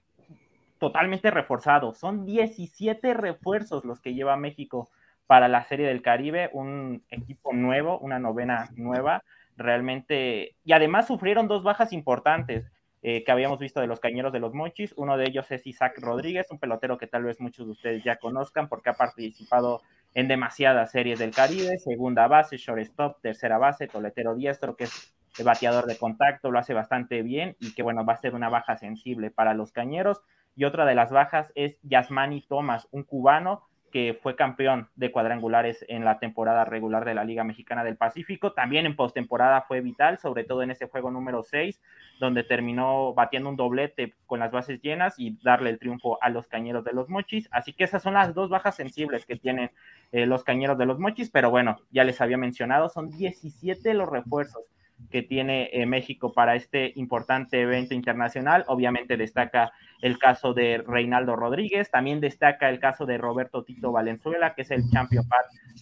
totalmente 0.82 1.30
reforzado. 1.30 1.94
Son 1.94 2.26
17 2.26 3.14
refuerzos 3.14 3.86
los 3.86 4.02
que 4.02 4.16
lleva 4.16 4.36
México 4.36 4.90
para 5.28 5.48
la 5.48 5.64
Serie 5.64 5.86
del 5.86 6.02
Caribe, 6.02 6.50
un 6.54 7.04
equipo 7.12 7.54
nuevo, 7.54 8.00
una 8.00 8.18
novena 8.18 8.68
nueva, 8.76 9.24
realmente, 9.56 10.56
y 10.66 10.72
además 10.74 11.06
sufrieron 11.06 11.48
dos 11.48 11.62
bajas 11.62 11.94
importantes 11.94 12.72
eh, 13.04 13.24
que 13.24 13.32
habíamos 13.32 13.60
visto 13.60 13.80
de 13.80 13.86
los 13.86 14.00
Cañeros 14.00 14.34
de 14.34 14.40
los 14.40 14.56
Mochis. 14.56 14.96
Uno 14.98 15.18
de 15.18 15.26
ellos 15.28 15.52
es 15.52 15.68
Isaac 15.68 16.00
Rodríguez, 16.00 16.48
un 16.50 16.58
pelotero 16.58 16.98
que 16.98 17.06
tal 17.06 17.26
vez 17.26 17.40
muchos 17.40 17.68
de 17.68 17.74
ustedes 17.74 18.04
ya 18.04 18.16
conozcan 18.16 18.68
porque 18.68 18.90
ha 18.90 18.94
participado 18.94 19.84
en 20.16 20.28
demasiadas 20.28 20.90
series 20.90 21.20
del 21.20 21.30
Caribe, 21.30 21.78
segunda 21.78 22.28
base, 22.28 22.58
shortstop, 22.58 23.22
tercera 23.22 23.60
base, 23.60 23.88
toletero 23.88 24.34
diestro, 24.34 24.76
que 24.76 24.86
es 24.86 25.14
el 25.38 25.46
bateador 25.46 25.86
de 25.86 25.98
contacto, 25.98 26.50
lo 26.50 26.58
hace 26.58 26.74
bastante 26.74 27.22
bien 27.22 27.56
y 27.60 27.76
que 27.76 27.84
bueno, 27.84 28.04
va 28.04 28.14
a 28.14 28.18
ser 28.18 28.34
una 28.34 28.50
baja 28.50 28.78
sensible 28.78 29.30
para 29.30 29.54
los 29.54 29.72
Cañeros. 29.72 30.22
Y 30.56 30.66
otra 30.66 30.86
de 30.86 30.96
las 30.96 31.12
bajas 31.12 31.52
es 31.56 31.80
Yasmani 31.84 32.42
Thomas, 32.42 32.88
un 32.92 33.04
cubano 33.04 33.64
que 33.92 34.18
fue 34.20 34.36
campeón 34.36 34.90
de 34.96 35.12
cuadrangulares 35.12 35.86
en 35.88 36.06
la 36.06 36.18
temporada 36.18 36.66
regular 36.66 37.06
de 37.06 37.14
la 37.14 37.26
Liga 37.26 37.44
Mexicana 37.44 37.84
del 37.84 37.98
Pacífico. 37.98 38.54
También 38.54 38.86
en 38.86 38.96
postemporada 38.96 39.62
fue 39.64 39.82
vital, 39.82 40.18
sobre 40.18 40.44
todo 40.44 40.64
en 40.64 40.72
ese 40.72 40.88
juego 40.88 41.12
número 41.12 41.44
6, 41.44 41.82
donde 42.20 42.44
terminó 42.44 43.14
batiendo 43.14 43.50
un 43.50 43.58
doblete 43.58 44.16
con 44.26 44.40
las 44.40 44.52
bases 44.52 44.82
llenas 44.82 45.16
y 45.18 45.38
darle 45.44 45.70
el 45.70 45.80
triunfo 45.80 46.18
a 46.24 46.30
los 46.30 46.48
cañeros 46.48 46.84
de 46.86 46.94
los 46.94 47.10
mochis. 47.10 47.50
Así 47.52 47.74
que 47.74 47.84
esas 47.84 48.02
son 48.02 48.14
las 48.14 48.34
dos 48.34 48.50
bajas 48.50 48.76
sensibles 48.76 49.26
que 49.26 49.36
tienen 49.36 49.72
eh, 50.12 50.26
los 50.26 50.44
cañeros 50.44 50.78
de 50.78 50.86
los 50.86 50.98
mochis, 50.98 51.30
pero 51.30 51.52
bueno, 51.52 51.78
ya 51.92 52.04
les 52.04 52.22
había 52.22 52.38
mencionado, 52.38 52.90
son 52.90 53.10
17 53.10 53.94
los 53.94 54.10
refuerzos 54.10 54.72
que 55.10 55.24
tiene 55.24 55.70
eh, 55.72 55.86
México 55.86 56.34
para 56.34 56.56
este 56.56 56.94
importante 56.96 57.62
evento 57.62 57.94
internacional. 57.94 58.64
Obviamente 58.68 59.18
destaca 59.18 59.72
el 60.02 60.18
caso 60.18 60.54
de 60.54 60.84
Reinaldo 60.86 61.36
Rodríguez, 61.36 61.92
también 61.92 62.20
destaca 62.20 62.70
el 62.70 62.80
caso 62.80 63.06
de 63.06 63.18
Roberto 63.18 63.64
Tito 63.64 63.92
Valenzuela, 63.92 64.54
que 64.54 64.64
es 64.64 64.72
el 64.72 64.90
champion 64.90 65.26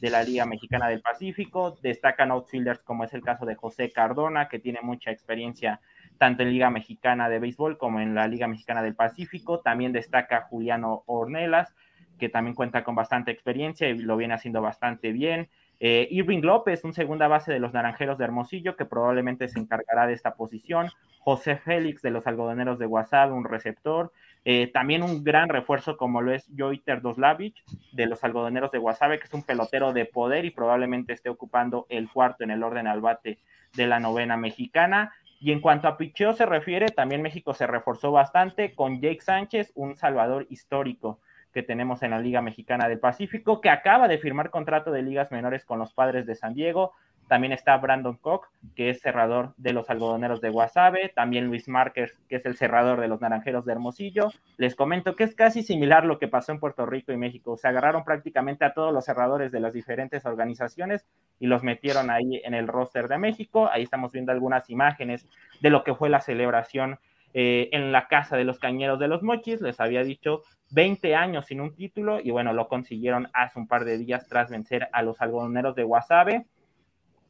de 0.01 0.09
la 0.09 0.23
Liga 0.23 0.45
Mexicana 0.45 0.87
del 0.87 1.01
Pacífico. 1.01 1.77
Destacan 1.81 2.31
outfielders 2.31 2.83
como 2.83 3.03
es 3.03 3.13
el 3.13 3.21
caso 3.21 3.45
de 3.45 3.55
José 3.55 3.91
Cardona, 3.91 4.47
que 4.47 4.59
tiene 4.59 4.79
mucha 4.81 5.11
experiencia 5.11 5.79
tanto 6.17 6.43
en 6.43 6.51
Liga 6.51 6.69
Mexicana 6.69 7.29
de 7.29 7.39
Béisbol 7.39 7.77
como 7.77 7.99
en 8.01 8.13
la 8.13 8.27
Liga 8.27 8.47
Mexicana 8.47 8.83
del 8.83 8.95
Pacífico. 8.95 9.61
También 9.61 9.93
destaca 9.93 10.41
Juliano 10.41 11.03
Ornelas, 11.07 11.73
que 12.19 12.29
también 12.29 12.55
cuenta 12.55 12.83
con 12.83 12.95
bastante 12.95 13.31
experiencia 13.31 13.87
y 13.89 13.97
lo 13.97 14.17
viene 14.17 14.33
haciendo 14.33 14.61
bastante 14.61 15.11
bien. 15.11 15.49
Eh, 15.79 16.07
Irving 16.11 16.41
López, 16.41 16.83
un 16.83 16.93
segunda 16.93 17.27
base 17.27 17.53
de 17.53 17.59
los 17.59 17.73
Naranjeros 17.73 18.17
de 18.17 18.25
Hermosillo, 18.25 18.75
que 18.75 18.85
probablemente 18.85 19.47
se 19.47 19.59
encargará 19.59 20.07
de 20.07 20.13
esta 20.13 20.35
posición. 20.35 20.89
José 21.19 21.55
Félix 21.55 22.01
de 22.01 22.11
los 22.11 22.27
Algodoneros 22.27 22.79
de 22.79 22.85
Guasave, 22.85 23.31
un 23.31 23.45
receptor. 23.45 24.11
Eh, 24.45 24.67
también 24.73 25.03
un 25.03 25.23
gran 25.23 25.47
refuerzo 25.47 25.97
como 25.97 26.21
lo 26.21 26.33
es 26.33 26.49
Joiter 26.57 27.01
Doslavich 27.01 27.63
de 27.91 28.05
los 28.07 28.23
Algodoneros 28.23 28.71
de 28.71 28.77
Guasave, 28.77 29.19
que 29.19 29.25
es 29.25 29.33
un 29.33 29.43
pelotero 29.43 29.93
de 29.93 30.05
poder 30.05 30.45
y 30.45 30.51
probablemente 30.51 31.13
esté 31.13 31.29
ocupando 31.29 31.85
el 31.89 32.09
cuarto 32.09 32.43
en 32.43 32.51
el 32.51 32.63
orden 32.63 32.87
al 32.87 33.01
bate 33.01 33.39
de 33.75 33.87
la 33.87 33.99
novena 33.99 34.37
mexicana. 34.37 35.13
Y 35.41 35.53
en 35.53 35.61
cuanto 35.61 35.87
a 35.87 35.97
picheo 35.97 36.33
se 36.33 36.45
refiere, 36.45 36.87
también 36.87 37.21
México 37.21 37.53
se 37.53 37.67
reforzó 37.67 38.11
bastante 38.11 38.75
con 38.75 38.99
Jake 38.99 39.21
Sánchez, 39.21 39.71
un 39.75 39.95
salvador 39.95 40.45
histórico 40.49 41.19
que 41.53 41.63
tenemos 41.63 42.03
en 42.03 42.11
la 42.11 42.19
Liga 42.19 42.41
Mexicana 42.41 42.87
del 42.87 42.99
Pacífico, 42.99 43.61
que 43.61 43.69
acaba 43.69 44.07
de 44.07 44.17
firmar 44.17 44.49
contrato 44.49 44.91
de 44.91 45.01
ligas 45.01 45.31
menores 45.31 45.65
con 45.65 45.79
los 45.79 45.93
padres 45.93 46.25
de 46.25 46.35
San 46.35 46.53
Diego. 46.53 46.93
También 47.27 47.53
está 47.53 47.77
Brandon 47.77 48.17
Koch, 48.17 48.47
que 48.75 48.89
es 48.89 49.01
cerrador 49.01 49.53
de 49.57 49.71
los 49.71 49.87
algodoneros 49.91 50.41
de 50.41 50.49
Guasave. 50.49 51.09
También 51.09 51.45
Luis 51.45 51.67
Márquez, 51.67 52.17
que 52.27 52.37
es 52.37 52.45
el 52.47 52.57
cerrador 52.57 52.99
de 52.99 53.07
los 53.07 53.21
naranjeros 53.21 53.65
de 53.65 53.73
Hermosillo. 53.73 54.31
Les 54.57 54.75
comento 54.75 55.15
que 55.15 55.25
es 55.25 55.35
casi 55.35 55.61
similar 55.61 56.05
lo 56.05 56.17
que 56.17 56.27
pasó 56.27 56.51
en 56.51 56.59
Puerto 56.59 56.87
Rico 56.87 57.11
y 57.11 57.17
México. 57.17 57.55
Se 57.55 57.67
agarraron 57.67 58.03
prácticamente 58.03 58.65
a 58.65 58.73
todos 58.73 58.91
los 58.91 59.05
cerradores 59.05 59.51
de 59.51 59.59
las 59.59 59.73
diferentes 59.73 60.25
organizaciones 60.25 61.05
y 61.39 61.45
los 61.45 61.61
metieron 61.61 62.09
ahí 62.09 62.41
en 62.43 62.55
el 62.55 62.67
roster 62.67 63.07
de 63.07 63.19
México. 63.19 63.69
Ahí 63.71 63.83
estamos 63.83 64.11
viendo 64.11 64.31
algunas 64.31 64.67
imágenes 64.71 65.27
de 65.61 65.69
lo 65.69 65.83
que 65.83 65.93
fue 65.93 66.09
la 66.09 66.21
celebración 66.21 66.97
eh, 67.33 67.69
en 67.71 67.91
la 67.91 68.07
casa 68.07 68.37
de 68.37 68.43
los 68.43 68.59
Cañeros 68.59 68.99
de 68.99 69.07
los 69.07 69.21
Mochis, 69.21 69.61
les 69.61 69.79
había 69.79 70.03
dicho 70.03 70.41
20 70.71 71.15
años 71.15 71.45
sin 71.45 71.61
un 71.61 71.75
título 71.75 72.19
y 72.19 72.31
bueno, 72.31 72.53
lo 72.53 72.67
consiguieron 72.67 73.29
hace 73.33 73.59
un 73.59 73.67
par 73.67 73.85
de 73.85 73.97
días 73.97 74.27
tras 74.27 74.49
vencer 74.49 74.87
a 74.91 75.01
los 75.01 75.21
algodoneros 75.21 75.75
de 75.75 75.83
Guasave. 75.83 76.45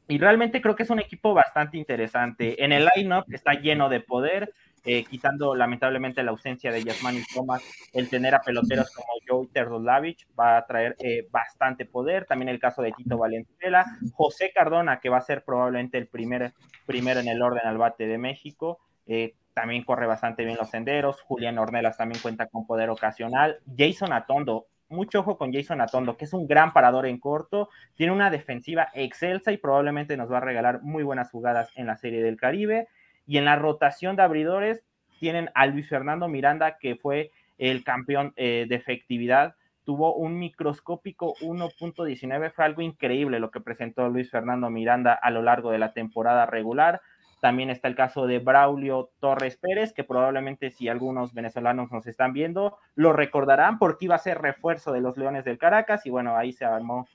Y 0.08 0.18
realmente 0.18 0.60
creo 0.60 0.74
que 0.74 0.82
es 0.82 0.90
un 0.90 0.98
equipo 0.98 1.34
bastante 1.34 1.78
interesante. 1.78 2.64
En 2.64 2.72
el 2.72 2.88
line-up 2.96 3.26
está 3.30 3.52
lleno 3.52 3.88
de 3.88 4.00
poder, 4.00 4.52
eh, 4.84 5.04
quitando 5.04 5.54
lamentablemente 5.54 6.24
la 6.24 6.32
ausencia 6.32 6.72
de 6.72 6.82
Yasmani 6.82 7.22
Thomas, 7.32 7.62
el 7.92 8.08
tener 8.08 8.34
a 8.34 8.40
peloteros 8.40 8.90
como 8.90 9.06
Joe 9.28 9.46
Terdolavich 9.52 10.26
va 10.36 10.56
a 10.56 10.66
traer 10.66 10.96
eh, 10.98 11.28
bastante 11.30 11.84
poder. 11.84 12.24
También 12.24 12.48
el 12.48 12.58
caso 12.58 12.82
de 12.82 12.90
Tito 12.90 13.18
Valenzuela, 13.18 13.86
José 14.12 14.50
Cardona, 14.52 14.98
que 14.98 15.10
va 15.10 15.18
a 15.18 15.22
ser 15.22 15.44
probablemente 15.44 15.96
el 15.98 16.08
primer, 16.08 16.54
primero 16.86 17.20
en 17.20 17.28
el 17.28 17.40
orden 17.40 17.64
al 17.64 17.78
bate 17.78 18.08
de 18.08 18.18
México. 18.18 18.80
Eh, 19.12 19.34
también 19.54 19.82
corre 19.82 20.06
bastante 20.06 20.44
bien 20.44 20.56
los 20.56 20.70
senderos. 20.70 21.20
Julián 21.22 21.58
Ornelas 21.58 21.96
también 21.96 22.22
cuenta 22.22 22.46
con 22.46 22.64
poder 22.64 22.90
ocasional. 22.90 23.58
Jason 23.76 24.12
Atondo, 24.12 24.66
mucho 24.88 25.18
ojo 25.18 25.36
con 25.36 25.52
Jason 25.52 25.80
Atondo, 25.80 26.16
que 26.16 26.26
es 26.26 26.32
un 26.32 26.46
gran 26.46 26.72
parador 26.72 27.06
en 27.06 27.18
corto, 27.18 27.70
tiene 27.96 28.12
una 28.12 28.30
defensiva 28.30 28.88
excelsa 28.94 29.50
y 29.50 29.56
probablemente 29.56 30.16
nos 30.16 30.30
va 30.30 30.36
a 30.36 30.42
regalar 30.42 30.82
muy 30.82 31.02
buenas 31.02 31.28
jugadas 31.28 31.70
en 31.74 31.88
la 31.88 31.96
Serie 31.96 32.22
del 32.22 32.36
Caribe. 32.36 32.86
Y 33.26 33.38
en 33.38 33.46
la 33.46 33.56
rotación 33.56 34.14
de 34.14 34.22
abridores 34.22 34.84
tienen 35.18 35.50
a 35.54 35.66
Luis 35.66 35.88
Fernando 35.88 36.28
Miranda, 36.28 36.78
que 36.78 36.94
fue 36.94 37.32
el 37.58 37.82
campeón 37.82 38.32
eh, 38.36 38.66
de 38.68 38.76
efectividad. 38.76 39.56
Tuvo 39.84 40.14
un 40.14 40.38
microscópico 40.38 41.34
1.19, 41.40 42.52
fue 42.52 42.64
algo 42.64 42.80
increíble 42.80 43.40
lo 43.40 43.50
que 43.50 43.60
presentó 43.60 44.08
Luis 44.08 44.30
Fernando 44.30 44.70
Miranda 44.70 45.14
a 45.14 45.32
lo 45.32 45.42
largo 45.42 45.72
de 45.72 45.78
la 45.78 45.92
temporada 45.92 46.46
regular. 46.46 47.00
También 47.40 47.70
está 47.70 47.88
el 47.88 47.94
caso 47.94 48.26
de 48.26 48.38
Braulio 48.38 49.10
Torres 49.18 49.56
Pérez, 49.56 49.92
que 49.92 50.04
probablemente 50.04 50.70
si 50.70 50.88
algunos 50.88 51.32
venezolanos 51.32 51.90
nos 51.90 52.06
están 52.06 52.32
viendo, 52.32 52.76
lo 52.94 53.12
recordarán 53.12 53.78
porque 53.78 54.04
iba 54.04 54.14
a 54.14 54.18
ser 54.18 54.40
refuerzo 54.42 54.92
de 54.92 55.00
los 55.00 55.16
Leones 55.16 55.44
del 55.44 55.58
Caracas 55.58 56.04
y 56.04 56.10
bueno, 56.10 56.36
ahí 56.36 56.52
se 56.52 56.64
armó 56.64 57.06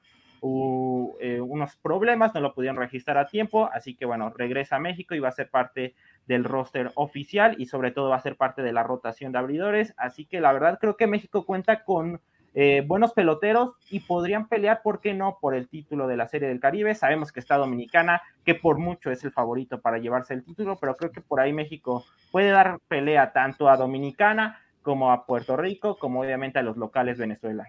eh, 1.19 1.41
unos 1.41 1.75
problemas, 1.77 2.33
no 2.35 2.41
lo 2.41 2.53
pudieron 2.53 2.77
registrar 2.77 3.17
a 3.17 3.25
tiempo, 3.25 3.69
así 3.73 3.95
que 3.95 4.05
bueno, 4.05 4.29
regresa 4.29 4.75
a 4.75 4.79
México 4.79 5.15
y 5.15 5.19
va 5.19 5.29
a 5.29 5.31
ser 5.31 5.49
parte 5.49 5.95
del 6.27 6.43
roster 6.43 6.91
oficial 6.95 7.55
y 7.57 7.65
sobre 7.65 7.91
todo 7.91 8.09
va 8.09 8.17
a 8.17 8.21
ser 8.21 8.35
parte 8.35 8.61
de 8.61 8.73
la 8.73 8.83
rotación 8.83 9.31
de 9.31 9.39
abridores, 9.39 9.93
así 9.97 10.25
que 10.25 10.41
la 10.41 10.53
verdad 10.53 10.77
creo 10.79 10.97
que 10.97 11.07
México 11.07 11.45
cuenta 11.45 11.83
con 11.83 12.21
eh, 12.57 12.83
buenos 12.87 13.11
peloteros 13.11 13.73
y 13.89 13.99
podrían 13.99 14.47
pelear, 14.47 14.81
¿por 14.81 15.01
qué 15.01 15.13
no?, 15.13 15.37
por 15.41 15.55
el 15.55 15.67
título 15.67 16.07
de 16.07 16.15
la 16.15 16.29
Serie 16.29 16.47
del 16.47 16.61
Caribe. 16.61 16.95
Sabemos 16.95 17.33
que 17.33 17.41
está 17.41 17.57
Dominicana, 17.57 18.21
que 18.45 18.55
por 18.55 18.77
mucho 18.77 19.11
es 19.11 19.25
el 19.25 19.33
favorito 19.33 19.81
para 19.81 19.97
llevarse 19.97 20.33
el 20.33 20.45
título, 20.45 20.77
pero 20.79 20.95
creo 20.95 21.11
que 21.11 21.19
por 21.19 21.41
ahí 21.41 21.51
México 21.51 22.05
puede 22.31 22.51
dar 22.51 22.79
pelea 22.87 23.33
tanto 23.33 23.67
a 23.67 23.75
Dominicana 23.75 24.61
como 24.81 25.11
a 25.11 25.25
Puerto 25.25 25.57
Rico, 25.57 25.97
como 25.97 26.21
obviamente 26.21 26.57
a 26.57 26.61
los 26.61 26.77
locales 26.77 27.17
Venezuela. 27.17 27.65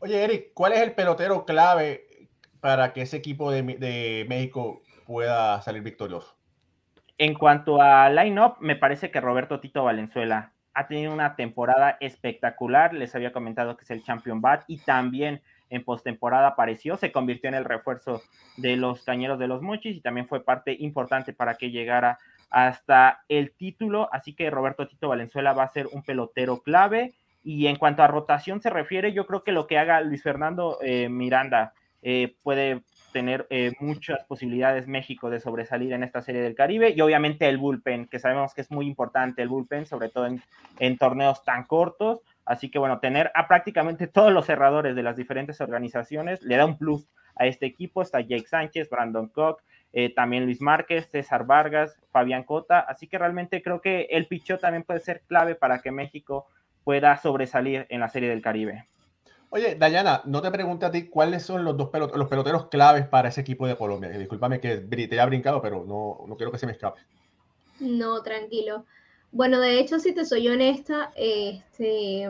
Oye, 0.00 0.22
Eric, 0.22 0.50
¿cuál 0.52 0.74
es 0.74 0.80
el 0.80 0.92
pelotero 0.92 1.46
clave 1.46 2.28
para 2.60 2.92
que 2.92 3.02
ese 3.02 3.16
equipo 3.16 3.50
de, 3.50 4.26
México 4.28 4.82
pueda 5.06 5.62
salir 5.62 5.82
victorioso? 5.82 6.36
En 7.16 7.32
cuanto 7.32 7.80
a 7.80 8.10
line-up, 8.10 8.56
me 8.60 8.76
parece 8.76 9.10
que 9.10 9.20
Roberto 9.20 9.60
Tito 9.60 9.84
Valenzuela 9.84 10.53
ha 10.74 10.86
tenido 10.86 11.12
una 11.12 11.36
temporada 11.36 11.96
espectacular. 12.00 12.92
Les 12.92 13.14
había 13.14 13.32
comentado 13.32 13.76
que 13.76 13.84
es 13.84 13.90
el 13.90 14.02
Champion 14.02 14.40
Bat 14.40 14.64
y 14.66 14.78
también 14.78 15.40
en 15.70 15.84
postemporada 15.84 16.48
apareció, 16.48 16.96
se 16.96 17.10
convirtió 17.10 17.48
en 17.48 17.54
el 17.54 17.64
refuerzo 17.64 18.22
de 18.56 18.76
los 18.76 19.02
Cañeros 19.02 19.38
de 19.38 19.48
los 19.48 19.62
Mochis 19.62 19.96
y 19.96 20.00
también 20.00 20.28
fue 20.28 20.44
parte 20.44 20.76
importante 20.78 21.32
para 21.32 21.54
que 21.54 21.70
llegara 21.70 22.18
hasta 22.50 23.24
el 23.28 23.52
título. 23.52 24.08
Así 24.12 24.34
que 24.34 24.50
Roberto 24.50 24.86
Tito 24.86 25.08
Valenzuela 25.08 25.52
va 25.52 25.64
a 25.64 25.72
ser 25.72 25.88
un 25.92 26.02
pelotero 26.02 26.60
clave 26.60 27.14
y 27.42 27.66
en 27.66 27.76
cuanto 27.76 28.02
a 28.02 28.06
rotación 28.06 28.60
se 28.60 28.70
refiere, 28.70 29.12
yo 29.12 29.26
creo 29.26 29.42
que 29.42 29.52
lo 29.52 29.66
que 29.66 29.78
haga 29.78 30.00
Luis 30.00 30.22
Fernando 30.22 30.78
eh, 30.80 31.08
Miranda 31.08 31.74
eh, 32.02 32.36
puede 32.42 32.82
tener 33.14 33.46
eh, 33.48 33.72
muchas 33.78 34.24
posibilidades 34.24 34.88
México 34.88 35.30
de 35.30 35.38
sobresalir 35.38 35.92
en 35.92 36.02
esta 36.02 36.20
serie 36.20 36.42
del 36.42 36.56
Caribe 36.56 36.92
y 36.94 37.00
obviamente 37.00 37.48
el 37.48 37.58
bullpen, 37.58 38.08
que 38.08 38.18
sabemos 38.18 38.52
que 38.54 38.60
es 38.60 38.72
muy 38.72 38.86
importante 38.86 39.40
el 39.40 39.48
bullpen, 39.48 39.86
sobre 39.86 40.08
todo 40.08 40.26
en, 40.26 40.42
en 40.80 40.98
torneos 40.98 41.44
tan 41.44 41.62
cortos. 41.62 42.22
Así 42.44 42.72
que 42.72 42.80
bueno, 42.80 42.98
tener 42.98 43.30
a 43.34 43.46
prácticamente 43.46 44.08
todos 44.08 44.32
los 44.32 44.46
cerradores 44.46 44.96
de 44.96 45.04
las 45.04 45.16
diferentes 45.16 45.60
organizaciones 45.60 46.42
le 46.42 46.56
da 46.56 46.66
un 46.66 46.76
plus 46.76 47.08
a 47.36 47.46
este 47.46 47.66
equipo. 47.66 48.02
Está 48.02 48.20
Jake 48.20 48.48
Sánchez, 48.48 48.90
Brandon 48.90 49.28
Koch, 49.28 49.60
también 50.16 50.44
Luis 50.44 50.60
Márquez, 50.60 51.08
César 51.08 51.46
Vargas, 51.46 51.96
Fabián 52.10 52.42
Cota. 52.42 52.80
Así 52.80 53.06
que 53.06 53.16
realmente 53.16 53.62
creo 53.62 53.80
que 53.80 54.08
el 54.10 54.26
pichó 54.26 54.58
también 54.58 54.82
puede 54.82 54.98
ser 54.98 55.22
clave 55.28 55.54
para 55.54 55.78
que 55.78 55.92
México 55.92 56.48
pueda 56.82 57.16
sobresalir 57.16 57.86
en 57.88 58.00
la 58.00 58.08
Serie 58.08 58.28
del 58.28 58.42
Caribe. 58.42 58.88
Oye, 59.54 59.76
Dayana, 59.76 60.20
no 60.24 60.42
te 60.42 60.50
pregunté 60.50 60.84
a 60.84 60.90
ti 60.90 61.08
cuáles 61.08 61.44
son 61.44 61.64
los 61.64 61.76
dos 61.76 61.88
peloteros, 61.88 62.18
los 62.18 62.28
peloteros 62.28 62.66
claves 62.66 63.06
para 63.06 63.28
ese 63.28 63.42
equipo 63.42 63.68
de 63.68 63.76
Colombia. 63.76 64.10
Discúlpame 64.10 64.58
que 64.58 64.78
te 64.78 65.04
haya 65.04 65.26
brincado, 65.26 65.62
pero 65.62 65.84
no, 65.84 66.26
no 66.26 66.36
quiero 66.36 66.50
que 66.50 66.58
se 66.58 66.66
me 66.66 66.72
escape. 66.72 67.00
No, 67.78 68.20
tranquilo. 68.24 68.84
Bueno, 69.30 69.60
de 69.60 69.78
hecho, 69.78 70.00
si 70.00 70.12
te 70.12 70.24
soy 70.24 70.48
honesta, 70.48 71.12
este, 71.14 72.28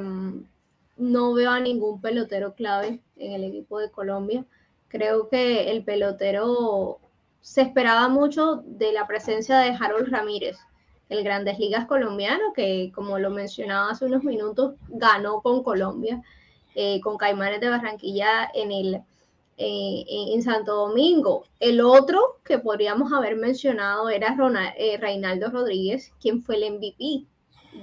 no 0.99 1.33
veo 1.33 1.51
a 1.51 1.61
ningún 1.61 1.99
pelotero 1.99 2.53
clave 2.53 3.01
en 3.17 3.33
el 3.33 3.45
equipo 3.45 3.79
de 3.79 3.91
Colombia. 3.91 4.45
Creo 4.89 5.31
que 5.31 5.71
el 5.71 5.83
pelotero 5.83 6.99
se 7.41 7.63
esperaba 7.63 8.07
mucho 8.09 8.57
de 8.67 8.93
la 8.93 9.07
presencia 9.07 9.61
de 9.61 9.71
Harold 9.71 10.09
Ramírez, 10.09 10.59
el 11.09 11.25
Grandes 11.25 11.59
Ligas 11.59 11.87
colombiano, 11.87 12.53
que 12.55 12.93
como 12.95 13.19
lo 13.19 13.31
mencionaba 13.31 13.93
hace 13.93 14.05
unos 14.05 14.25
minutos, 14.25 14.75
ganó 14.89 15.41
con 15.41 15.63
Colombia, 15.63 16.23
eh, 16.75 17.01
con 17.01 17.17
Caimanes 17.17 17.61
de 17.61 17.69
Barranquilla 17.69 18.51
en, 18.53 18.73
el, 18.73 18.95
eh, 19.59 20.05
en 20.09 20.43
Santo 20.43 20.75
Domingo. 20.75 21.45
El 21.61 21.81
otro 21.81 22.41
que 22.45 22.59
podríamos 22.59 23.13
haber 23.13 23.37
mencionado 23.37 24.09
era 24.11 24.37
eh, 24.77 24.97
Reinaldo 24.99 25.51
Rodríguez, 25.51 26.13
quien 26.21 26.43
fue 26.43 26.57
el 26.57 26.75
MVP 26.75 27.27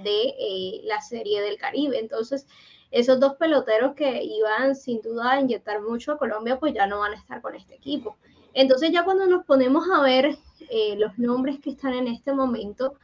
de 0.03 0.81
la 0.83 0.99
Serie 1.01 1.41
del 1.41 1.57
Caribe. 1.57 1.99
Entonces, 1.99 2.47
esos 2.91 3.19
dos 3.19 3.35
peloteros 3.35 3.95
que 3.95 4.23
iban 4.23 4.75
sin 4.75 5.01
duda 5.01 5.31
a 5.31 5.39
inyectar 5.39 5.81
mucho 5.81 6.13
a 6.13 6.17
Colombia, 6.17 6.59
pues 6.59 6.73
ya 6.73 6.85
no 6.85 6.99
van 6.99 7.13
a 7.13 7.17
estar 7.17 7.41
con 7.41 7.55
este 7.55 7.75
equipo. 7.75 8.17
Entonces 8.53 8.91
ya 8.91 9.05
cuando 9.05 9.25
nos 9.27 9.45
ponemos 9.45 9.85
a 9.89 10.01
ver 10.01 10.37
los 10.97 11.17
nombres 11.17 11.59
que 11.59 11.69
están 11.69 11.93
en 11.93 12.07
este 12.07 12.33
momento, 12.33 12.95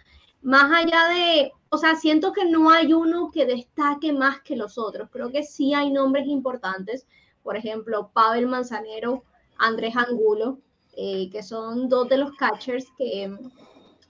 más 0.42 0.72
allá 0.72 1.08
de, 1.10 1.52
o 1.70 1.78
sea, 1.78 1.96
siento 1.96 2.34
que 2.34 2.46
no 2.46 2.70
hay 2.70 2.94
uno 2.94 3.32
que 3.32 3.46
destaque 3.46 4.14
más 4.14 4.42
que 4.42 4.56
los 4.56 4.78
otros. 4.78 5.10
Creo 5.12 5.32
que 5.32 5.44
sí 5.44 5.74
hay 5.74 5.92
nombres 5.92 6.28
importantes, 6.28 7.08
por 7.44 7.58
ejemplo, 7.58 8.12
Pavel 8.14 8.48
Manzanero, 8.48 9.24
Andrés 9.58 9.96
Angulo, 9.96 10.60
eh, 10.96 11.30
que 11.32 11.44
son 11.44 11.90
dos 11.90 12.10
de 12.10 12.18
los 12.18 12.32
catchers 12.34 12.88
que, 12.98 13.38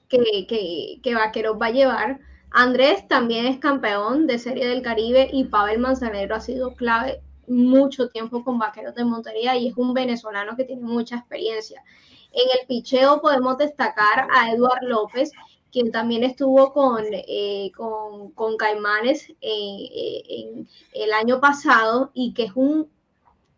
que, 0.10 1.00
que, 1.02 1.16
Vaqueros 1.16 1.58
va 1.62 1.68
a 1.68 1.72
llevar. 1.72 2.20
Andrés 2.52 3.08
también 3.08 3.46
es 3.46 3.60
campeón 3.60 4.26
de 4.26 4.40
Serie 4.40 4.68
del 4.68 4.82
Caribe 4.82 5.30
y 5.32 5.46
Pavel 5.46 5.80
Manzanero 5.80 6.36
ha 6.36 6.40
sido 6.40 6.76
clave 6.76 7.22
mucho 7.48 8.10
tiempo 8.10 8.44
con 8.44 8.58
Vaqueros 8.58 8.96
de 8.96 9.06
Montería 9.06 9.56
y 9.56 9.68
es 9.68 9.78
un 9.78 9.94
venezolano 9.94 10.56
que 10.56 10.64
tiene 10.64 10.82
mucha 10.82 11.18
experiencia. 11.18 11.84
En 12.32 12.60
el 12.60 12.68
picheo 12.68 13.22
podemos 13.22 13.58
destacar 13.58 14.28
a 14.34 14.52
Eduard 14.52 14.84
López, 14.84 15.32
quien 15.78 15.92
también 15.92 16.24
estuvo 16.24 16.74
con, 16.74 17.04
eh, 17.12 17.72
con, 17.76 18.58
Caimanes 18.58 19.30
eh, 19.30 19.36
eh, 19.42 20.24
en 20.28 20.68
el 20.92 21.14
año 21.14 21.40
pasado 21.40 22.10
y 22.16 22.34
que 22.34 22.46
es 22.46 22.52
un 22.56 22.90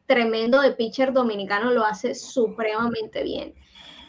tremendo 0.06 0.60
de 0.60 0.74
pitcher 0.74 1.14
dominicano, 1.14 1.72
lo 1.72 1.86
hace 1.86 2.16
supremamente 2.16 3.24
bien. 3.24 3.54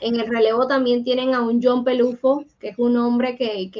En 0.00 0.18
el 0.18 0.26
relevo 0.26 0.66
también 0.66 1.04
tienen 1.04 1.34
a 1.34 1.42
un 1.42 1.60
John 1.62 1.84
Pelufo, 1.84 2.44
que 2.58 2.70
es 2.70 2.78
un 2.80 2.96
hombre 2.96 3.36
que, 3.36 3.70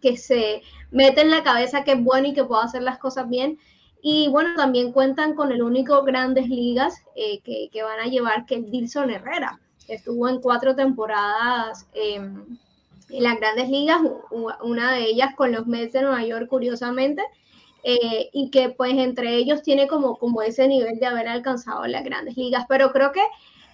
que, 0.00 0.16
se 0.16 0.62
mete 0.90 1.20
en 1.20 1.30
la 1.30 1.42
cabeza 1.42 1.84
que 1.84 1.92
es 1.92 2.02
bueno 2.02 2.28
y 2.28 2.32
que 2.32 2.44
puede 2.44 2.64
hacer 2.64 2.82
las 2.82 2.98
cosas 2.98 3.28
bien. 3.28 3.58
Y 4.00 4.28
bueno, 4.28 4.54
también 4.56 4.92
cuentan 4.92 5.34
con 5.34 5.52
el 5.52 5.62
único 5.62 6.04
grandes 6.04 6.48
ligas 6.48 7.02
que, 7.14 7.82
van 7.82 8.00
a 8.00 8.06
llevar, 8.06 8.46
que 8.46 8.54
es 8.54 8.70
Dilson 8.70 9.10
Herrera. 9.10 9.60
Estuvo 9.88 10.26
en 10.28 10.40
cuatro 10.40 10.74
temporadas 10.74 11.86
en 13.10 13.22
las 13.22 13.38
grandes 13.38 13.68
ligas, 13.68 14.00
una 14.62 14.92
de 14.92 15.04
ellas 15.04 15.34
con 15.34 15.52
los 15.52 15.66
Mets 15.66 15.92
de 15.92 16.02
Nueva 16.02 16.24
York, 16.24 16.48
curiosamente, 16.48 17.22
eh, 17.82 18.30
y 18.32 18.50
que 18.50 18.70
pues 18.70 18.92
entre 18.94 19.36
ellos 19.36 19.62
tiene 19.62 19.86
como, 19.88 20.18
como 20.18 20.42
ese 20.42 20.66
nivel 20.68 20.98
de 20.98 21.06
haber 21.06 21.28
alcanzado 21.28 21.86
las 21.86 22.04
grandes 22.04 22.36
ligas. 22.36 22.64
Pero 22.68 22.92
creo 22.92 23.12
que 23.12 23.22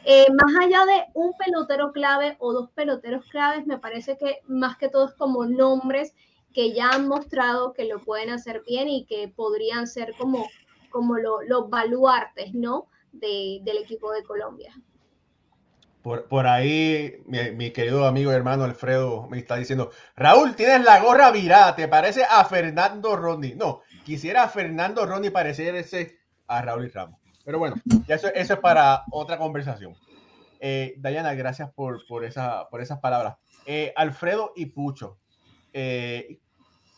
eh, 0.05 0.27
más 0.31 0.55
allá 0.65 0.85
de 0.85 1.05
un 1.15 1.33
pelotero 1.37 1.93
clave 1.93 2.37
o 2.39 2.53
dos 2.53 2.71
peloteros 2.71 3.25
claves, 3.27 3.67
me 3.67 3.79
parece 3.79 4.19
que 4.19 4.41
más 4.47 4.77
que 4.77 4.89
todo 4.89 5.13
como 5.17 5.47
nombres 5.47 6.15
que 6.53 6.73
ya 6.73 6.91
han 6.91 7.09
mostrado 7.09 7.73
que 7.73 7.85
lo 7.85 7.99
pueden 7.99 8.31
hacer 8.31 8.63
bien 8.67 8.89
y 8.89 9.07
que 9.07 9.29
podrían 9.29 9.87
ser 9.89 10.15
como, 10.17 10.47
como 10.91 11.17
los 11.19 11.69
baluartes, 11.69 12.55
¿no? 12.55 12.89
del 13.13 13.79
equipo 13.79 14.11
de 14.13 14.25
Colombia. 14.25 14.75
Por, 16.05 16.29
por 16.29 16.47
ahí, 16.47 17.23
mi, 17.25 17.53
mi, 17.53 17.71
querido 17.71 18.07
amigo 18.07 18.31
y 18.31 18.35
hermano 18.35 18.65
Alfredo 18.65 19.27
me 19.31 19.39
está 19.39 19.57
diciendo, 19.57 19.91
Raúl, 20.15 20.55
tienes 20.55 20.85
la 20.85 21.01
gorra 21.01 21.31
virada, 21.31 21.75
te 21.75 21.89
parece 21.89 22.25
a 22.29 22.45
Fernando 22.45 23.17
Rodney. 23.17 23.55
No, 23.55 23.81
quisiera 24.05 24.43
a 24.43 24.49
Fernando 24.49 25.07
Rodney 25.07 25.31
parecerse 25.31 26.19
a 26.47 26.61
Raúl 26.61 26.85
y 26.85 26.89
Ramos. 26.91 27.19
Pero 27.43 27.59
bueno, 27.59 27.77
eso, 28.07 28.29
eso 28.35 28.53
es 28.53 28.61
para 28.61 29.05
otra 29.13 29.39
conversación. 29.39 29.97
Eh, 30.61 30.93
Dayana, 30.99 31.33
gracias 31.33 31.73
por, 31.73 32.07
por, 32.07 32.23
esa, 32.27 32.69
por 32.69 32.83
esas 32.83 33.01
palabras. 33.01 33.37
Eh, 33.65 33.95
Alfredo 33.97 34.53
y 34.55 34.67
Pucho, 34.67 35.17
eh, 35.73 36.39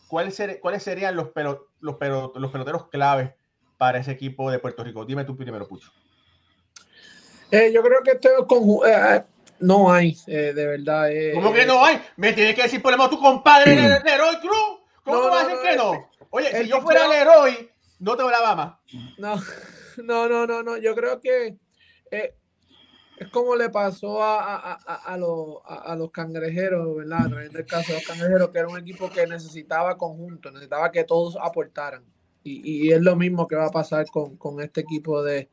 ¿cuáles, 0.09 0.35
ser, 0.35 0.59
¿cuáles, 0.59 0.83
serían 0.83 1.15
los, 1.15 1.29
pelo, 1.29 1.69
los, 1.79 1.95
pelo, 1.95 2.33
los 2.35 2.51
peloteros 2.51 2.89
claves 2.89 3.31
para 3.77 3.99
ese 3.99 4.11
equipo 4.11 4.51
de 4.51 4.59
Puerto 4.59 4.83
Rico? 4.83 5.05
Dime 5.05 5.23
tú 5.23 5.37
primero, 5.37 5.65
Pucho. 5.65 5.93
Eh, 7.51 7.71
yo 7.73 7.81
creo 7.81 8.03
que 8.03 8.11
esto 8.11 8.45
con, 8.47 8.61
eh, 8.87 9.23
no 9.59 9.91
hay, 9.91 10.15
eh, 10.27 10.53
de 10.53 10.65
verdad. 10.65 11.11
eh, 11.11 11.31
¿Cómo 11.33 11.53
que 11.53 11.65
no 11.65 11.83
hay? 11.83 11.99
Me 12.17 12.33
tienes 12.33 12.55
que 12.55 12.63
decir 12.63 12.81
por 12.81 12.91
lo 12.91 12.97
menos 12.97 13.11
tu 13.11 13.19
compadre 13.19 13.75
Leroy 14.05 14.39
Cruz. 14.41 14.79
¿Cómo 15.03 15.17
No, 15.21 15.29
vas 15.29 15.45
a 15.45 15.47
decir 15.47 15.55
no, 15.55 15.61
que 15.63 15.69
el- 15.71 15.77
no? 15.77 16.09
Oye, 16.29 16.61
si 16.63 16.67
yo 16.67 16.81
fuera 16.81 17.07
Leroy, 17.07 17.69
no 17.99 18.15
te 18.17 18.23
hablaba 18.23 18.55
más. 18.55 18.75
No, 19.17 19.35
no, 20.03 20.27
no, 20.27 20.45
no, 20.45 20.63
no. 20.63 20.77
Yo 20.77 20.93
creo 20.95 21.21
que 21.21 21.57
eh, 22.11 22.35
es 23.17 23.27
como 23.29 23.55
le 23.55 23.69
pasó 23.69 24.21
a, 24.21 24.55
a, 24.55 24.73
a, 24.85 24.95
a 25.13 25.17
los, 25.17 25.57
los 25.97 26.11
cangrejeros, 26.11 26.97
¿verdad? 26.97 27.29
Trayendo 27.29 27.59
el 27.59 27.65
caso 27.67 27.93
de 27.93 27.99
los 27.99 28.03
cangrejeros, 28.03 28.49
que 28.49 28.59
era 28.59 28.67
un 28.67 28.77
equipo 28.77 29.09
que 29.09 29.25
necesitaba 29.25 29.97
conjunto, 29.97 30.51
necesitaba 30.51 30.91
que 30.91 31.03
todos 31.05 31.37
aportaran. 31.41 32.03
Y, 32.43 32.87
y 32.87 32.91
es 32.91 33.01
lo 33.01 33.15
mismo 33.15 33.47
que 33.47 33.55
va 33.55 33.65
a 33.67 33.71
pasar 33.71 34.05
con, 34.07 34.37
con 34.37 34.61
este 34.61 34.81
equipo 34.81 35.23
de, 35.23 35.49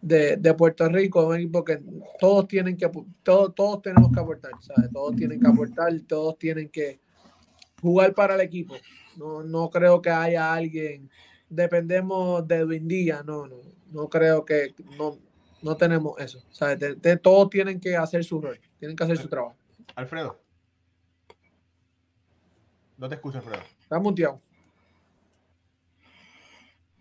de, 0.00 0.36
de 0.36 0.54
Puerto 0.54 0.88
Rico, 0.88 1.26
un 1.26 1.36
equipo 1.36 1.64
que 1.64 1.80
todos 2.18 2.46
tienen 2.46 2.76
que, 2.76 2.90
todos, 3.22 3.54
todos 3.54 3.82
tenemos 3.82 4.12
que 4.12 4.20
aportar, 4.20 4.52
¿sabes? 4.60 4.90
Todos 4.92 5.16
tienen 5.16 5.40
que 5.40 5.48
aportar, 5.48 5.92
todos 6.06 6.38
tienen 6.38 6.68
que 6.68 7.00
jugar 7.82 8.14
para 8.14 8.34
el 8.36 8.40
equipo. 8.40 8.74
No, 9.16 9.42
no 9.42 9.68
creo 9.70 10.00
que 10.00 10.10
haya 10.10 10.52
alguien 10.52 11.10
dependemos 11.48 12.46
de 12.46 12.56
Edwin 12.56 12.86
Díaz, 12.86 13.24
no, 13.24 13.46
no, 13.46 13.56
no 13.90 14.08
creo 14.08 14.44
que, 14.44 14.74
no, 14.98 15.16
no 15.62 15.76
tenemos 15.76 16.18
eso. 16.20 16.42
De- 16.76 16.94
de- 16.94 17.16
todos 17.16 17.48
tienen 17.50 17.80
que 17.80 17.96
hacer 17.96 18.22
su 18.22 18.40
rol, 18.40 18.60
tienen 18.78 18.96
que 18.96 19.04
hacer 19.04 19.16
su 19.16 19.28
trabajo. 19.28 19.56
Alfredo. 19.96 20.38
No 22.98 23.08
te 23.08 23.14
escucho, 23.14 23.38
Alfredo. 23.38 23.62
Está 23.80 23.98
muteado. 23.98 24.40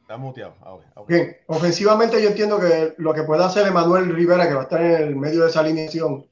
Estás 0.08 0.20
muteado. 0.22 0.56
Ah, 0.62 0.74
ok. 0.96 1.10
Bien, 1.10 1.36
ofensivamente 1.48 2.24
yo 2.24 2.30
entiendo 2.30 2.58
que 2.58 2.94
lo 2.98 3.14
que 3.14 3.24
pueda 3.24 3.46
hacer 3.46 3.68
Emanuel 3.68 4.16
Rivera, 4.16 4.48
que 4.48 4.54
va 4.54 4.62
a 4.62 4.64
estar 4.64 4.82
en 4.82 5.02
el 5.02 5.18
medio 5.18 5.42
de 5.42 5.50
esa 5.50 5.60
alineación, 5.60 6.26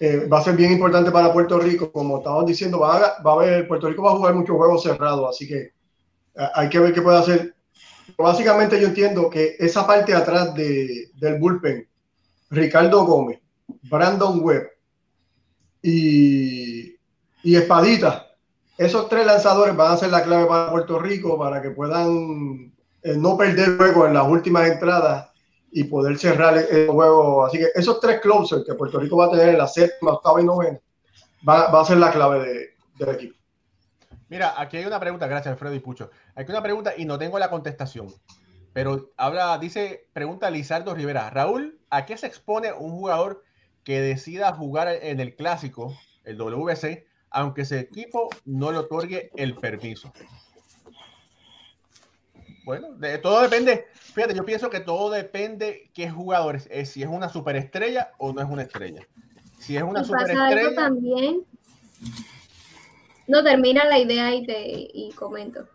eh, 0.00 0.28
va 0.30 0.40
a 0.40 0.44
ser 0.44 0.54
bien 0.54 0.72
importante 0.72 1.10
para 1.10 1.32
Puerto 1.32 1.58
Rico. 1.58 1.90
Como 1.90 2.18
estábamos 2.18 2.44
diciendo, 2.44 2.80
va 2.80 2.98
a, 2.98 3.22
va 3.22 3.32
haber, 3.32 3.66
Puerto 3.66 3.88
Rico 3.88 4.02
va 4.02 4.10
a 4.10 4.16
jugar 4.16 4.34
muchos 4.34 4.54
juegos 4.54 4.82
cerrados, 4.82 5.30
así 5.30 5.48
que 5.48 5.60
eh, 5.60 6.48
hay 6.54 6.68
que 6.68 6.78
ver 6.78 6.92
qué 6.92 7.00
puede 7.00 7.16
hacer. 7.16 7.54
Básicamente 8.18 8.78
yo 8.78 8.88
entiendo 8.88 9.30
que 9.30 9.56
esa 9.58 9.86
parte 9.86 10.12
de 10.12 10.18
atrás 10.18 10.52
de, 10.52 11.08
del 11.14 11.38
bullpen, 11.38 11.88
Ricardo 12.50 13.06
Gómez, 13.06 13.40
Brandon 13.84 14.44
Webb 14.44 14.72
y, 15.80 16.96
y 17.44 17.56
Espadita, 17.56 18.26
esos 18.76 19.08
tres 19.08 19.24
lanzadores 19.24 19.74
van 19.74 19.92
a 19.92 19.96
ser 19.96 20.10
la 20.10 20.22
clave 20.22 20.44
para 20.44 20.70
Puerto 20.70 20.98
Rico 20.98 21.38
para 21.38 21.62
que 21.62 21.70
puedan 21.70 22.74
eh, 23.02 23.16
no 23.16 23.36
perder 23.36 23.76
juego 23.76 24.06
en 24.06 24.14
las 24.14 24.26
últimas 24.26 24.68
entradas 24.68 25.30
y 25.72 25.84
poder 25.84 26.18
cerrar 26.18 26.56
el, 26.58 26.88
juego. 26.88 27.44
Así 27.44 27.58
que 27.58 27.68
esos 27.74 28.00
tres 28.00 28.20
closers 28.20 28.64
que 28.64 28.74
Puerto 28.74 28.98
Rico 28.98 29.16
va 29.16 29.26
a 29.26 29.30
tener 29.30 29.50
en 29.50 29.58
la 29.58 29.68
séptima, 29.68 30.12
octava 30.12 30.40
y 30.40 30.44
novena 30.44 30.78
va, 31.48 31.70
va 31.70 31.80
a 31.80 31.84
ser 31.84 31.98
la 31.98 32.10
clave 32.10 32.40
de- 32.40 32.70
del 32.98 33.14
equipo. 33.14 33.36
Mira, 34.28 34.54
aquí 34.60 34.76
hay 34.76 34.84
una 34.84 35.00
pregunta, 35.00 35.26
gracias 35.26 35.52
Alfredo 35.52 35.74
y 35.74 35.80
Pucho. 35.80 36.10
Aquí 36.34 36.50
hay 36.50 36.56
una 36.56 36.62
pregunta 36.62 36.92
y 36.96 37.04
no 37.04 37.18
tengo 37.18 37.38
la 37.38 37.50
contestación. 37.50 38.08
Pero 38.72 39.10
habla, 39.16 39.58
dice, 39.58 40.08
pregunta 40.12 40.50
Lizardo 40.50 40.94
Rivera. 40.94 41.28
Raúl, 41.30 41.80
¿a 41.90 42.06
qué 42.06 42.16
se 42.16 42.26
expone 42.26 42.72
un 42.72 42.92
jugador 42.92 43.42
que 43.82 44.00
decida 44.00 44.52
jugar 44.52 44.88
en 44.88 45.18
el 45.18 45.34
clásico, 45.34 45.96
el 46.24 46.36
WC, 46.36 47.06
aunque 47.30 47.62
ese 47.62 47.80
equipo 47.80 48.28
no 48.44 48.70
le 48.70 48.78
otorgue 48.78 49.30
el 49.36 49.56
permiso? 49.56 50.12
Bueno, 52.70 52.92
de, 52.94 53.18
todo 53.18 53.42
depende. 53.42 53.86
Fíjate, 53.94 54.32
yo 54.32 54.44
pienso 54.44 54.70
que 54.70 54.78
todo 54.78 55.10
depende 55.10 55.90
qué 55.92 56.08
jugadores 56.08 56.68
es, 56.70 56.90
si 56.90 57.02
es 57.02 57.08
una 57.08 57.28
superestrella 57.28 58.12
o 58.18 58.32
no 58.32 58.40
es 58.40 58.48
una 58.48 58.62
estrella. 58.62 59.08
Si 59.58 59.76
es 59.76 59.82
una 59.82 60.02
Y 60.02 60.02
pasa 60.04 60.14
algo 60.22 60.28
superestrella. 60.36 60.74
también. 60.76 61.40
No 63.26 63.42
termina 63.42 63.84
la 63.86 63.98
idea 63.98 64.32
y 64.34 64.46
te 64.46 64.62
y 64.92 65.10
comento. 65.16 65.66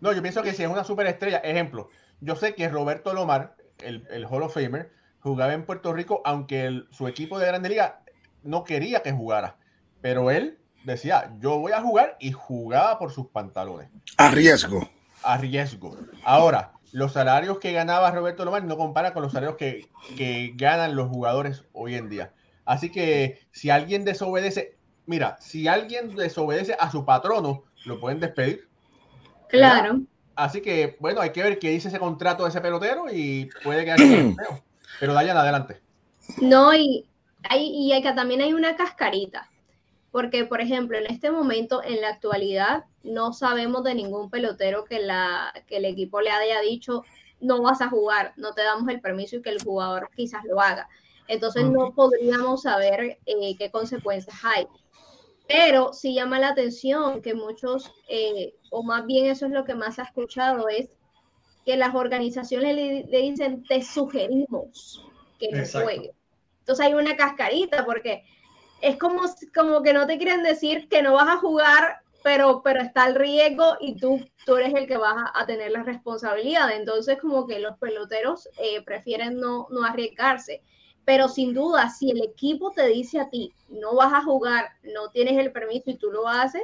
No, 0.00 0.14
yo 0.14 0.22
pienso 0.22 0.42
que 0.42 0.54
si 0.54 0.62
es 0.62 0.68
una 0.70 0.82
superestrella, 0.84 1.38
ejemplo, 1.38 1.90
yo 2.22 2.36
sé 2.36 2.54
que 2.54 2.70
Roberto 2.70 3.12
Lomar, 3.12 3.54
el, 3.82 4.06
el 4.10 4.24
Hall 4.24 4.42
of 4.42 4.54
Famer, 4.54 4.90
jugaba 5.20 5.52
en 5.52 5.66
Puerto 5.66 5.92
Rico, 5.92 6.22
aunque 6.24 6.64
el- 6.64 6.88
su 6.90 7.06
equipo 7.06 7.38
de 7.38 7.46
Grande 7.48 7.68
Liga 7.68 8.00
no 8.42 8.64
quería 8.64 9.02
que 9.02 9.12
jugara, 9.12 9.58
pero 10.00 10.30
él 10.30 10.58
decía, 10.84 11.34
yo 11.38 11.58
voy 11.58 11.72
a 11.72 11.82
jugar 11.82 12.16
y 12.18 12.32
jugaba 12.32 12.98
por 12.98 13.12
sus 13.12 13.26
pantalones, 13.26 13.90
A 14.16 14.30
riesgo. 14.30 14.88
A 15.22 15.36
riesgo. 15.38 15.96
Ahora, 16.24 16.72
los 16.92 17.12
salarios 17.12 17.58
que 17.58 17.72
ganaba 17.72 18.10
Roberto 18.10 18.44
Lomar 18.44 18.64
no 18.64 18.76
comparan 18.76 19.12
con 19.12 19.22
los 19.22 19.32
salarios 19.32 19.56
que, 19.56 19.88
que 20.16 20.52
ganan 20.56 20.96
los 20.96 21.08
jugadores 21.08 21.64
hoy 21.72 21.94
en 21.94 22.08
día. 22.08 22.32
Así 22.64 22.90
que 22.90 23.40
si 23.50 23.70
alguien 23.70 24.04
desobedece, 24.04 24.76
mira, 25.06 25.36
si 25.40 25.68
alguien 25.68 26.14
desobedece 26.14 26.76
a 26.78 26.90
su 26.90 27.04
patrono, 27.04 27.64
lo 27.84 28.00
pueden 28.00 28.20
despedir. 28.20 28.68
Claro. 29.48 30.00
Así 30.36 30.62
que, 30.62 30.96
bueno, 31.00 31.20
hay 31.20 31.30
que 31.30 31.42
ver 31.42 31.58
qué 31.58 31.70
dice 31.70 31.88
ese 31.88 31.98
contrato 31.98 32.44
de 32.44 32.50
ese 32.50 32.60
pelotero 32.60 33.12
y 33.12 33.50
puede 33.62 33.84
quedar 33.84 34.00
empleo. 34.00 34.62
Pero 34.98 35.12
Dayan, 35.12 35.36
adelante. 35.36 35.80
No, 36.40 36.74
y, 36.74 37.06
hay, 37.42 37.66
y 37.66 37.92
hay 37.92 38.02
que 38.02 38.12
también 38.12 38.40
hay 38.40 38.52
una 38.52 38.76
cascarita. 38.76 39.49
Porque, 40.10 40.44
por 40.44 40.60
ejemplo, 40.60 40.98
en 40.98 41.06
este 41.06 41.30
momento, 41.30 41.82
en 41.84 42.00
la 42.00 42.08
actualidad, 42.08 42.84
no 43.02 43.32
sabemos 43.32 43.84
de 43.84 43.94
ningún 43.94 44.28
pelotero 44.28 44.84
que, 44.84 45.00
la, 45.00 45.52
que 45.66 45.76
el 45.76 45.84
equipo 45.84 46.20
le 46.20 46.30
haya 46.30 46.60
dicho 46.60 47.04
no 47.40 47.62
vas 47.62 47.80
a 47.80 47.88
jugar, 47.88 48.34
no 48.36 48.52
te 48.52 48.62
damos 48.62 48.88
el 48.88 49.00
permiso 49.00 49.36
y 49.36 49.42
que 49.42 49.50
el 49.50 49.62
jugador 49.62 50.10
quizás 50.14 50.44
lo 50.44 50.60
haga. 50.60 50.88
Entonces 51.26 51.64
no 51.64 51.94
podríamos 51.94 52.62
saber 52.62 53.18
eh, 53.24 53.56
qué 53.56 53.70
consecuencias 53.70 54.36
hay. 54.42 54.66
Pero 55.48 55.92
sí 55.92 56.14
llama 56.14 56.38
la 56.38 56.50
atención 56.50 57.22
que 57.22 57.34
muchos, 57.34 57.92
eh, 58.08 58.54
o 58.70 58.82
más 58.82 59.06
bien 59.06 59.26
eso 59.26 59.46
es 59.46 59.52
lo 59.52 59.64
que 59.64 59.74
más 59.74 59.96
se 59.96 60.02
ha 60.02 60.04
escuchado, 60.04 60.68
es 60.68 60.90
que 61.64 61.76
las 61.76 61.94
organizaciones 61.94 62.74
le, 62.74 63.04
le 63.04 63.18
dicen, 63.22 63.64
te 63.64 63.82
sugerimos 63.82 65.04
que 65.38 65.50
no 65.50 65.58
Exacto. 65.58 65.86
juegue. 65.86 66.12
Entonces 66.60 66.86
hay 66.86 66.94
una 66.94 67.16
cascarita 67.16 67.84
porque 67.84 68.24
es 68.80 68.96
como, 68.96 69.22
como 69.54 69.82
que 69.82 69.92
no 69.92 70.06
te 70.06 70.18
quieren 70.18 70.42
decir 70.42 70.88
que 70.88 71.02
no 71.02 71.14
vas 71.14 71.28
a 71.28 71.38
jugar, 71.38 72.00
pero, 72.22 72.62
pero 72.62 72.80
está 72.80 73.06
el 73.06 73.14
riesgo 73.14 73.76
y 73.80 73.96
tú, 73.96 74.20
tú 74.44 74.56
eres 74.56 74.74
el 74.74 74.86
que 74.86 74.96
vas 74.96 75.30
a, 75.34 75.46
tener 75.46 75.70
la 75.72 75.82
responsabilidad. 75.82 76.70
Entonces 76.72 77.18
como 77.20 77.46
que 77.46 77.58
los 77.60 77.78
peloteros 77.78 78.48
eh, 78.58 78.82
prefieren 78.82 79.38
no, 79.38 79.68
no 79.70 79.84
arriesgarse. 79.84 80.62
Pero 81.04 81.28
sin 81.28 81.54
duda, 81.54 81.88
si 81.88 82.10
el 82.10 82.22
equipo 82.22 82.72
te 82.72 82.86
dice 82.88 83.20
a 83.20 83.30
ti, 83.30 83.52
no 83.68 83.94
vas 83.94 84.12
a 84.12 84.22
jugar, 84.22 84.68
no 84.82 85.10
tienes 85.10 85.38
el 85.38 85.50
permiso 85.50 85.90
y 85.90 85.96
tú 85.96 86.10
lo 86.10 86.28
haces, 86.28 86.62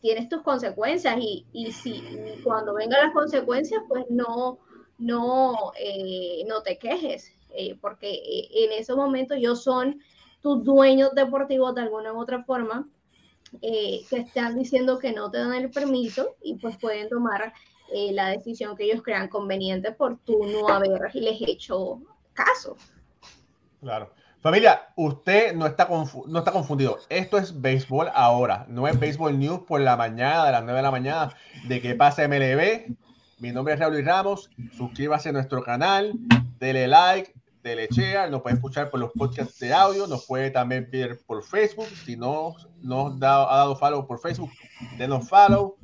tienes 0.00 0.28
tus 0.28 0.42
consecuencias 0.42 1.16
y, 1.18 1.46
y 1.52 1.72
si 1.72 2.02
cuando 2.42 2.74
vengan 2.74 3.00
las 3.00 3.12
consecuencias, 3.12 3.82
pues 3.88 4.04
no, 4.10 4.58
no, 4.98 5.72
eh, 5.78 6.44
no 6.46 6.62
te 6.62 6.78
quejes, 6.78 7.32
eh, 7.54 7.76
porque 7.80 8.20
en 8.52 8.72
esos 8.72 8.96
momentos 8.96 9.38
ellos 9.38 9.62
son 9.62 10.00
tus 10.42 10.64
dueños 10.64 11.14
deportivos 11.14 11.74
de 11.74 11.82
alguna 11.82 12.12
u 12.12 12.20
otra 12.20 12.44
forma, 12.44 12.88
eh, 13.62 14.00
que 14.08 14.18
están 14.18 14.56
diciendo 14.56 14.98
que 14.98 15.12
no 15.12 15.30
te 15.30 15.38
dan 15.38 15.54
el 15.54 15.70
permiso 15.70 16.36
y 16.42 16.54
pues 16.56 16.76
pueden 16.76 17.08
tomar 17.08 17.52
eh, 17.92 18.12
la 18.12 18.28
decisión 18.28 18.76
que 18.76 18.84
ellos 18.84 19.02
crean 19.02 19.28
conveniente 19.28 19.92
por 19.92 20.18
tú 20.18 20.44
no 20.46 20.68
haberles 20.68 21.36
hecho 21.40 22.00
caso. 22.32 22.76
Claro. 23.80 24.12
Familia, 24.40 24.88
usted 24.96 25.54
no 25.54 25.66
está, 25.66 25.86
no 26.26 26.38
está 26.38 26.52
confundido. 26.52 26.98
Esto 27.10 27.36
es 27.36 27.60
béisbol 27.60 28.08
ahora. 28.14 28.64
No 28.68 28.88
es 28.88 28.98
béisbol 28.98 29.38
news 29.38 29.60
por 29.66 29.82
la 29.82 29.98
mañana, 29.98 30.46
de 30.46 30.52
las 30.52 30.62
9 30.62 30.76
de 30.78 30.82
la 30.82 30.90
mañana, 30.90 31.34
de 31.68 31.82
que 31.82 31.94
pasa 31.94 32.26
MLB. 32.26 32.96
Mi 33.38 33.52
nombre 33.52 33.74
es 33.74 33.80
Raúl 33.80 34.02
Ramos. 34.02 34.48
Suscríbase 34.72 35.28
a 35.28 35.32
nuestro 35.32 35.62
canal, 35.62 36.14
dele 36.58 36.88
like, 36.88 37.34
dele 37.62 37.88
share. 37.90 38.30
Nos 38.30 38.42
puede 38.42 38.56
escuchar 38.56 38.90
por 38.90 39.00
los 39.00 39.12
podcasts 39.12 39.58
de 39.58 39.72
audio. 39.72 40.06
Nos 40.06 40.26
puede 40.26 40.50
también 40.50 40.88
ver 40.90 41.18
por 41.26 41.42
Facebook. 41.42 41.88
Si 42.04 42.16
no 42.16 42.54
nos 42.80 43.18
da- 43.18 43.52
ha 43.52 43.58
dado 43.58 43.76
follow 43.76 44.06
por 44.06 44.20
Facebook, 44.20 44.50
denos 44.98 45.28
follow, 45.28 45.76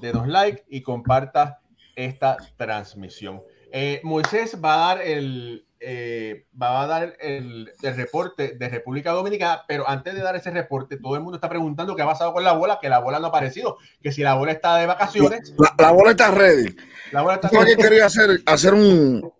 denos 0.00 0.28
like 0.28 0.64
y 0.68 0.82
comparta 0.82 1.60
esta 1.96 2.36
transmisión. 2.56 3.42
Eh, 3.70 4.00
Moisés 4.04 4.58
va 4.62 4.74
a 4.74 4.94
dar 4.94 5.06
el, 5.06 5.66
eh, 5.80 6.46
va 6.60 6.82
a 6.82 6.86
dar 6.86 7.16
el, 7.20 7.72
reporte 7.80 8.54
de 8.58 8.68
República 8.68 9.12
Dominicana, 9.12 9.62
pero 9.66 9.88
antes 9.88 10.14
de 10.14 10.20
dar 10.20 10.36
ese 10.36 10.50
reporte, 10.50 10.98
todo 10.98 11.16
el 11.16 11.22
mundo 11.22 11.36
está 11.36 11.48
preguntando 11.48 11.96
qué 11.96 12.02
ha 12.02 12.06
pasado 12.06 12.34
con 12.34 12.44
la 12.44 12.52
bola, 12.52 12.78
que 12.80 12.90
la 12.90 12.98
bola 12.98 13.18
no 13.18 13.26
ha 13.26 13.28
aparecido, 13.30 13.78
que 14.02 14.12
si 14.12 14.22
la 14.22 14.34
bola 14.34 14.52
está 14.52 14.76
de 14.76 14.86
vacaciones. 14.86 15.54
La, 15.78 15.90
bola 15.90 16.10
está 16.10 16.30
ready. 16.30 16.76
La 17.12 17.22
bola 17.22 17.34
está 17.34 17.48
ready. 17.48 17.76
quería 17.76 18.06
hacer, 18.06 18.42
hacer 18.44 18.74
un, 18.74 19.32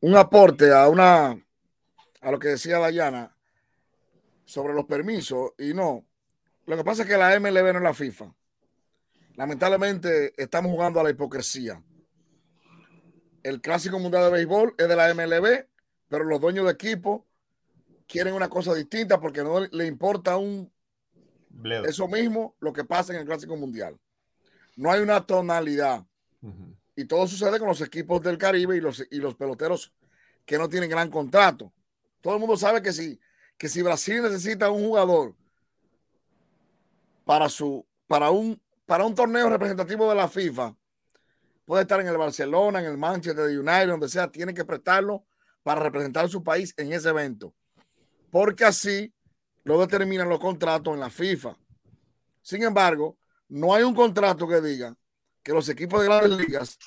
un 0.00 0.16
aporte 0.16 0.72
a 0.72 0.88
una 0.88 1.44
a 2.20 2.30
lo 2.30 2.38
que 2.38 2.48
decía 2.48 2.78
Dayana 2.78 3.34
sobre 4.44 4.74
los 4.74 4.86
permisos 4.86 5.52
y 5.58 5.74
no. 5.74 6.04
Lo 6.66 6.76
que 6.76 6.84
pasa 6.84 7.02
es 7.02 7.08
que 7.08 7.16
la 7.16 7.38
MLB 7.38 7.72
no 7.72 7.78
es 7.78 7.82
la 7.82 7.94
FIFA. 7.94 8.34
Lamentablemente 9.36 10.34
estamos 10.36 10.72
jugando 10.72 11.00
a 11.00 11.04
la 11.04 11.10
hipocresía 11.10 11.82
el 13.42 13.60
Clásico 13.60 13.98
Mundial 13.98 14.24
de 14.24 14.30
Béisbol 14.30 14.74
es 14.76 14.88
de 14.88 14.96
la 14.96 15.12
MLB, 15.14 15.66
pero 16.08 16.24
los 16.24 16.40
dueños 16.40 16.66
de 16.66 16.72
equipo 16.72 17.26
quieren 18.06 18.34
una 18.34 18.48
cosa 18.48 18.74
distinta 18.74 19.20
porque 19.20 19.42
no 19.42 19.60
le 19.60 19.86
importa 19.86 20.36
un 20.36 20.70
eso 21.86 22.06
mismo 22.06 22.54
lo 22.60 22.72
que 22.72 22.84
pasa 22.84 23.12
en 23.12 23.20
el 23.20 23.26
Clásico 23.26 23.56
Mundial. 23.56 23.98
No 24.76 24.92
hay 24.92 25.00
una 25.00 25.26
tonalidad. 25.26 26.04
Y 26.98 27.04
todo 27.04 27.28
sucede 27.28 27.60
con 27.60 27.68
los 27.68 27.80
equipos 27.80 28.20
del 28.22 28.36
Caribe 28.36 28.76
y 28.76 28.80
los, 28.80 29.06
y 29.08 29.18
los 29.18 29.36
peloteros 29.36 29.94
que 30.44 30.58
no 30.58 30.68
tienen 30.68 30.90
gran 30.90 31.08
contrato. 31.08 31.72
Todo 32.20 32.34
el 32.34 32.40
mundo 32.40 32.56
sabe 32.56 32.82
que 32.82 32.92
si, 32.92 33.20
que 33.56 33.68
si 33.68 33.82
Brasil 33.82 34.20
necesita 34.20 34.68
un 34.68 34.84
jugador 34.84 35.36
para, 37.24 37.48
su, 37.48 37.86
para, 38.08 38.30
un, 38.30 38.60
para 38.84 39.04
un 39.04 39.14
torneo 39.14 39.48
representativo 39.48 40.08
de 40.08 40.16
la 40.16 40.26
FIFA, 40.26 40.74
puede 41.64 41.82
estar 41.82 42.00
en 42.00 42.08
el 42.08 42.16
Barcelona, 42.16 42.80
en 42.80 42.86
el 42.86 42.98
Manchester 42.98 43.44
United, 43.46 43.86
donde 43.86 44.08
sea, 44.08 44.28
tiene 44.28 44.52
que 44.52 44.64
prestarlo 44.64 45.24
para 45.62 45.80
representar 45.80 46.24
a 46.24 46.28
su 46.28 46.42
país 46.42 46.74
en 46.76 46.92
ese 46.92 47.10
evento. 47.10 47.54
Porque 48.32 48.64
así 48.64 49.14
lo 49.62 49.78
determinan 49.78 50.28
los 50.28 50.40
contratos 50.40 50.94
en 50.94 50.98
la 50.98 51.10
FIFA. 51.10 51.56
Sin 52.42 52.64
embargo, 52.64 53.16
no 53.48 53.72
hay 53.72 53.84
un 53.84 53.94
contrato 53.94 54.48
que 54.48 54.60
diga 54.60 54.96
que 55.48 55.54
los 55.54 55.68
equipos 55.70 56.02
de 56.02 56.08
grandes 56.08 56.38
ligas 56.38 56.78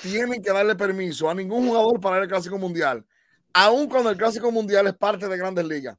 tienen 0.00 0.40
que 0.40 0.52
darle 0.52 0.76
permiso 0.76 1.28
a 1.28 1.34
ningún 1.34 1.66
jugador 1.66 2.00
para 2.00 2.22
el 2.22 2.28
Clásico 2.28 2.56
Mundial, 2.56 3.04
aun 3.52 3.88
cuando 3.88 4.08
el 4.08 4.16
Clásico 4.16 4.52
Mundial 4.52 4.86
es 4.86 4.94
parte 4.94 5.26
de 5.26 5.36
grandes 5.36 5.64
ligas. 5.64 5.98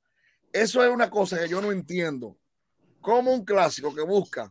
Eso 0.53 0.82
es 0.82 0.89
una 0.89 1.09
cosa 1.09 1.38
que 1.38 1.49
yo 1.49 1.61
no 1.61 1.74
entiendo. 1.74 2.38
Como 3.01 3.34
un 3.34 3.43
clásico 3.43 3.93
que 3.93 4.01
busca 4.01 4.49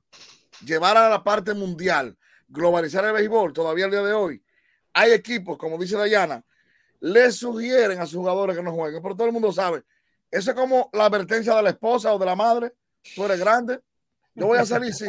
llevar 0.62 0.98
a 0.98 1.08
la 1.08 1.24
parte 1.24 1.54
mundial 1.54 2.14
globalizar 2.48 3.02
el 3.06 3.14
béisbol 3.14 3.54
todavía 3.54 3.86
al 3.86 3.92
día 3.92 4.02
de 4.02 4.12
hoy, 4.12 4.44
hay 4.92 5.12
equipos, 5.12 5.56
como 5.56 5.78
dice 5.78 5.96
Dayana, 5.96 6.44
le 7.00 7.32
sugieren 7.32 7.98
a 7.98 8.04
sus 8.04 8.18
jugadores 8.18 8.54
que 8.54 8.62
no 8.62 8.74
jueguen, 8.74 9.02
pero 9.02 9.16
todo 9.16 9.26
el 9.26 9.32
mundo 9.32 9.50
sabe. 9.52 9.84
Eso 10.30 10.50
es 10.50 10.54
como 10.56 10.90
la 10.92 11.06
advertencia 11.06 11.54
de 11.54 11.62
la 11.62 11.70
esposa 11.70 12.12
o 12.12 12.18
de 12.18 12.26
la 12.26 12.36
madre. 12.36 12.74
Tú 13.14 13.24
eres 13.24 13.40
grande, 13.40 13.80
yo 14.34 14.46
voy 14.46 14.58
a 14.58 14.66
salir, 14.66 14.92
sí. 14.92 15.06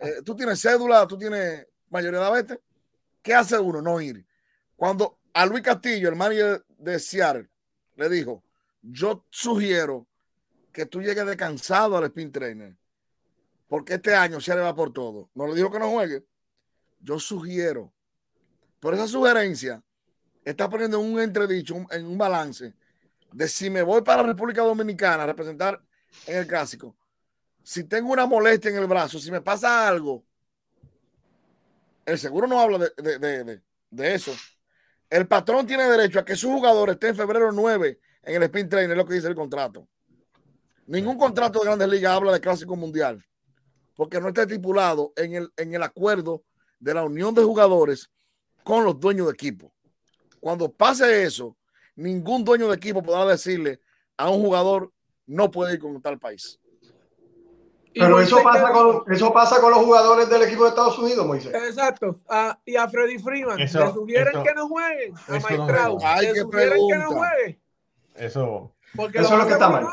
Eh, 0.00 0.22
tú 0.24 0.36
tienes 0.36 0.60
cédula, 0.60 1.06
tú 1.06 1.16
tienes 1.16 1.66
mayoría 1.88 2.20
de 2.20 2.40
edad, 2.40 2.58
¿Qué 3.22 3.34
hace 3.34 3.58
uno? 3.58 3.80
No 3.80 4.00
ir. 4.00 4.26
Cuando 4.76 5.18
a 5.32 5.46
Luis 5.46 5.62
Castillo, 5.62 6.10
el 6.10 6.16
manager 6.16 6.64
de 6.78 6.98
Seattle, 6.98 7.48
le 7.96 8.08
dijo, 8.08 8.44
yo 8.82 9.24
sugiero 9.30 10.06
que 10.72 10.86
tú 10.86 11.00
llegues 11.00 11.24
descansado 11.24 11.96
al 11.96 12.04
spin 12.04 12.30
trainer, 12.30 12.76
porque 13.68 13.94
este 13.94 14.14
año 14.14 14.38
le 14.46 14.54
va 14.56 14.74
por 14.74 14.92
todo. 14.92 15.30
No 15.34 15.46
le 15.46 15.54
dijo 15.54 15.70
que 15.70 15.78
no 15.78 15.90
juegue, 15.90 16.24
yo 17.00 17.18
sugiero, 17.18 17.92
por 18.80 18.92
esa 18.92 19.08
sugerencia, 19.08 19.82
está 20.44 20.68
poniendo 20.68 21.00
un 21.00 21.18
entredicho, 21.20 21.76
en 21.90 22.06
un 22.06 22.18
balance, 22.18 22.74
de 23.32 23.48
si 23.48 23.70
me 23.70 23.82
voy 23.82 24.02
para 24.02 24.22
la 24.22 24.28
República 24.28 24.62
Dominicana 24.62 25.22
a 25.22 25.26
representar 25.26 25.80
en 26.26 26.38
el 26.38 26.46
clásico, 26.46 26.96
si 27.64 27.84
tengo 27.84 28.12
una 28.12 28.26
molestia 28.26 28.70
en 28.70 28.76
el 28.76 28.86
brazo, 28.86 29.18
si 29.18 29.30
me 29.30 29.40
pasa 29.40 29.88
algo, 29.88 30.22
el 32.04 32.18
seguro 32.18 32.46
no 32.46 32.60
habla 32.60 32.78
de, 32.78 33.60
de 33.90 34.14
eso. 34.14 34.32
El 35.08 35.26
patrón 35.26 35.66
tiene 35.66 35.84
derecho 35.84 36.18
a 36.18 36.24
que 36.24 36.36
su 36.36 36.50
jugador 36.50 36.90
esté 36.90 37.08
en 37.08 37.16
febrero 37.16 37.50
9 37.50 37.98
en 38.22 38.36
el 38.36 38.42
spin 38.44 38.68
trainer, 38.68 38.90
es 38.90 38.96
lo 38.96 39.06
que 39.06 39.14
dice 39.14 39.28
el 39.28 39.34
contrato. 39.34 39.88
Ningún 40.86 41.16
contrato 41.16 41.60
de 41.60 41.64
grandes 41.64 41.88
ligas 41.88 42.12
habla 42.12 42.32
de 42.32 42.40
clásico 42.40 42.76
mundial, 42.76 43.24
porque 43.96 44.20
no 44.20 44.28
está 44.28 44.42
estipulado 44.42 45.14
en 45.16 45.34
el, 45.34 45.52
en 45.56 45.74
el 45.74 45.82
acuerdo 45.82 46.44
de 46.78 46.92
la 46.92 47.02
unión 47.02 47.34
de 47.34 47.42
jugadores 47.42 48.10
con 48.62 48.84
los 48.84 49.00
dueños 49.00 49.26
de 49.26 49.32
equipo. 49.32 49.72
Cuando 50.40 50.70
pase 50.70 51.22
eso, 51.22 51.56
ningún 51.96 52.44
dueño 52.44 52.68
de 52.68 52.76
equipo 52.76 53.02
podrá 53.02 53.24
decirle 53.24 53.80
a 54.18 54.28
un 54.28 54.42
jugador 54.42 54.92
no 55.26 55.50
puede 55.50 55.74
ir 55.74 55.78
con 55.80 56.02
tal 56.02 56.18
país. 56.18 56.60
Pero 57.94 58.20
eso 58.20 58.42
pasa, 58.42 58.72
con, 58.72 59.04
eso 59.12 59.32
pasa 59.32 59.60
con 59.60 59.70
los 59.70 59.80
jugadores 59.80 60.28
del 60.28 60.42
equipo 60.42 60.64
de 60.64 60.70
Estados 60.70 60.98
Unidos, 60.98 61.26
Moisés. 61.26 61.54
Exacto. 61.54 62.20
Ah, 62.28 62.58
y 62.64 62.76
a 62.76 62.88
Freddy 62.88 63.18
Freeman. 63.18 63.56
le 63.56 63.68
sugieren 63.68 64.42
que 64.42 64.54
no 64.54 64.68
jueguen. 64.68 65.14
A 65.28 65.32
Mike 65.32 65.62
Trout. 65.66 66.02
le 66.02 66.34
sugieren 66.40 66.88
que 66.88 66.98
no 66.98 67.10
juegue. 67.12 67.60
Eso. 68.16 68.74
Porque 68.96 69.18
eso 69.18 69.32
es 69.32 69.38
lo 69.38 69.46
que 69.46 69.52
está 69.52 69.68
mal. 69.68 69.86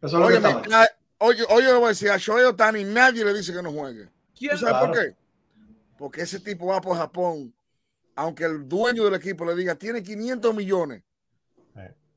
Eso 0.00 0.06
es 0.06 0.12
lo 0.12 0.28
que 0.28 0.34
está 0.34 0.68
mal. 0.68 0.88
Oye, 1.20 1.44
oye, 1.50 1.72
voy 1.72 1.84
a 1.84 1.88
decir, 1.88 2.10
a 2.10 2.16
Shohei 2.16 2.44
Otani 2.44 2.84
nadie 2.84 3.24
le 3.24 3.34
dice 3.34 3.52
que 3.52 3.60
no 3.60 3.72
juegue. 3.72 4.08
¿Quién? 4.36 4.56
sabe 4.56 4.86
por 4.86 4.96
qué? 4.96 5.16
porque 5.98 6.22
ese 6.22 6.40
tipo 6.40 6.66
va 6.66 6.80
por 6.80 6.96
Japón, 6.96 7.52
aunque 8.14 8.44
el 8.44 8.68
dueño 8.68 9.04
del 9.04 9.14
equipo 9.14 9.44
le 9.44 9.54
diga, 9.54 9.74
tiene 9.74 10.02
500 10.02 10.54
millones, 10.54 11.02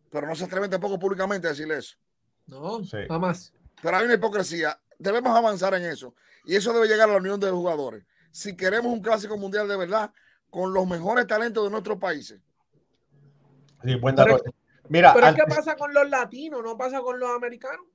pero 0.09 0.27
no 0.27 0.35
se 0.35 0.43
atreve 0.45 0.69
tampoco 0.69 0.99
públicamente 0.99 1.47
a 1.47 1.51
decirle 1.51 1.79
eso. 1.79 1.97
No, 2.45 2.83
sí. 2.83 2.97
más. 3.09 3.53
Pero 3.81 3.97
hay 3.97 4.05
una 4.05 4.13
hipocresía. 4.15 4.77
Debemos 5.01 5.35
avanzar 5.35 5.73
en 5.73 5.83
eso. 5.83 6.13
Y 6.45 6.55
eso 6.55 6.73
debe 6.73 6.87
llegar 6.87 7.09
a 7.09 7.13
la 7.13 7.17
unión 7.17 7.39
de 7.39 7.49
jugadores. 7.49 8.05
Si 8.31 8.55
queremos 8.55 8.93
un 8.93 9.01
clásico 9.01 9.37
mundial 9.37 9.67
de 9.67 9.77
verdad, 9.77 10.11
con 10.49 10.73
los 10.73 10.87
mejores 10.87 11.25
talentos 11.27 11.63
de 11.63 11.71
nuestros 11.71 11.97
países. 11.97 12.39
Sí, 13.83 13.95
buen 13.95 14.15
dato. 14.15 14.41
Mira, 14.89 15.13
pero 15.13 15.33
¿qué 15.33 15.43
pasa 15.47 15.75
con 15.75 15.93
los 15.93 16.09
latinos? 16.09 16.61
¿No 16.63 16.77
pasa 16.77 16.99
con 17.01 17.19
los 17.19 17.29
americanos? 17.29 17.85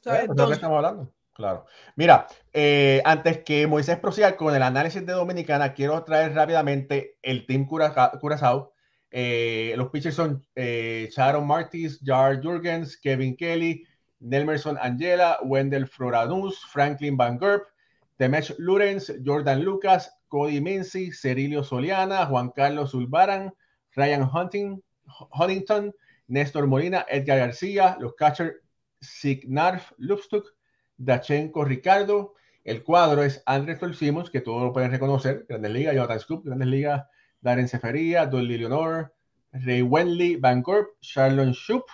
¿Sabes? 0.00 0.24
Entonces... 0.24 0.56
estamos 0.56 0.76
hablando? 0.76 1.12
Claro. 1.32 1.64
Mira, 1.96 2.26
eh, 2.52 3.00
antes 3.04 3.42
que 3.42 3.66
Moisés 3.66 3.98
prosiga 3.98 4.36
con 4.36 4.54
el 4.54 4.62
análisis 4.62 5.04
de 5.04 5.14
Dominicana, 5.14 5.72
quiero 5.72 6.04
traer 6.04 6.34
rápidamente 6.34 7.16
el 7.22 7.46
Team 7.46 7.66
Curazao. 7.66 8.74
Eh, 9.10 9.74
los 9.76 9.88
pitchers 9.88 10.14
son 10.14 10.46
eh, 10.54 11.08
Sharon 11.10 11.46
Martis, 11.46 12.00
Jar 12.04 12.42
Jurgens, 12.42 12.98
Kevin 12.98 13.36
Kelly, 13.36 13.86
Nelmerson 14.22 14.78
Angela, 14.80 15.38
Wendell 15.42 15.86
Floranus, 15.86 16.54
Franklin 16.70 17.16
Van 17.16 17.38
Gerp, 17.38 17.68
Temech 18.18 18.54
Lurens, 18.58 19.12
Jordan 19.24 19.64
Lucas, 19.64 20.10
Cody 20.28 20.60
Mincy, 20.60 21.12
Cerilio 21.12 21.64
Soliana, 21.64 22.26
Juan 22.26 22.50
Carlos 22.50 22.92
Zulbaran, 22.92 23.52
Ryan 23.96 24.22
Hunting, 24.22 24.82
Huntington, 25.32 25.92
Néstor 26.28 26.66
Molina, 26.66 27.04
Edgar 27.08 27.38
García, 27.38 27.96
los 28.00 28.14
catchers 28.14 28.54
Signarf 29.00 29.92
Lupstuk, 29.98 30.46
Dachenko 30.96 31.64
Ricardo. 31.64 32.34
El 32.64 32.84
cuadro 32.84 33.24
es 33.24 33.42
Andrés 33.44 33.80
Tolsimos, 33.80 34.30
que 34.30 34.40
todos 34.40 34.62
lo 34.62 34.72
pueden 34.72 34.92
reconocer. 34.92 35.44
Grandes 35.48 35.72
Ligas, 35.72 35.94
Jonathan 35.94 36.20
Scoop, 36.20 36.44
Grandes 36.44 36.68
Ligas, 36.68 37.04
Darren 37.40 37.68
Sefería, 37.68 38.26
Dolly 38.26 38.56
Leonor, 38.56 39.12
Ray 39.52 39.82
Wenley, 39.82 40.36
Van 40.36 40.62
Gorp, 40.62 40.90
Charlon 41.00 41.52
Schupp. 41.52 41.88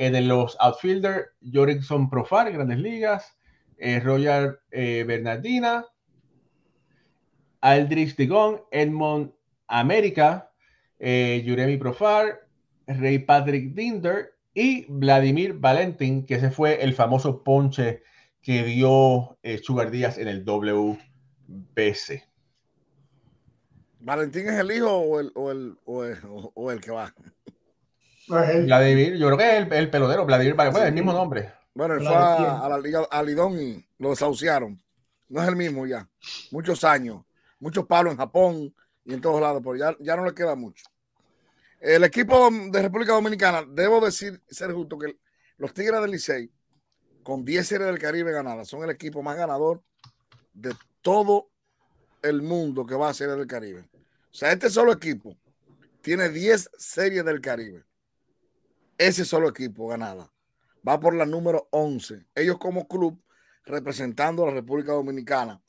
Eh, 0.00 0.12
de 0.12 0.20
los 0.20 0.56
outfielder, 0.60 1.32
Jorgensen 1.42 2.08
Profar, 2.08 2.52
Grandes 2.52 2.78
Ligas, 2.78 3.36
eh, 3.78 3.98
Roger 3.98 4.60
eh, 4.70 5.04
Bernardina, 5.04 5.86
Aldrich 7.60 8.14
Digon, 8.14 8.62
Edmond 8.70 9.32
América, 9.66 10.52
Juremi 11.00 11.78
Profar, 11.78 12.46
Ray 12.86 13.18
Patrick 13.18 13.74
Dinder 13.74 14.34
y 14.54 14.86
Vladimir 14.88 15.54
Valentin, 15.54 16.24
que 16.24 16.36
ese 16.36 16.52
fue 16.52 16.80
el 16.80 16.94
famoso 16.94 17.42
ponche 17.42 18.04
que 18.40 18.62
dio 18.62 19.36
eh, 19.42 19.58
Sugar 19.58 19.90
Díaz 19.90 20.16
en 20.18 20.28
el 20.28 20.44
WBC. 20.44 22.22
¿Valentín 23.98 24.48
es 24.48 24.60
el 24.60 24.70
hijo 24.70 24.96
o 24.96 25.18
el, 25.18 25.32
o 25.34 25.50
el, 25.50 25.76
o 25.84 26.70
el, 26.70 26.80
que 26.80 26.92
va? 26.92 27.12
Vladimir, 28.28 29.16
yo 29.16 29.26
creo 29.26 29.38
que 29.38 29.50
es 29.50 29.72
el, 29.72 29.90
pelotero, 29.90 30.24
Vladimir, 30.24 30.54
bueno, 30.54 30.82
el 30.82 30.92
mismo 30.92 31.12
nombre. 31.12 31.52
Bueno, 31.74 31.94
él 31.94 32.00
fue 32.00 32.14
a, 32.14 32.68
la 32.68 32.78
liga 32.78 33.06
a 33.10 33.22
Lidón 33.22 33.60
y 33.60 33.86
lo 33.98 34.10
desahuciaron. 34.10 34.80
No 35.28 35.42
es 35.42 35.48
el 35.48 35.56
mismo 35.56 35.86
ya. 35.86 36.08
Muchos 36.50 36.82
años, 36.84 37.22
muchos 37.60 37.86
palos 37.86 38.12
en 38.12 38.18
Japón 38.18 38.74
y 39.04 39.14
en 39.14 39.20
todos 39.20 39.40
lados, 39.40 39.62
pero 39.62 39.76
ya, 39.76 39.96
ya 40.00 40.16
no 40.16 40.24
le 40.24 40.34
queda 40.34 40.54
mucho. 40.54 40.84
El 41.80 42.02
equipo 42.04 42.50
de 42.50 42.82
República 42.82 43.12
Dominicana, 43.12 43.64
debo 43.68 44.04
decir, 44.04 44.42
ser 44.48 44.72
justo, 44.72 44.98
que 44.98 45.16
los 45.58 45.72
Tigres 45.72 46.00
del 46.00 46.10
Licey 46.10 46.50
con 47.22 47.44
10 47.44 47.66
series 47.66 47.86
del 47.86 47.98
Caribe 47.98 48.32
ganadas. 48.32 48.68
Son 48.68 48.82
el 48.82 48.90
equipo 48.90 49.22
más 49.22 49.36
ganador 49.36 49.82
de 50.52 50.74
todo 51.02 51.50
el 52.22 52.42
mundo 52.42 52.86
que 52.86 52.94
va 52.94 53.10
a 53.10 53.14
ser 53.14 53.30
del 53.30 53.46
Caribe. 53.46 53.88
O 53.92 54.34
sea, 54.34 54.50
este 54.52 54.70
solo 54.70 54.92
equipo 54.92 55.36
tiene 56.00 56.28
10 56.28 56.70
series 56.76 57.24
del 57.24 57.40
Caribe. 57.40 57.84
Ese 58.98 59.24
solo 59.24 59.48
equipo 59.48 59.88
ganada. 59.88 60.30
Va 60.86 61.00
por 61.00 61.14
la 61.14 61.24
número 61.24 61.68
11. 61.70 62.26
Ellos 62.34 62.58
como 62.58 62.86
club 62.86 63.22
representando 63.64 64.42
a 64.42 64.48
la 64.48 64.54
República 64.54 64.92
Dominicana. 64.92 65.62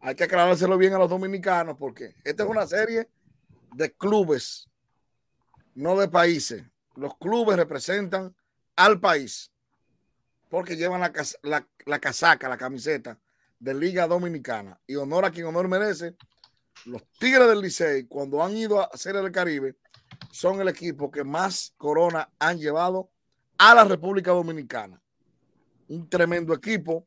Hay 0.00 0.14
que 0.14 0.24
aclarárselo 0.24 0.76
bien 0.76 0.92
a 0.92 0.98
los 0.98 1.08
dominicanos 1.08 1.76
porque 1.78 2.14
esta 2.24 2.44
es 2.44 2.48
una 2.48 2.66
serie 2.66 3.08
de 3.74 3.92
clubes, 3.92 4.68
no 5.74 5.98
de 5.98 6.08
países. 6.08 6.62
Los 6.94 7.16
clubes 7.16 7.56
representan 7.56 8.34
al 8.76 9.00
país 9.00 9.50
porque 10.50 10.76
llevan 10.76 11.00
la, 11.00 11.12
la, 11.42 11.66
la 11.86 11.98
casaca, 11.98 12.48
la 12.48 12.58
camiseta 12.58 13.18
de 13.58 13.74
Liga 13.74 14.06
Dominicana. 14.06 14.78
Y 14.86 14.96
honor 14.96 15.24
a 15.24 15.30
quien 15.30 15.46
honor 15.46 15.68
merece, 15.68 16.14
los 16.84 17.02
Tigres 17.18 17.48
del 17.48 17.60
Licey, 17.60 18.04
cuando 18.04 18.42
han 18.42 18.56
ido 18.56 18.80
a 18.80 18.84
hacer 18.84 19.16
el 19.16 19.32
Caribe, 19.32 19.76
son 20.30 20.60
el 20.60 20.68
equipo 20.68 21.10
que 21.10 21.24
más 21.24 21.74
corona 21.76 22.30
han 22.38 22.58
llevado 22.58 23.10
a 23.58 23.74
la 23.74 23.84
República 23.84 24.30
Dominicana. 24.30 25.00
Un 25.88 26.08
tremendo 26.08 26.54
equipo, 26.54 27.06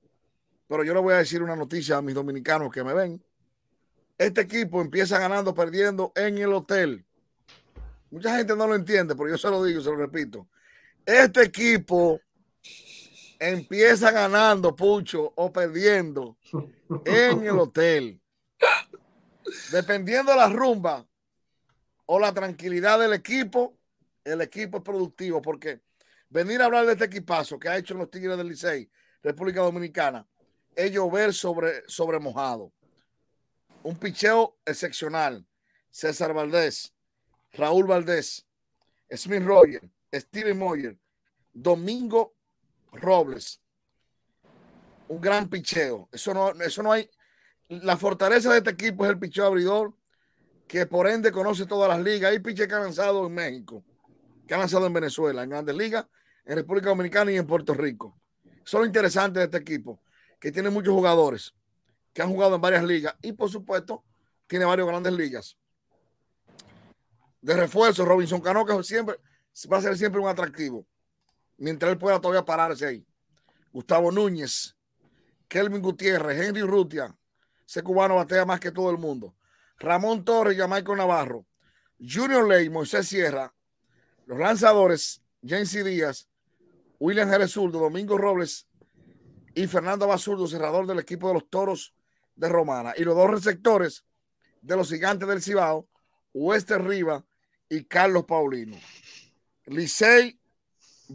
pero 0.68 0.84
yo 0.84 0.93
le 0.93 0.99
voy 0.99 1.13
a 1.13 1.18
decir 1.18 1.41
una 1.41 1.55
noticia 1.55 1.97
a 1.97 2.01
mis 2.01 2.15
dominicanos 2.15 2.72
que 2.72 2.84
me 2.84 2.93
ven. 2.93 3.24
Este 4.18 4.41
equipo 4.41 4.82
empieza 4.82 5.20
ganando, 5.20 5.53
perdiendo 5.53 6.11
en 6.15 6.38
el 6.38 6.53
hotel. 6.53 7.05
Mucha 8.09 8.38
gente 8.38 8.55
no 8.55 8.68
lo 8.68 8.76
entiende, 8.76 9.15
pero 9.15 9.30
yo 9.30 9.38
se 9.38 9.49
lo 9.49 9.63
digo, 9.63 9.82
se 9.82 9.89
lo 9.89 9.97
repito. 9.97 10.47
Este 11.05 11.43
equipo 11.43 12.20
empieza 13.39 14.11
ganando, 14.11 14.76
Pucho, 14.76 15.34
o 15.36 15.51
perdiendo 15.51 16.38
en 17.05 17.45
el 17.45 17.59
hotel. 17.59 18.22
Dependiendo 19.72 20.32
de 20.32 20.38
la 20.38 20.49
rumba 20.49 21.05
o 22.08 22.20
la 22.20 22.34
tranquilidad 22.34 22.99
del 22.99 23.14
equipo, 23.14 23.78
el 24.24 24.41
equipo 24.41 24.78
es 24.78 24.84
productivo, 24.84 25.41
porque 25.41 25.82
venir 26.30 26.62
a 26.62 26.66
hablar 26.66 26.86
de 26.86 26.93
este 26.93 27.05
equipazo 27.05 27.60
que 27.60 27.70
ha 27.70 27.78
hecho 27.78 27.93
los 27.93 28.10
Tigres 28.10 28.38
del 28.38 28.47
Licey, 28.47 28.89
República 29.22 29.62
Dominicana, 29.62 30.28
es 30.76 30.91
llover 30.91 31.34
sobre, 31.34 31.84
sobre 31.88 32.20
mojado. 32.20 32.72
Un 33.84 33.97
picheo 33.97 34.58
excepcional. 34.66 35.45
César 35.89 36.34
Valdés, 36.34 36.93
Raúl 37.53 37.88
Valdés, 37.88 38.45
Smith 39.12 39.43
Roger, 39.43 39.82
Steven 40.14 40.58
Moyer, 40.58 40.97
Domingo 41.51 42.36
Robles. 42.91 43.60
Un 45.08 45.20
gran 45.20 45.49
picheo. 45.49 46.08
Eso 46.12 46.34
no, 46.34 46.51
eso 46.51 46.84
no 46.84 46.91
hay. 46.91 47.10
La 47.70 47.97
fortaleza 47.97 48.51
de 48.51 48.60
este 48.60 48.70
equipo 48.70 49.05
es 49.05 49.12
el 49.12 49.20
picheo 49.20 49.45
abridor, 49.47 49.93
que 50.68 50.86
por 50.86 51.07
ende 51.07 51.32
conoce 51.32 51.65
todas 51.65 51.89
las 51.89 51.99
ligas. 51.99 52.32
Hay 52.32 52.39
piches 52.39 52.68
que 52.68 52.76
han 52.76 52.84
lanzado 52.84 53.26
en 53.26 53.34
México, 53.34 53.84
que 54.45 54.53
han 54.53 54.59
lanzado 54.59 54.86
en 54.88 54.93
Venezuela, 54.93 55.43
en 55.43 55.49
Grandes 55.49 55.76
Ligas, 55.76 56.05
en 56.45 56.55
República 56.55 56.89
Dominicana 56.89 57.32
y 57.32 57.38
en 57.38 57.47
Puerto 57.47 57.74
Rico. 57.74 58.20
Eso 58.43 58.78
es 58.78 58.82
lo 58.82 58.86
interesante 58.86 59.39
de 59.39 59.45
este 59.45 59.57
equipo, 59.57 60.01
que 60.39 60.51
tiene 60.51 60.70
muchos 60.70 60.93
jugadores 60.93 61.53
que 62.13 62.22
han 62.22 62.30
jugado 62.30 62.55
en 62.55 62.61
varias 62.61 62.84
ligas 62.84 63.15
y, 63.22 63.32
por 63.32 63.49
supuesto, 63.49 64.03
tiene 64.47 64.65
varias 64.65 64.88
grandes 64.88 65.13
ligas. 65.13 65.57
De 67.41 67.55
refuerzo, 67.55 68.03
Robinson 68.03 68.41
Cano, 68.41 68.65
que 68.65 68.84
siempre 68.84 69.15
va 69.72 69.78
a 69.78 69.82
ser 69.82 69.97
siempre 69.97 70.20
un 70.20 70.28
atractivo 70.28 70.86
mientras 71.57 71.91
él 71.91 71.97
pueda 71.97 72.20
todavía 72.20 72.45
pararse 72.45 72.86
ahí. 72.86 73.05
Gustavo 73.72 74.11
Núñez, 74.11 74.76
Kelvin 75.47 75.82
Gutiérrez, 75.82 76.39
Henry 76.39 76.61
Rutia, 76.61 77.15
ese 77.65 77.84
cubano 77.84 78.15
batea 78.15 78.45
más 78.45 78.59
que 78.59 78.72
todo 78.72 78.89
el 78.89 78.97
mundo. 78.97 79.36
Ramón 79.80 80.25
Torres, 80.25 80.57
Jamaico 80.57 80.95
Navarro, 80.95 81.45
Junior 81.99 82.47
Ley, 82.47 82.69
Moisés 82.69 83.07
Sierra, 83.07 83.53
los 84.25 84.38
lanzadores, 84.38 85.21
Jensi 85.43 85.84
Díaz, 85.84 86.28
William 86.99 87.30
Jerez 87.30 87.53
Domingo 87.53 88.17
Robles 88.17 88.67
y 89.53 89.67
Fernando 89.67 90.07
Basurdo, 90.07 90.47
cerrador 90.47 90.86
del 90.86 90.99
equipo 90.99 91.28
de 91.28 91.36
los 91.36 91.49
Toros 91.49 91.93
de 92.36 92.49
Romana. 92.49 92.93
Y 92.97 93.03
los 93.03 93.15
dos 93.15 93.30
receptores 93.30 94.05
de 94.61 94.75
los 94.75 94.89
gigantes 94.89 95.28
del 95.28 95.41
Cibao, 95.41 95.88
Wester 96.34 96.84
Riva 96.84 97.25
y 97.69 97.84
Carlos 97.86 98.25
Paulino. 98.25 98.78
Licey 99.65 100.39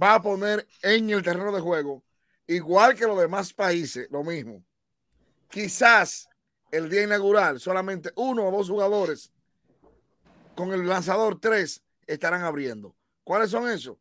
va 0.01 0.15
a 0.15 0.23
poner 0.23 0.67
en 0.83 1.11
el 1.11 1.23
terreno 1.23 1.53
de 1.53 1.61
juego, 1.61 2.03
igual 2.47 2.95
que 2.95 3.07
los 3.07 3.19
demás 3.19 3.53
países, 3.53 4.09
lo 4.11 4.23
mismo. 4.23 4.65
Quizás 5.49 6.29
el 6.73 6.91
día 6.91 7.05
inaugural 7.05 7.61
solamente 7.61 8.11
uno 8.17 8.49
o 8.49 8.51
dos 8.51 8.69
jugadores 8.69 9.31
con 10.57 10.73
el 10.73 10.87
lanzador 10.87 11.39
3 11.39 11.83
estarán 12.07 12.43
abriendo. 12.43 12.97
¿Cuáles 13.23 13.51
son 13.51 13.71
esos? 13.71 13.97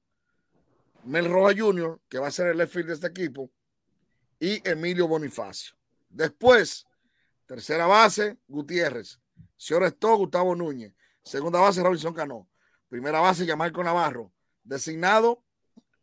Mel 1.03 1.29
Roja 1.29 1.53
Jr., 1.55 1.99
que 2.09 2.17
va 2.17 2.27
a 2.27 2.31
ser 2.31 2.47
el 2.47 2.57
left 2.57 2.73
field 2.73 2.87
de 2.87 2.93
este 2.93 3.07
equipo, 3.07 3.49
y 4.39 4.67
Emilio 4.67 5.07
Bonifacio. 5.07 5.75
Después, 6.09 6.85
tercera 7.45 7.85
base, 7.85 8.37
Gutiérrez. 8.47 9.19
Señor 9.55 9.83
Esto, 9.83 10.15
Gustavo 10.17 10.55
Núñez. 10.55 10.93
Segunda 11.23 11.59
base, 11.59 11.83
Robinson 11.83 12.13
Cano. 12.13 12.47
Primera 12.89 13.19
base, 13.19 13.45
Yamarco 13.45 13.83
Navarro. 13.83 14.31
Designado, 14.63 15.43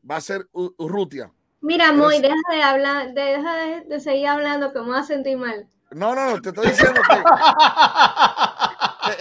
va 0.08 0.16
a 0.16 0.20
ser 0.20 0.48
Urrutia. 0.52 1.32
Mira, 1.60 1.92
Moy, 1.92 2.20
deja 2.20 2.34
de 2.52 2.62
hablar, 2.62 3.14
deja 3.14 3.82
de, 3.84 4.00
seguir 4.00 4.28
hablando 4.28 4.72
que 4.72 4.78
me 4.78 4.86
voy 4.86 4.98
a 4.98 5.02
sentir 5.02 5.36
mal. 5.36 5.68
No, 5.90 6.14
no, 6.14 6.30
no, 6.30 6.40
te 6.40 6.50
estoy 6.50 6.68
diciendo 6.68 7.00
que. 7.08 7.14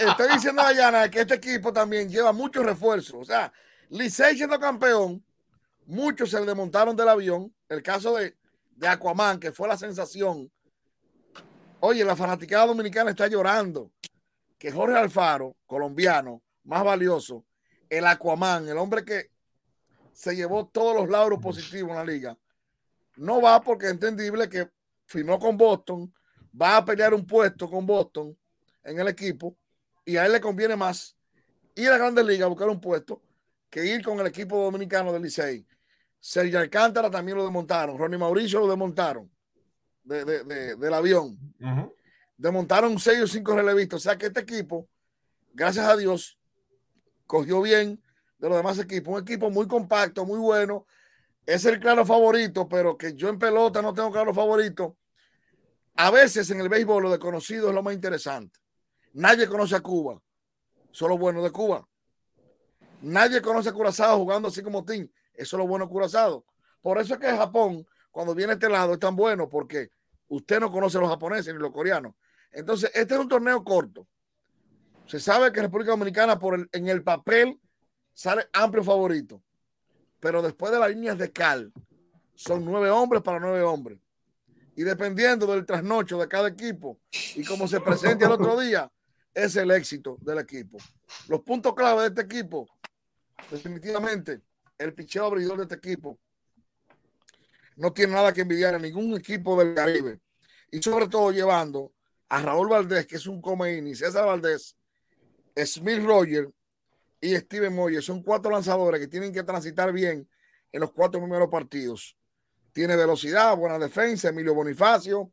estoy 0.04 0.28
diciendo 0.34 0.62
Dayana 0.62 1.10
que 1.10 1.20
este 1.20 1.34
equipo 1.34 1.72
también 1.72 2.08
lleva 2.10 2.32
muchos 2.32 2.64
refuerzos. 2.64 3.14
O 3.20 3.24
sea, 3.24 3.52
Licey 3.88 4.36
siendo 4.36 4.60
campeón, 4.60 5.24
muchos 5.86 6.30
se 6.30 6.40
le 6.40 6.46
desmontaron 6.46 6.94
del 6.94 7.08
avión. 7.08 7.54
El 7.68 7.82
caso 7.82 8.14
de, 8.16 8.36
de 8.76 8.88
Aquaman, 8.88 9.40
que 9.40 9.52
fue 9.52 9.68
la 9.68 9.76
sensación. 9.76 10.50
Oye, 11.80 12.04
la 12.04 12.16
fanaticada 12.16 12.66
dominicana 12.66 13.10
está 13.10 13.28
llorando 13.28 13.92
que 14.58 14.72
Jorge 14.72 14.96
Alfaro, 14.96 15.56
colombiano, 15.66 16.42
más 16.64 16.84
valioso, 16.84 17.44
el 17.88 18.06
Aquaman, 18.06 18.68
el 18.68 18.76
hombre 18.76 19.04
que 19.04 19.30
se 20.12 20.34
llevó 20.34 20.66
todos 20.66 20.96
los 20.96 21.08
lauros 21.08 21.38
positivos 21.38 21.90
en 21.92 21.96
la 21.96 22.04
liga. 22.04 22.38
No 23.16 23.40
va 23.40 23.60
porque 23.60 23.86
es 23.86 23.92
entendible 23.92 24.48
que 24.48 24.68
firmó 25.06 25.38
con 25.38 25.56
Boston, 25.56 26.12
va 26.60 26.78
a 26.78 26.84
pelear 26.84 27.14
un 27.14 27.26
puesto 27.26 27.68
con 27.68 27.86
Boston 27.86 28.36
en 28.84 28.98
el 28.98 29.08
equipo 29.08 29.56
y 30.04 30.16
a 30.16 30.26
él 30.26 30.32
le 30.32 30.40
conviene 30.40 30.76
más 30.76 31.16
ir 31.74 31.88
a 31.88 31.92
la 31.92 31.98
Grandes 31.98 32.24
Ligas 32.24 32.46
a 32.46 32.48
buscar 32.48 32.68
un 32.68 32.80
puesto 32.80 33.22
que 33.70 33.84
ir 33.84 34.02
con 34.02 34.18
el 34.20 34.26
equipo 34.26 34.62
dominicano 34.62 35.12
del 35.12 35.22
Licey. 35.22 35.66
Sergio 36.20 36.58
Alcántara 36.58 37.10
también 37.10 37.36
lo 37.36 37.44
desmontaron, 37.44 37.98
Ronnie 37.98 38.18
Mauricio 38.18 38.60
lo 38.60 38.68
desmontaron 38.68 39.30
del 40.02 40.94
avión. 40.94 41.38
Desmontaron 42.36 42.98
seis 42.98 43.20
o 43.20 43.26
cinco 43.26 43.54
relevistas. 43.54 43.98
O 43.98 44.00
sea 44.00 44.16
que 44.16 44.26
este 44.26 44.40
equipo, 44.40 44.88
gracias 45.52 45.86
a 45.86 45.96
Dios, 45.96 46.38
cogió 47.26 47.60
bien 47.60 48.02
de 48.38 48.48
los 48.48 48.56
demás 48.56 48.78
equipos. 48.78 49.14
Un 49.14 49.22
equipo 49.22 49.50
muy 49.50 49.66
compacto, 49.66 50.24
muy 50.24 50.38
bueno. 50.38 50.86
Es 51.44 51.64
el 51.64 51.78
claro 51.78 52.06
favorito, 52.06 52.68
pero 52.68 52.96
que 52.96 53.14
yo 53.14 53.28
en 53.28 53.38
pelota 53.38 53.82
no 53.82 53.92
tengo 53.92 54.10
claro 54.10 54.32
favorito. 54.32 54.96
A 56.00 56.12
veces 56.12 56.48
en 56.52 56.60
el 56.60 56.68
béisbol 56.68 57.02
lo 57.02 57.10
desconocido 57.10 57.68
es 57.68 57.74
lo 57.74 57.82
más 57.82 57.92
interesante. 57.92 58.56
Nadie 59.14 59.48
conoce 59.48 59.74
a 59.74 59.80
Cuba, 59.80 60.22
solo 60.92 61.18
bueno 61.18 61.42
de 61.42 61.50
Cuba. 61.50 61.84
Nadie 63.02 63.42
conoce 63.42 63.70
a 63.70 63.72
Curazao 63.72 64.16
jugando 64.16 64.46
así 64.46 64.62
como 64.62 64.84
Team. 64.84 65.10
Eso 65.34 65.56
es 65.56 65.58
lo 65.58 65.66
bueno 65.66 65.86
de 65.86 65.90
Curazao. 65.90 66.44
Por 66.80 66.98
eso 66.98 67.14
es 67.14 67.20
que 67.20 67.26
Japón, 67.26 67.84
cuando 68.12 68.32
viene 68.32 68.52
a 68.52 68.54
este 68.54 68.68
lado, 68.68 68.92
es 68.92 69.00
tan 69.00 69.16
bueno, 69.16 69.48
porque 69.48 69.90
usted 70.28 70.60
no 70.60 70.70
conoce 70.70 70.98
a 70.98 71.00
los 71.00 71.10
japoneses 71.10 71.52
ni 71.52 71.58
los 71.58 71.72
coreanos. 71.72 72.14
Entonces, 72.52 72.92
este 72.94 73.14
es 73.14 73.20
un 73.20 73.28
torneo 73.28 73.64
corto. 73.64 74.06
Se 75.06 75.18
sabe 75.18 75.50
que 75.50 75.62
República 75.62 75.90
Dominicana, 75.90 76.38
en 76.70 76.86
el 76.86 77.02
papel, 77.02 77.58
sale 78.14 78.48
amplio 78.52 78.84
favorito. 78.84 79.42
Pero 80.20 80.42
después 80.42 80.70
de 80.70 80.78
las 80.78 80.90
líneas 80.90 81.18
de 81.18 81.32
cal, 81.32 81.72
son 82.36 82.64
nueve 82.64 82.88
hombres 82.88 83.20
para 83.20 83.40
nueve 83.40 83.62
hombres. 83.62 83.98
Y 84.78 84.84
dependiendo 84.84 85.44
del 85.48 85.66
trasnocho 85.66 86.20
de 86.20 86.28
cada 86.28 86.46
equipo 86.46 87.00
y 87.34 87.44
cómo 87.44 87.66
se 87.66 87.80
presente 87.80 88.24
el 88.24 88.30
otro 88.30 88.60
día, 88.60 88.88
es 89.34 89.56
el 89.56 89.72
éxito 89.72 90.18
del 90.20 90.38
equipo. 90.38 90.78
Los 91.26 91.40
puntos 91.40 91.74
clave 91.74 92.02
de 92.02 92.08
este 92.10 92.20
equipo, 92.20 92.68
definitivamente, 93.50 94.40
el 94.78 94.94
picheo 94.94 95.24
abridor 95.24 95.56
de 95.56 95.64
este 95.64 95.74
equipo 95.74 96.20
no 97.74 97.92
tiene 97.92 98.12
nada 98.12 98.32
que 98.32 98.42
envidiar 98.42 98.76
a 98.76 98.78
ningún 98.78 99.16
equipo 99.16 99.58
del 99.58 99.74
Caribe. 99.74 100.20
Y 100.70 100.80
sobre 100.80 101.08
todo 101.08 101.32
llevando 101.32 101.92
a 102.28 102.40
Raúl 102.40 102.68
Valdés, 102.68 103.04
que 103.04 103.16
es 103.16 103.26
un 103.26 103.42
Comeini, 103.42 103.96
César 103.96 104.26
Valdés, 104.26 104.76
Smith 105.56 106.04
Roger 106.04 106.52
y 107.20 107.34
Steven 107.34 107.74
Moyer 107.74 108.00
son 108.00 108.22
cuatro 108.22 108.48
lanzadores 108.48 109.00
que 109.00 109.08
tienen 109.08 109.32
que 109.32 109.42
transitar 109.42 109.92
bien 109.92 110.30
en 110.70 110.80
los 110.80 110.92
cuatro 110.92 111.20
primeros 111.20 111.48
partidos. 111.48 112.16
Tiene 112.78 112.94
velocidad, 112.94 113.56
buena 113.56 113.76
defensa, 113.76 114.28
Emilio 114.28 114.54
Bonifacio, 114.54 115.32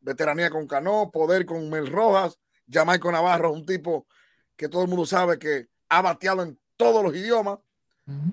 veteranía 0.00 0.50
con 0.50 0.66
Cano, 0.66 1.12
poder 1.12 1.46
con 1.46 1.70
Mel 1.70 1.86
Rojas, 1.86 2.36
Jamaico 2.68 3.12
Navarro, 3.12 3.52
un 3.52 3.64
tipo 3.64 4.08
que 4.56 4.68
todo 4.68 4.82
el 4.82 4.88
mundo 4.88 5.06
sabe 5.06 5.38
que 5.38 5.68
ha 5.88 6.02
bateado 6.02 6.42
en 6.42 6.58
todos 6.76 7.04
los 7.04 7.14
idiomas. 7.14 7.60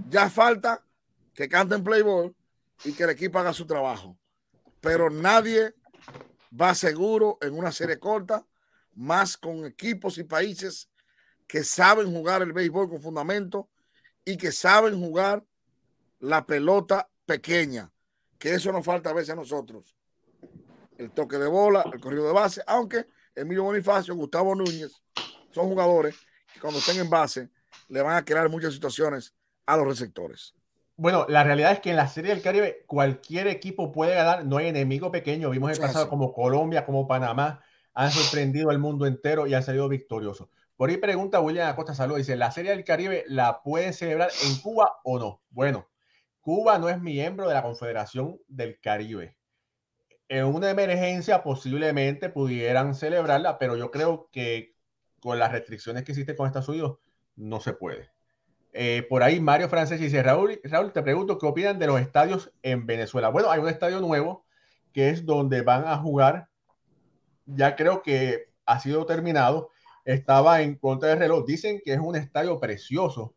Ya 0.09 0.31
falta 0.31 0.83
que 1.35 1.47
canten 1.47 1.83
Playboy 1.83 2.35
y 2.85 2.93
que 2.93 3.03
el 3.03 3.11
equipo 3.11 3.37
haga 3.37 3.53
su 3.53 3.67
trabajo. 3.67 4.17
Pero 4.81 5.11
nadie 5.11 5.75
va 6.59 6.73
seguro 6.73 7.37
en 7.41 7.55
una 7.55 7.71
serie 7.71 7.99
corta, 7.99 8.47
más 8.95 9.37
con 9.37 9.63
equipos 9.63 10.17
y 10.17 10.23
países 10.23 10.89
que 11.47 11.63
saben 11.63 12.11
jugar 12.11 12.41
el 12.41 12.53
béisbol 12.53 12.89
con 12.89 12.99
fundamento 12.99 13.69
y 14.25 14.37
que 14.37 14.51
saben 14.51 14.99
jugar 14.99 15.45
la 16.17 16.47
pelota 16.47 17.11
pequeña, 17.27 17.91
que 18.39 18.53
eso 18.53 18.71
nos 18.71 18.85
falta 18.85 19.11
a 19.11 19.13
veces 19.13 19.31
a 19.31 19.35
nosotros. 19.35 19.95
El 20.97 21.11
toque 21.11 21.37
de 21.37 21.47
bola, 21.47 21.85
el 21.93 21.99
corrido 21.99 22.25
de 22.25 22.33
base, 22.33 22.63
aunque 22.65 23.05
Emilio 23.35 23.63
Bonifacio, 23.63 24.15
Gustavo 24.15 24.55
Núñez 24.55 24.91
son 25.51 25.67
jugadores 25.67 26.15
que 26.53 26.59
cuando 26.59 26.79
estén 26.79 26.99
en 26.99 27.09
base 27.09 27.49
le 27.89 28.01
van 28.01 28.15
a 28.15 28.25
crear 28.25 28.49
muchas 28.49 28.73
situaciones 28.73 29.33
a 29.65 29.77
los 29.77 29.87
receptores. 29.87 30.55
Bueno, 30.95 31.25
la 31.29 31.43
realidad 31.43 31.71
es 31.71 31.79
que 31.79 31.91
en 31.91 31.95
la 31.95 32.07
Serie 32.07 32.33
del 32.33 32.41
Caribe 32.41 32.83
cualquier 32.85 33.47
equipo 33.47 33.91
puede 33.91 34.15
ganar, 34.15 34.45
no 34.45 34.57
hay 34.57 34.67
enemigo 34.67 35.11
pequeño. 35.11 35.49
Vimos 35.49 35.71
el 35.71 35.79
pasado 35.79 36.09
como 36.09 36.33
Colombia, 36.33 36.85
como 36.85 37.07
Panamá, 37.07 37.63
han 37.93 38.11
sorprendido 38.11 38.69
al 38.69 38.79
mundo 38.79 39.05
entero 39.05 39.47
y 39.47 39.53
han 39.53 39.63
salido 39.63 39.87
victoriosos. 39.87 40.49
Por 40.75 40.89
ahí 40.89 40.97
pregunta 40.97 41.39
William 41.39 41.69
Acosta 41.69 41.93
Salud, 41.93 42.17
dice, 42.17 42.35
¿la 42.35 42.51
Serie 42.51 42.71
del 42.71 42.83
Caribe 42.83 43.23
la 43.27 43.61
pueden 43.61 43.93
celebrar 43.93 44.29
en 44.43 44.57
Cuba 44.59 44.99
o 45.03 45.19
no? 45.19 45.41
Bueno, 45.49 45.87
Cuba 46.41 46.79
no 46.79 46.89
es 46.89 46.99
miembro 46.99 47.47
de 47.47 47.53
la 47.53 47.63
Confederación 47.63 48.39
del 48.47 48.79
Caribe. 48.79 49.37
En 50.27 50.45
una 50.45 50.69
emergencia 50.69 51.43
posiblemente 51.43 52.29
pudieran 52.29 52.95
celebrarla, 52.95 53.57
pero 53.57 53.75
yo 53.75 53.91
creo 53.91 54.29
que 54.31 54.75
con 55.19 55.39
las 55.39 55.51
restricciones 55.51 56.03
que 56.03 56.11
existen 56.11 56.35
con 56.35 56.47
Estados 56.47 56.69
Unidos 56.69 56.99
no 57.35 57.59
se 57.59 57.73
puede. 57.73 58.11
Eh, 58.71 59.05
por 59.09 59.23
ahí 59.23 59.39
Mario 59.39 59.67
Francés 59.67 59.99
dice, 59.99 60.21
Raúl, 60.21 60.59
Raúl, 60.63 60.93
te 60.93 61.01
pregunto, 61.01 61.37
¿qué 61.37 61.45
opinan 61.47 61.79
de 61.79 61.87
los 61.87 61.99
estadios 61.99 62.51
en 62.61 62.85
Venezuela? 62.85 63.29
Bueno, 63.29 63.49
hay 63.49 63.59
un 63.59 63.67
estadio 63.67 63.99
nuevo 63.99 64.45
que 64.93 65.09
es 65.09 65.25
donde 65.25 65.61
van 65.61 65.87
a 65.87 65.97
jugar, 65.97 66.49
ya 67.45 67.75
creo 67.75 68.03
que 68.03 68.49
ha 68.65 68.79
sido 68.79 69.05
terminado, 69.05 69.71
estaba 70.05 70.61
en 70.61 70.75
contra 70.75 71.09
del 71.09 71.19
reloj, 71.19 71.45
dicen 71.45 71.81
que 71.83 71.93
es 71.93 71.99
un 71.99 72.15
estadio 72.15 72.59
precioso, 72.59 73.35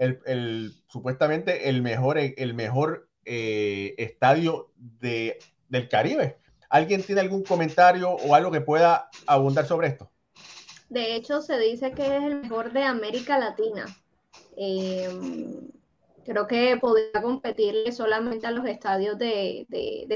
el, 0.00 0.72
supuestamente 0.88 1.68
el 1.68 1.82
mejor, 1.82 2.18
el 2.18 2.54
mejor 2.54 3.08
eh, 3.24 3.94
estadio 3.98 4.72
de, 4.76 5.38
del 5.68 5.88
Caribe. 5.88 6.38
¿Alguien 6.70 7.02
tiene 7.02 7.20
algún 7.20 7.42
comentario 7.42 8.10
o 8.10 8.34
algo 8.34 8.50
que 8.50 8.60
pueda 8.60 9.10
abundar 9.26 9.66
sobre 9.66 9.88
esto? 9.88 10.10
De 10.88 11.14
hecho, 11.14 11.42
se 11.42 11.58
dice 11.58 11.92
que 11.92 12.16
es 12.16 12.22
el 12.22 12.36
mejor 12.36 12.72
de 12.72 12.82
América 12.82 13.38
Latina. 13.38 13.86
Em, 14.56 15.68
creo 16.24 16.46
que 16.46 16.76
podría 16.80 17.22
competirle 17.22 17.92
solamente 17.92 18.46
a 18.46 18.52
los 18.52 18.64
estadios 18.66 19.18
de, 19.18 19.66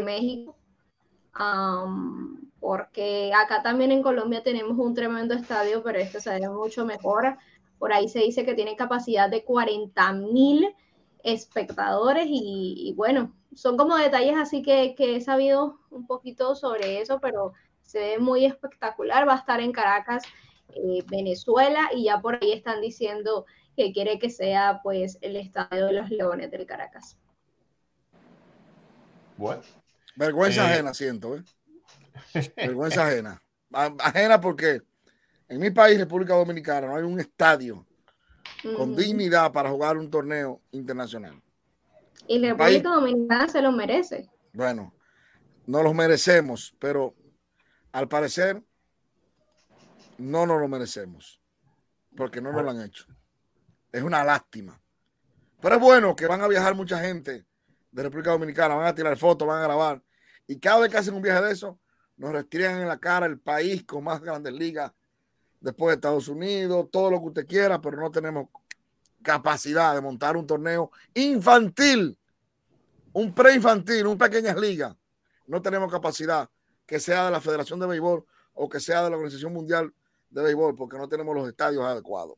México, 0.03 0.57
porque 2.59 3.33
acá 3.35 3.63
también 3.63 3.93
en 3.93 4.03
Colombia 4.03 4.43
tenemos 4.43 4.79
un 4.79 4.95
tremendo 4.95 5.35
estadio, 5.35 5.83
pero 5.83 5.99
este 5.99 6.21
se 6.21 6.31
ve 6.31 6.49
mucho 6.49 6.87
mejor. 6.87 7.37
Por 7.79 7.93
ahí 7.93 8.09
se 8.09 8.21
dice 8.21 8.45
que 8.45 8.55
tiene 8.55 8.77
capacidad 8.77 9.29
de 9.29 9.45
40 9.45 10.13
mil 10.15 10.75
espectadores 11.23 12.27
y, 12.29 12.93
bueno, 12.97 13.35
son 13.55 13.77
como 13.77 13.97
detalles 13.97 14.37
así 14.37 14.63
que, 14.63 14.95
que 14.95 15.17
he 15.17 15.21
sabido 15.21 15.81
un 15.91 16.07
poquito 16.07 16.55
sobre 16.55 17.01
eso, 17.01 17.21
pero 17.21 17.53
se 17.83 17.99
ve 17.99 18.19
muy 18.19 18.45
espectacular. 18.45 19.29
Va 19.29 19.35
a 19.35 19.39
estar 19.39 19.61
en 19.61 19.73
Caracas, 19.73 20.23
eh, 20.69 21.03
Venezuela, 21.07 21.91
y 21.95 22.05
ya 22.05 22.21
por 22.21 22.37
ahí 22.37 22.53
están 22.53 22.81
diciendo 22.81 23.47
que 23.77 23.93
quiere 23.93 24.19
que 24.19 24.31
sea 24.31 24.81
pues 24.83 25.19
el 25.21 25.37
estadio 25.37 25.87
de 25.87 25.93
los 25.93 26.11
Leones 26.11 26.51
del 26.51 26.67
Caracas. 26.67 27.17
Bueno. 29.37 29.63
Vergüenza 30.17 30.63
eh, 30.63 30.75
ajena, 30.75 30.95
siento, 30.95 31.37
¿eh? 31.37 31.43
Vergüenza 32.57 33.07
ajena. 33.07 33.43
Ajena 33.73 34.41
porque 34.41 34.83
en 35.49 35.61
mi 35.61 35.71
país, 35.71 35.99
República 35.99 36.35
Dominicana, 36.35 36.87
no 36.87 36.97
hay 36.97 37.03
un 37.03 37.21
estadio 37.21 37.87
con 38.77 38.97
dignidad 38.97 39.53
para 39.53 39.71
jugar 39.71 39.97
un 39.97 40.11
torneo 40.11 40.61
internacional. 40.73 41.41
Y 42.27 42.41
República 42.41 42.91
Dominicana 42.91 43.49
se 43.49 43.61
lo 43.61 43.73
merece. 43.73 44.31
Bueno, 44.53 44.95
no 45.67 45.83
los 45.83 45.95
merecemos, 45.95 46.75
pero 46.79 47.15
al 47.93 48.09
parecer 48.09 48.63
no 50.19 50.47
nos 50.47 50.61
lo 50.61 50.69
merecemos 50.69 51.41
porque 52.17 52.41
no 52.41 52.53
nos 52.53 52.63
lo 52.63 52.71
han 52.71 52.83
hecho. 52.83 53.07
Es 53.93 54.03
una 54.03 54.25
lástima. 54.25 54.81
Pero 55.61 55.77
es 55.77 55.81
bueno 55.81 56.15
que 56.15 56.27
van 56.27 56.41
a 56.41 56.49
viajar 56.49 56.75
mucha 56.75 56.99
gente 56.99 57.45
de 57.91 58.03
República 58.03 58.31
Dominicana, 58.31 58.75
van 58.75 58.87
a 58.87 58.95
tirar 58.95 59.17
fotos, 59.17 59.47
van 59.47 59.61
a 59.61 59.65
grabar. 59.65 60.03
Y 60.47 60.59
cada 60.59 60.81
vez 60.81 60.91
que 60.91 60.99
hacen 60.99 61.15
un 61.15 61.23
viaje 61.23 61.43
de 61.43 61.53
eso, 61.53 61.79
nos 62.17 62.33
restringen 62.33 62.79
en 62.79 62.89
la 62.89 62.99
cara 62.99 63.27
el 63.27 63.39
país 63.39 63.85
con 63.85 64.05
más 64.05 64.21
grandes 64.21 64.53
ligas 64.53 64.93
después 65.65 65.89
de 65.89 65.95
Estados 65.95 66.29
Unidos, 66.29 66.89
todo 66.93 67.11
lo 67.11 67.19
que 67.21 67.27
usted 67.27 67.47
quiera, 67.47 67.81
pero 67.81 67.97
no 67.97 68.11
tenemos 68.11 68.49
capacidad 69.23 69.95
de 69.95 70.03
montar 70.03 70.37
un 70.37 70.47
torneo 70.47 70.91
infantil, 71.15 72.19
un 73.15 73.35
preinfantil, 73.35 74.07
un 74.07 74.19
pequeñas 74.19 74.57
ligas. 74.57 74.95
No 75.47 75.63
tenemos 75.63 75.91
capacidad 75.91 76.49
que 76.85 77.01
sea 77.01 77.25
de 77.25 77.31
la 77.31 77.41
Federación 77.41 77.81
de 77.81 77.87
Béisbol 77.87 78.25
o 78.53 78.69
que 78.69 78.79
sea 78.79 79.03
de 79.03 79.11
la 79.11 79.17
Organización 79.17 79.55
Mundial 79.55 79.91
de 80.29 80.43
Béisbol, 80.43 80.77
porque 80.77 80.99
no 80.99 81.09
tenemos 81.09 81.35
los 81.35 81.49
estadios 81.49 81.83
adecuados. 81.83 82.37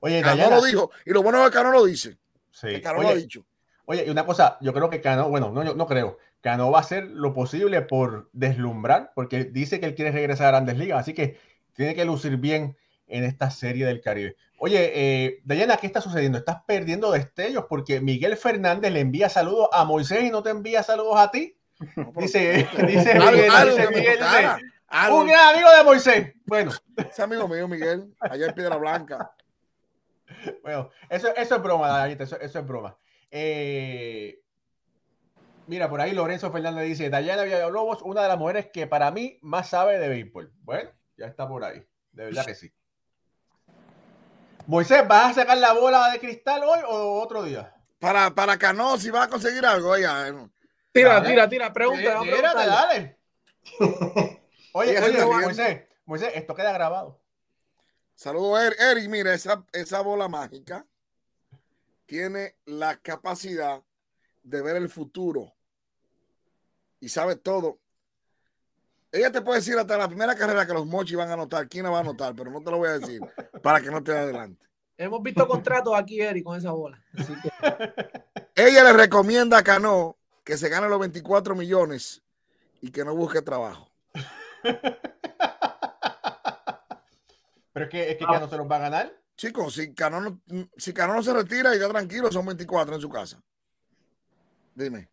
Oye, 0.00 0.20
Cano 0.20 0.50
lo 0.50 0.62
dijo, 0.62 0.90
y 1.06 1.10
lo 1.12 1.22
bueno 1.22 1.42
es 1.42 1.46
que 1.46 1.56
Cano 1.56 1.72
lo 1.72 1.86
dice. 1.86 2.18
Sí. 2.50 2.82
Cano 2.82 3.00
lo 3.00 3.08
ha 3.08 3.14
dicho. 3.14 3.46
Oye, 3.86 4.04
y 4.06 4.10
una 4.10 4.26
cosa, 4.26 4.58
yo 4.60 4.74
creo 4.74 4.90
que 4.90 5.00
Cano, 5.00 5.30
bueno, 5.30 5.50
no, 5.50 5.64
yo 5.64 5.74
no 5.74 5.86
creo, 5.86 6.18
Cano 6.42 6.70
va 6.70 6.78
a 6.78 6.82
hacer 6.82 7.04
lo 7.04 7.32
posible 7.32 7.80
por 7.80 8.28
deslumbrar, 8.34 9.12
porque 9.14 9.44
dice 9.44 9.80
que 9.80 9.86
él 9.86 9.94
quiere 9.94 10.12
regresar 10.12 10.48
a 10.48 10.50
Grandes 10.50 10.76
Ligas, 10.76 11.00
así 11.00 11.14
que 11.14 11.38
tiene 11.78 11.94
que 11.94 12.04
lucir 12.04 12.36
bien 12.38 12.76
en 13.06 13.22
esta 13.22 13.52
serie 13.52 13.86
del 13.86 14.00
Caribe. 14.00 14.36
Oye, 14.58 14.90
eh, 14.92 15.40
Dayana, 15.44 15.76
¿qué 15.76 15.86
está 15.86 16.00
sucediendo? 16.00 16.36
Estás 16.36 16.64
perdiendo 16.66 17.12
destellos 17.12 17.66
porque 17.68 18.00
Miguel 18.00 18.36
Fernández 18.36 18.90
le 18.90 18.98
envía 18.98 19.28
saludos 19.28 19.68
a 19.72 19.84
Moisés 19.84 20.24
y 20.24 20.30
no 20.30 20.42
te 20.42 20.50
envía 20.50 20.82
saludos 20.82 21.16
a 21.16 21.30
ti. 21.30 21.56
dice, 22.16 22.68
dice 22.84 23.14
Miguel, 23.14 23.52
dice 23.64 23.88
Miguel, 23.94 24.18
un 25.12 25.26
gran 25.28 25.54
amigo 25.54 25.68
de 25.70 25.84
Moisés. 25.84 26.34
Bueno. 26.46 26.72
Ese 26.96 27.22
amigo 27.22 27.46
mío, 27.46 27.68
Miguel, 27.68 28.12
allá 28.18 28.46
en 28.46 28.54
Piedra 28.54 28.76
Blanca. 28.76 29.32
Bueno, 30.62 30.90
eso, 31.08 31.34
eso 31.34 31.56
es 31.56 31.62
broma, 31.62 32.06
eso, 32.06 32.38
eso 32.38 32.58
es 32.58 32.66
broma. 32.66 32.96
Eh, 33.30 34.38
mira, 35.66 35.88
por 35.88 36.00
ahí 36.00 36.12
Lorenzo 36.12 36.52
Fernández 36.52 36.84
dice, 36.84 37.08
Dayana 37.08 37.44
Villalobos, 37.44 38.02
una 38.02 38.22
de 38.22 38.28
las 38.28 38.38
mujeres 38.38 38.68
que 38.70 38.86
para 38.86 39.10
mí 39.10 39.38
más 39.40 39.70
sabe 39.70 39.98
de 39.98 40.08
béisbol. 40.08 40.52
Bueno, 40.64 40.90
ya 41.18 41.26
está 41.26 41.46
por 41.46 41.64
ahí, 41.64 41.84
de 42.12 42.24
verdad 42.26 42.46
que 42.46 42.54
sí. 42.54 42.72
Moisés, 44.66 45.06
¿vas 45.06 45.32
a 45.32 45.40
sacar 45.40 45.58
la 45.58 45.72
bola 45.72 46.10
de 46.10 46.20
cristal 46.20 46.62
hoy 46.62 46.80
o 46.86 47.20
otro 47.20 47.42
día? 47.42 47.74
Para, 47.98 48.34
para 48.34 48.56
Cano, 48.56 48.96
si 48.96 49.10
vas 49.10 49.26
a 49.26 49.30
conseguir 49.30 49.66
algo, 49.66 49.96
ya. 49.98 50.32
Tira, 50.92 51.22
tira, 51.22 51.48
tira, 51.48 51.72
pregunta. 51.72 52.20
Tírate, 52.22 52.66
dale. 52.66 53.18
oye, 54.72 54.98
oye, 55.00 55.24
Moisés, 55.24 55.82
Moisés, 56.04 56.30
esto 56.34 56.54
queda 56.54 56.72
grabado. 56.72 57.20
Saludos, 58.14 58.60
Eric. 58.60 58.80
Eric, 58.80 59.08
mira, 59.08 59.34
esa, 59.34 59.64
esa 59.72 60.00
bola 60.00 60.28
mágica 60.28 60.86
tiene 62.06 62.56
la 62.64 62.96
capacidad 62.96 63.82
de 64.42 64.62
ver 64.62 64.76
el 64.76 64.88
futuro 64.88 65.54
y 67.00 67.08
sabe 67.08 67.36
todo. 67.36 67.78
Ella 69.10 69.32
te 69.32 69.40
puede 69.40 69.60
decir 69.60 69.78
hasta 69.78 69.96
la 69.96 70.06
primera 70.06 70.34
carrera 70.34 70.66
que 70.66 70.74
los 70.74 70.84
mochis 70.86 71.16
van 71.16 71.30
a 71.30 71.34
anotar, 71.34 71.66
quién 71.68 71.84
la 71.84 71.90
va 71.90 71.98
a 71.98 72.00
anotar, 72.00 72.34
pero 72.34 72.50
no 72.50 72.60
te 72.60 72.70
lo 72.70 72.78
voy 72.78 72.88
a 72.88 72.98
decir 72.98 73.20
para 73.62 73.80
que 73.80 73.90
no 73.90 74.02
te 74.02 74.12
adelante. 74.12 74.66
Hemos 74.98 75.22
visto 75.22 75.46
contratos 75.46 75.94
aquí, 75.96 76.20
Eric, 76.20 76.44
con 76.44 76.58
esa 76.58 76.72
bola. 76.72 77.02
Ella 78.54 78.84
le 78.84 78.92
recomienda 78.92 79.58
a 79.58 79.62
Cano 79.62 80.16
que 80.44 80.58
se 80.58 80.68
gane 80.68 80.88
los 80.88 80.98
24 80.98 81.54
millones 81.54 82.22
y 82.80 82.90
que 82.90 83.04
no 83.04 83.14
busque 83.14 83.40
trabajo. 83.40 83.90
Pero 87.72 87.84
es 87.84 87.90
que, 87.90 88.10
es 88.10 88.16
que 88.18 88.24
ah. 88.24 88.32
Cano 88.32 88.48
se 88.48 88.56
los 88.56 88.68
va 88.68 88.76
a 88.76 88.80
ganar. 88.80 89.16
Chicos, 89.36 89.74
si 89.74 89.94
Cano, 89.94 90.20
no, 90.20 90.40
si 90.76 90.92
Cano 90.92 91.14
no 91.14 91.22
se 91.22 91.32
retira 91.32 91.72
y 91.72 91.76
está 91.76 91.88
tranquilo, 91.88 92.30
son 92.32 92.44
24 92.44 92.96
en 92.96 93.00
su 93.00 93.08
casa. 93.08 93.40
Dime. 94.74 95.08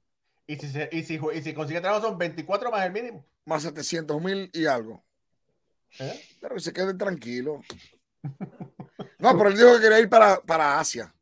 ¿Y 0.47 0.57
si, 0.57 0.67
y 0.91 1.03
si, 1.03 1.19
y 1.33 1.41
si 1.43 1.53
consigue 1.53 1.79
trabajo 1.79 2.07
son 2.07 2.17
24 2.17 2.71
más 2.71 2.85
el 2.85 2.91
mínimo? 2.91 3.23
Más 3.45 3.63
700 3.63 4.21
mil 4.21 4.49
y 4.53 4.65
algo. 4.65 5.03
¿Eh? 5.99 6.21
Pero 6.41 6.55
que 6.55 6.61
se 6.61 6.73
quede 6.73 6.93
tranquilo. 6.93 7.61
No, 9.19 9.37
pero 9.37 9.49
él 9.49 9.57
dijo 9.57 9.75
que 9.75 9.81
quería 9.81 9.99
ir 9.99 10.09
para, 10.09 10.41
para 10.41 10.79
Asia. 10.79 11.13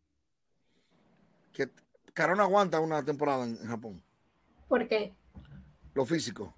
Que 1.52 1.70
Cano 2.14 2.36
no 2.36 2.44
aguanta 2.44 2.80
una 2.80 3.04
temporada 3.04 3.44
en, 3.44 3.58
Japón. 3.68 4.02
¿Por 4.68 4.88
qué? 4.88 5.14
Lo 5.94 6.06
físico. 6.06 6.56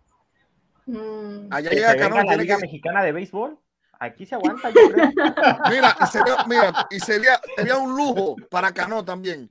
Mm. 0.85 1.47
Allá 1.51 1.69
llega 1.71 1.97
Cano. 1.97 2.23
la 2.23 2.35
Liga 2.35 2.57
Mexicana 2.57 3.03
de 3.03 3.11
Béisbol? 3.11 3.59
Aquí 3.99 4.25
se 4.25 4.35
aguanta, 4.35 4.69
yo 4.69 4.89
creo. 4.91 5.07
Mira, 5.69 5.97
y 6.01 6.07
sería, 6.07 6.45
mira, 6.47 6.87
y 6.91 6.99
sería, 6.99 7.41
sería 7.55 7.77
un 7.77 7.95
lujo 7.95 8.35
para 8.49 8.73
Cano 8.73 9.03
también 9.03 9.49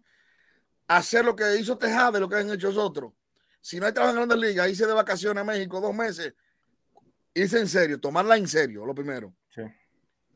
hacer 0.87 1.25
lo 1.25 1.35
que 1.35 1.57
hizo 1.57 1.79
Tejada, 1.79 2.21
lo 2.21 2.29
que 2.29 2.37
han 2.37 2.51
hecho 2.51 2.71
otros. 2.83 3.13
Si 3.65 3.81
no 3.81 3.87
hay 3.87 3.95
trabajo 3.95 4.11
en 4.13 4.29
grandes 4.29 4.51
ligas, 4.51 4.69
irse 4.69 4.87
de 4.87 4.93
vacaciones 4.93 5.41
a 5.41 5.45
México 5.45 5.81
dos 5.81 5.95
meses, 5.95 6.35
irse 7.33 7.59
en 7.59 7.67
serio, 7.67 7.99
tomarla 7.99 8.37
en 8.37 8.47
serio, 8.47 8.85
lo 8.85 8.95
primero. 8.95 9.35
Sí. 9.49 9.63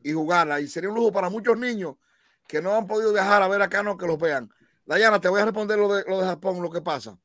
Y 0.01 0.13
jugarla. 0.13 0.59
Y 0.59 0.67
sería 0.67 0.89
un 0.89 0.95
lujo 0.95 1.11
para 1.11 1.29
muchos 1.29 1.55
niños 1.55 1.97
que 2.47 2.59
no 2.59 2.73
han 2.73 2.87
podido 2.87 3.13
viajar 3.13 3.43
a 3.43 3.47
ver 3.47 3.61
acá, 3.61 3.83
no 3.83 3.95
que 3.95 4.07
los 4.07 4.17
vean. 4.17 4.51
Dayana, 4.83 5.21
te 5.21 5.29
voy 5.29 5.41
a 5.41 5.45
responder 5.45 5.77
lo 5.77 5.93
de, 5.93 6.03
lo 6.07 6.21
de 6.21 6.25
Japón, 6.25 6.59
lo 6.59 6.71
que 6.71 6.81
pasa. 6.81 7.19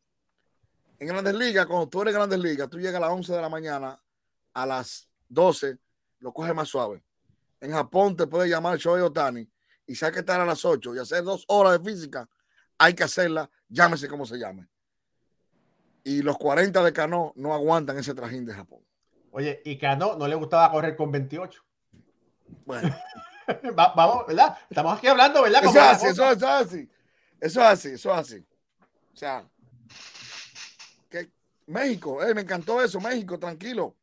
En 0.98 1.09
grandes 1.09 1.36
ligas, 1.36 1.64
cuando 1.64 1.88
tú 1.88 2.02
eres 2.02 2.12
grandes 2.12 2.38
ligas, 2.38 2.68
tú 2.68 2.78
llegas 2.78 2.96
a 2.96 3.00
las 3.00 3.11
11 3.11 3.32
de 3.32 3.40
la 3.40 3.48
mañana, 3.48 3.98
a 4.52 4.66
las 4.66 5.09
12, 5.30 5.78
lo 6.18 6.34
coges 6.34 6.55
más 6.55 6.68
suave. 6.68 7.02
En 7.62 7.72
Japón 7.72 8.14
te 8.14 8.26
puede 8.26 8.46
llamar 8.46 8.76
Shohei 8.76 9.00
Otani 9.00 9.50
y 9.86 9.94
si 9.94 10.05
hay 10.05 10.12
que 10.12 10.18
estar 10.18 10.38
a 10.38 10.44
las 10.44 10.66
8 10.66 10.96
y 10.96 10.98
hacer 10.98 11.24
dos 11.24 11.46
horas 11.48 11.82
de 11.82 11.90
física, 11.90 12.28
hay 12.76 12.92
que 12.92 13.05
hacerla, 13.05 13.50
llámese 13.70 14.07
como 14.07 14.26
se 14.26 14.36
llame. 14.36 14.68
Y 16.05 16.22
los 16.22 16.36
40 16.38 16.82
de 16.82 16.92
Cano 16.92 17.32
no 17.36 17.55
aguantan 17.55 17.98
ese 17.98 18.14
trajín 18.14 18.44
de 18.44 18.52
Japón. 18.55 18.80
Oye, 19.32 19.61
y 19.64 19.78
Cano 19.78 20.16
no 20.16 20.28
le 20.28 20.34
gustaba 20.36 20.70
correr 20.70 20.94
con 20.96 21.11
28. 21.11 21.62
Bueno, 22.66 22.94
Va- 23.78 23.92
vamos, 23.96 24.26
¿verdad? 24.26 24.57
Estamos 24.70 24.98
aquí 24.98 25.07
hablando, 25.07 25.42
¿verdad? 25.42 25.62
eso 25.64 25.70
es 25.70 25.76
así, 25.84 26.07
eso, 26.07 26.30
es 26.30 26.42
así. 26.42 26.90
Eso 27.40 27.61
es 27.61 27.66
así, 27.66 27.88
eso 27.88 28.11
es 28.12 28.18
así. 28.18 28.46
O 29.12 29.16
sea, 29.16 29.44
que 31.11 31.30
México, 31.66 32.22
eh, 32.22 32.34
me 32.34 32.42
encantó 32.42 32.82
eso, 32.82 33.00
México, 33.00 33.38
tranquilo. 33.38 33.94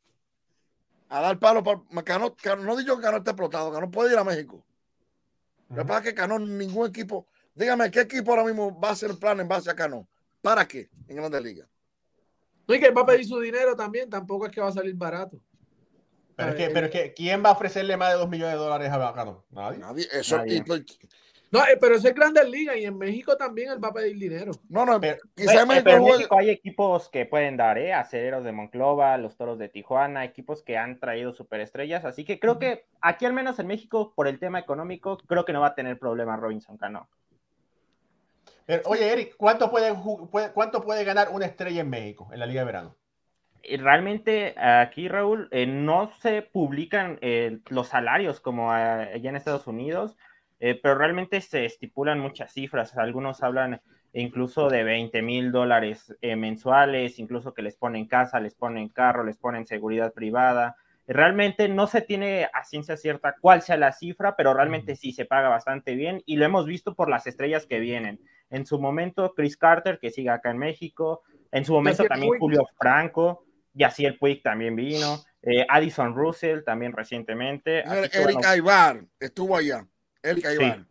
A 1.10 1.22
dar 1.22 1.38
palo 1.40 1.64
para 1.64 1.82
Cano, 2.04 2.36
Cano- 2.36 2.64
no 2.64 2.76
digo 2.76 2.96
que 2.98 3.04
Cano 3.04 3.18
esté 3.18 3.32
explotado, 3.32 3.72
Cano 3.72 3.90
puede 3.92 4.14
ir 4.14 4.18
a 4.18 4.24
México. 4.24 4.64
Lo 5.70 5.78
que 5.78 5.86
pasa 5.86 6.00
es 6.00 6.06
que 6.06 6.14
Cano, 6.16 6.40
ningún 6.40 6.88
equipo, 6.90 7.28
dígame, 7.56 7.90
¿qué 7.92 8.02
equipo 8.02 8.32
ahora 8.32 8.44
mismo 8.44 8.78
va 8.80 8.90
a 8.90 8.92
hacer 8.94 9.12
el 9.12 9.18
plan 9.18 9.40
en 9.40 9.48
base 9.48 9.70
a 9.70 9.76
Cano? 9.76 10.08
¿Para 10.42 10.68
qué? 10.68 10.90
En 11.08 11.16
Grandes 11.18 11.42
Ligas. 11.44 11.68
No, 12.72 12.76
y 12.78 12.80
que 12.80 12.88
él 12.88 12.98
va 12.98 13.02
a 13.02 13.06
pedir 13.06 13.26
su 13.26 13.38
dinero 13.40 13.76
también, 13.76 14.10
tampoco 14.10 14.46
es 14.46 14.52
que 14.52 14.62
va 14.62 14.70
a 14.70 14.72
salir 14.72 14.96
barato. 14.96 15.38
Pero 16.38 16.50
es, 16.52 16.56
que, 16.56 16.70
pero 16.70 16.86
es 16.88 16.92
que, 16.92 17.14
¿quién 17.14 17.44
va 17.44 17.50
a 17.50 17.52
ofrecerle 17.52 17.98
más 17.98 18.14
de 18.14 18.20
2 18.20 18.30
millones 18.30 18.54
de 18.54 18.60
dólares 18.60 18.90
a 18.92 19.14
Cano? 19.14 19.44
Nadie. 19.52 19.78
Nadie, 19.78 20.08
eso, 20.14 20.38
Nadie. 20.38 20.56
y, 20.56 20.62
pues, 20.62 20.86
No, 21.52 21.60
eh, 21.66 21.78
pero 21.80 21.96
eso 21.96 22.08
es 22.08 22.16
Grandes 22.16 22.50
Ligas 22.50 22.78
y 22.78 22.86
en 22.86 22.98
México 22.98 23.36
también 23.36 23.72
él 23.72 23.84
va 23.84 23.90
a 23.90 23.94
pedir 23.94 24.18
dinero. 24.18 24.54
no, 24.70 24.86
no, 24.86 25.02
Pero- 25.02 25.18
quizá 25.36 25.52
Pero, 25.52 25.66
México 25.66 25.84
pero 25.84 25.98
en 25.98 26.04
México 26.06 26.40
hay 26.40 26.50
equipos 26.50 27.10
que 27.10 27.26
pueden 27.26 27.58
dar, 27.58 27.78
¿eh? 27.78 27.94
Acereros 27.94 28.46
de 28.46 28.54
Monclova, 28.54 29.18
los 29.18 29.36
Toros 29.36 29.60
de 29.60 29.68
Tijuana, 29.68 30.24
equipos 30.24 30.64
que 30.64 30.78
han 30.78 30.98
traído 31.02 31.34
superestrellas. 31.34 32.06
Así 32.06 32.24
que 32.24 32.40
creo 32.40 32.58
que 32.58 32.86
aquí, 33.02 33.26
al 33.26 33.34
menos 33.34 33.60
en 33.60 33.68
México, 33.68 34.14
por 34.16 34.30
el 34.30 34.40
tema 34.40 34.60
económico, 34.60 35.18
creo 35.28 35.44
que 35.44 35.52
no 35.52 35.60
va 35.60 35.68
a 35.68 35.76
tener 35.76 36.00
problema 36.00 36.38
Robinson 36.38 36.78
Cano. 36.78 37.10
Pero, 38.66 38.84
oye, 38.86 39.12
Eric, 39.12 39.36
¿cuánto 39.38 39.70
puede, 39.70 39.94
¿cuánto 40.54 40.82
puede 40.82 41.04
ganar 41.04 41.30
una 41.30 41.46
estrella 41.46 41.82
en 41.82 41.90
México, 41.90 42.30
en 42.32 42.40
la 42.40 42.46
Liga 42.46 42.62
de 42.62 42.66
Verano? 42.66 42.96
Y 43.64 43.78
realmente 43.78 44.56
aquí, 44.58 45.08
Raúl, 45.08 45.48
eh, 45.52 45.66
no 45.68 46.12
se 46.20 46.42
publican 46.42 47.20
eh, 47.22 47.60
los 47.70 47.90
salarios 47.90 48.40
como 48.40 48.72
ah, 48.72 49.02
allá 49.14 49.30
en 49.30 49.36
Estados 49.36 49.68
Unidos, 49.68 50.18
eh, 50.60 50.80
pero 50.82 50.96
realmente 50.96 51.42
se 51.42 51.66
estipulan 51.66 52.20
muchas 52.20 52.54
cifras. 52.54 52.96
Algunos 52.96 53.44
hablan 53.44 53.82
incluso 54.14 54.70
de 54.70 54.84
20 54.84 55.22
mil 55.22 55.52
dólares 55.52 56.16
eh, 56.22 56.36
mensuales, 56.36 57.20
incluso 57.20 57.54
que 57.54 57.62
les 57.62 57.78
ponen 57.78 58.08
casa, 58.08 58.40
les 58.40 58.56
ponen 58.56 58.90
carro, 58.90 59.24
les 59.24 59.38
ponen 59.38 59.66
seguridad 59.66 60.14
privada. 60.14 60.76
Realmente 61.08 61.68
no 61.68 61.88
se 61.88 62.02
tiene 62.02 62.48
a 62.54 62.64
ciencia 62.64 62.96
cierta 62.98 63.36
cuál 63.40 63.62
sea 63.62 63.78
la 63.78 63.92
cifra, 63.92 64.36
pero 64.36 64.54
realmente 64.54 64.96
sí 64.96 65.14
se 65.14 65.26
paga 65.26 65.50
bastante 65.50 65.96
bien 65.96 66.22
y 66.26 66.36
lo 66.36 66.46
hemos 66.46 66.66
visto 66.66 66.96
por 66.96 67.10
las 67.10 67.28
estrellas 67.28 67.66
que 67.66 67.80
vienen. 67.80 68.20
En 68.52 68.66
su 68.66 68.80
momento, 68.80 69.34
Chris 69.34 69.58
Carter, 69.58 69.98
que 70.00 70.12
sigue 70.12 70.30
acá 70.30 70.52
en 70.52 70.58
México, 70.60 71.24
en 71.52 71.66
su 71.66 71.74
momento 71.74 72.04
también 72.04 72.30
Puig. 72.30 72.40
Julio 72.40 72.68
Franco, 72.78 73.46
Yaciel 73.74 74.18
Puig 74.20 74.44
también 74.44 74.76
vino, 74.76 75.24
eh, 75.42 75.66
Addison 75.68 76.14
Russell 76.14 76.64
también 76.64 76.92
recientemente. 76.92 77.82
Así 77.82 78.10
que, 78.10 78.18
Eric 78.20 78.36
bueno, 78.36 78.50
Aybar 78.50 79.06
estuvo 79.20 79.56
allá. 79.56 79.88
Eric 80.22 80.46
Aybar. 80.46 80.86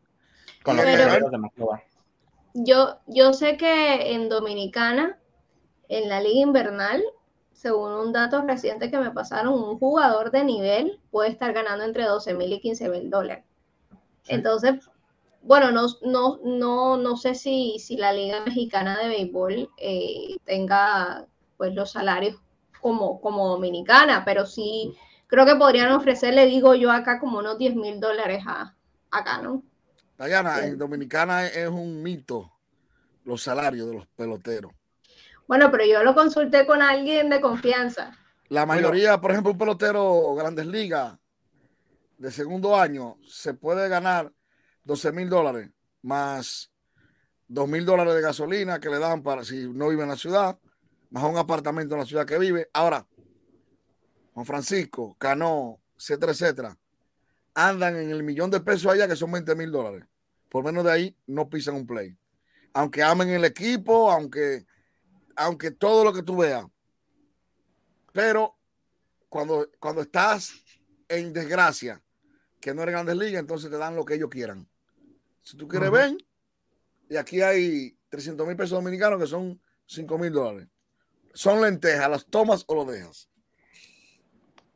con 0.63 0.77
los 0.77 0.85
Pero- 0.85 1.05
Guerreros 1.05 1.31
de 1.31 1.39
Monclova. 1.39 1.83
Yo, 2.53 2.99
yo 3.07 3.33
sé 3.33 3.57
que 3.57 4.13
en 4.13 4.29
Dominicana, 4.29 5.19
en 5.89 6.09
la 6.09 6.21
liga 6.21 6.41
invernal, 6.41 7.03
según 7.53 7.93
un 7.93 8.13
dato 8.13 8.43
reciente 8.43 8.91
que 8.91 8.99
me 8.99 9.11
pasaron, 9.11 9.53
un 9.53 9.79
jugador 9.79 10.31
de 10.31 10.45
nivel 10.45 10.99
puede 11.11 11.31
estar 11.31 11.53
ganando 11.53 11.85
entre 11.85 12.05
12 12.05 12.35
mil 12.35 12.53
y 12.53 12.61
15 12.61 12.89
mil 12.89 13.09
dólares. 13.11 13.45
Entonces, 14.27 14.89
bueno, 15.43 15.71
no, 15.71 15.87
no, 16.03 16.39
no, 16.45 16.97
no 16.97 17.17
sé 17.17 17.35
si, 17.35 17.79
si 17.79 17.97
la 17.97 18.13
liga 18.13 18.45
mexicana 18.45 18.99
de 18.99 19.09
béisbol 19.09 19.71
eh, 19.79 20.37
tenga 20.45 21.27
pues 21.57 21.75
los 21.75 21.91
salarios 21.93 22.37
como, 22.81 23.21
como 23.21 23.49
dominicana, 23.49 24.25
pero 24.25 24.47
sí 24.47 24.95
creo 25.27 25.47
que 25.47 25.57
podrían 25.57 25.93
ofrecerle, 25.93 26.47
digo 26.47 26.75
yo 26.75 26.91
acá, 26.91 27.21
como 27.21 27.39
unos 27.39 27.59
10 27.59 27.75
mil 27.77 28.01
dólares 28.01 28.43
a, 28.47 28.75
acá, 29.11 29.39
¿no? 29.43 29.63
Dayana, 30.19 30.59
Sí. 30.59 30.65
en 30.67 30.79
Dominicana 30.79 31.47
es, 31.47 31.57
es 31.57 31.69
un 31.69 32.03
mito 32.03 32.53
los 33.25 33.43
salarios 33.43 33.87
de 33.89 33.95
los 33.95 34.07
peloteros. 34.09 34.73
Bueno, 35.47 35.71
pero 35.71 35.85
yo 35.85 36.03
lo 36.03 36.15
consulté 36.15 36.67
con 36.67 36.83
alguien 36.83 37.31
de 37.31 37.41
confianza. 37.41 38.17
La 38.49 38.67
mayoría, 38.67 39.21
por 39.21 39.31
ejemplo, 39.31 39.53
un 39.53 39.59
pelotero 39.59 40.35
Grandes 40.35 40.67
Ligas 40.67 41.19
de 42.19 42.31
segundo 42.31 42.77
año 42.77 43.17
se 43.27 43.55
puede 43.55 43.89
ganar 43.89 44.33
12 44.85 45.13
mil 45.13 45.29
dólares 45.29 45.71
más 46.03 46.71
2 47.49 47.69
mil 47.69 47.85
dólares 47.85 48.15
de 48.15 48.21
gasolina 48.21 48.79
que 48.79 48.89
le 48.89 49.01
dan 49.01 49.25
para 49.25 49.45
si 49.45 49.69
no 49.69 49.89
vive 49.89 50.05
en 50.05 50.09
la 50.09 50.17
ciudad, 50.17 50.57
más 51.11 51.25
un 51.25 51.37
apartamento 51.37 51.95
en 51.95 52.01
la 52.01 52.07
ciudad 52.07 52.25
que 52.25 52.39
vive. 52.39 52.71
Ahora, 52.73 53.05
Juan 54.33 54.47
Francisco, 54.47 55.17
Cano, 55.19 55.81
etcétera, 55.99 56.31
etcétera, 56.31 56.79
andan 57.55 57.97
en 57.97 58.11
el 58.11 58.23
millón 58.23 58.53
de 58.53 58.61
pesos 58.61 58.93
allá 58.93 59.09
que 59.09 59.17
son 59.17 59.33
20 59.33 59.57
mil 59.57 59.73
dólares. 59.73 60.07
Por 60.49 60.65
menos 60.65 60.85
de 60.85 60.93
ahí 60.93 61.17
no 61.27 61.51
pisan 61.51 61.75
un 61.75 61.87
play. 61.89 62.17
Aunque 62.73 63.03
amen 63.03 63.31
el 63.31 63.45
equipo, 63.45 64.13
aunque, 64.13 64.65
aunque 65.35 65.73
todo 65.73 66.05
lo 66.05 66.13
que 66.13 66.23
tú 66.23 66.37
veas. 66.37 66.65
Pero 68.13 68.57
cuando, 69.29 69.69
cuando 69.81 70.03
estás 70.03 70.53
en 71.09 71.33
desgracia, 71.33 72.01
que 72.61 72.75
no 72.75 72.83
eres 72.83 72.93
grandes 72.93 73.17
ligas, 73.17 73.41
entonces 73.41 73.71
te 73.71 73.77
dan 73.77 73.97
lo 73.97 74.05
que 74.05 74.15
ellos 74.15 74.31
quieran. 74.31 74.70
Si 75.43 75.57
tú 75.57 75.67
quieres, 75.69 75.89
Ujú. 75.89 75.99
ven. 75.99 76.19
Y 77.09 77.17
aquí 77.17 77.41
hay 77.43 77.99
300 78.09 78.47
mil 78.47 78.57
pesos 78.57 78.79
dominicanos 78.79 79.21
que 79.21 79.27
son 79.27 79.61
5 79.87 80.19
mil 80.19 80.33
dólares. 80.33 80.69
Son 81.35 81.61
lentejas, 81.61 82.11
las 82.11 82.27
tomas 82.27 82.65
o 82.67 82.75
lo 82.75 82.85
dejas. 82.85 83.29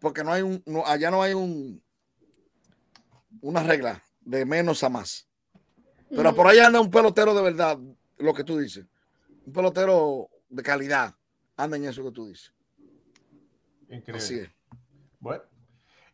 Porque 0.00 0.24
no 0.24 0.32
hay 0.32 0.42
un, 0.42 0.62
no, 0.66 0.84
allá 0.86 1.10
no 1.10 1.22
hay 1.22 1.34
un, 1.34 1.82
una 3.40 3.62
regla 3.62 4.02
de 4.20 4.44
menos 4.44 4.82
a 4.82 4.88
más. 4.88 5.28
Pero 6.10 6.34
por 6.34 6.46
ahí 6.46 6.58
anda 6.58 6.80
un 6.80 6.90
pelotero 6.90 7.34
de 7.34 7.42
verdad, 7.42 7.78
lo 8.18 8.34
que 8.34 8.44
tú 8.44 8.58
dices. 8.58 8.86
Un 9.46 9.52
pelotero 9.52 10.28
de 10.48 10.62
calidad. 10.62 11.14
Anda 11.56 11.76
en 11.76 11.84
eso 11.84 12.04
que 12.04 12.10
tú 12.10 12.26
dices. 12.26 12.52
Increíble. 13.88 14.16
Así 14.16 14.38
es. 14.38 14.50
Bueno, 15.20 15.44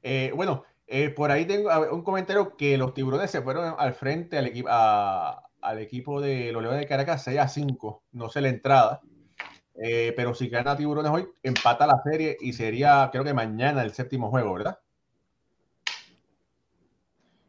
eh, 0.02 0.32
bueno 0.34 0.64
eh, 0.92 1.10
por 1.10 1.30
ahí 1.30 1.46
tengo 1.46 1.70
un 1.92 2.02
comentario 2.02 2.56
que 2.56 2.76
los 2.76 2.94
tiburones 2.94 3.30
se 3.30 3.40
fueron 3.42 3.76
al 3.78 3.94
frente 3.94 4.36
al, 4.36 4.46
equipo 4.46 4.68
al 4.68 5.78
equipo 5.78 6.20
de 6.20 6.50
los 6.50 6.62
Leones 6.62 6.80
de 6.80 6.86
Caracas 6.88 7.22
6 7.22 7.38
a 7.38 7.46
5. 7.46 8.02
No 8.10 8.28
sé 8.28 8.40
la 8.40 8.48
entrada. 8.48 9.00
Eh, 9.80 10.12
pero 10.16 10.34
si 10.34 10.48
gana 10.48 10.76
Tiburones 10.76 11.12
hoy, 11.12 11.28
empata 11.44 11.86
la 11.86 12.02
serie 12.02 12.36
y 12.40 12.52
sería, 12.54 13.08
creo 13.12 13.22
que 13.22 13.32
mañana, 13.32 13.82
el 13.82 13.92
séptimo 13.92 14.30
juego, 14.30 14.52
¿verdad? 14.52 14.80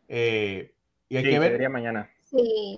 Eh, 0.07 0.75
y 1.09 1.17
hay 1.17 1.23
Sí, 1.23 1.29
que 1.31 1.39
ver. 1.39 1.51
vería 1.53 1.69
mañana. 1.69 2.11
Sí, 2.23 2.77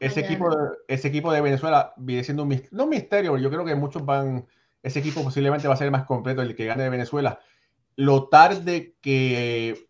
Ese 0.00 0.20
Mañana. 0.20 0.34
equipo, 0.34 0.50
de- 0.50 0.76
ese 0.88 1.08
equipo 1.08 1.32
de 1.32 1.40
Venezuela 1.40 1.94
viene 1.96 2.24
siendo 2.24 2.42
un 2.42 2.62
no 2.72 2.84
un 2.84 2.90
misterio, 2.90 3.32
pero 3.32 3.42
yo 3.42 3.50
creo 3.50 3.64
que 3.64 3.74
muchos 3.74 4.04
van, 4.04 4.46
ese 4.82 4.98
equipo 4.98 5.24
posiblemente 5.24 5.66
va 5.66 5.74
a 5.74 5.76
ser 5.78 5.86
el 5.86 5.92
más 5.92 6.04
completo, 6.04 6.42
el 6.42 6.54
que 6.54 6.66
gane 6.66 6.82
de 6.82 6.90
Venezuela. 6.90 7.40
Lo 7.96 8.28
tarde 8.28 8.96
que, 9.00 9.88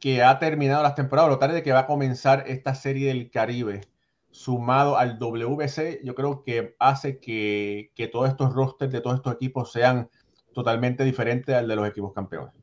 que 0.00 0.22
ha 0.22 0.38
terminado 0.38 0.82
las 0.82 0.94
temporadas, 0.94 1.30
lo 1.30 1.38
tarde 1.38 1.62
que 1.62 1.72
va 1.72 1.80
a 1.80 1.86
comenzar 1.86 2.44
esta 2.46 2.74
serie 2.74 3.08
del 3.08 3.30
Caribe, 3.30 3.82
sumado 4.30 4.96
al 4.96 5.18
WBC, 5.18 6.04
yo 6.04 6.14
creo 6.14 6.42
que 6.42 6.76
hace 6.78 7.18
que, 7.20 7.90
que 7.94 8.08
todos 8.08 8.28
estos 8.28 8.52
rosters 8.52 8.92
de 8.92 9.00
todos 9.00 9.16
estos 9.16 9.34
equipos 9.34 9.72
sean 9.72 10.10
totalmente 10.52 11.04
diferentes 11.04 11.54
al 11.54 11.68
de 11.68 11.76
los 11.76 11.88
equipos 11.88 12.12
campeones. 12.12 12.54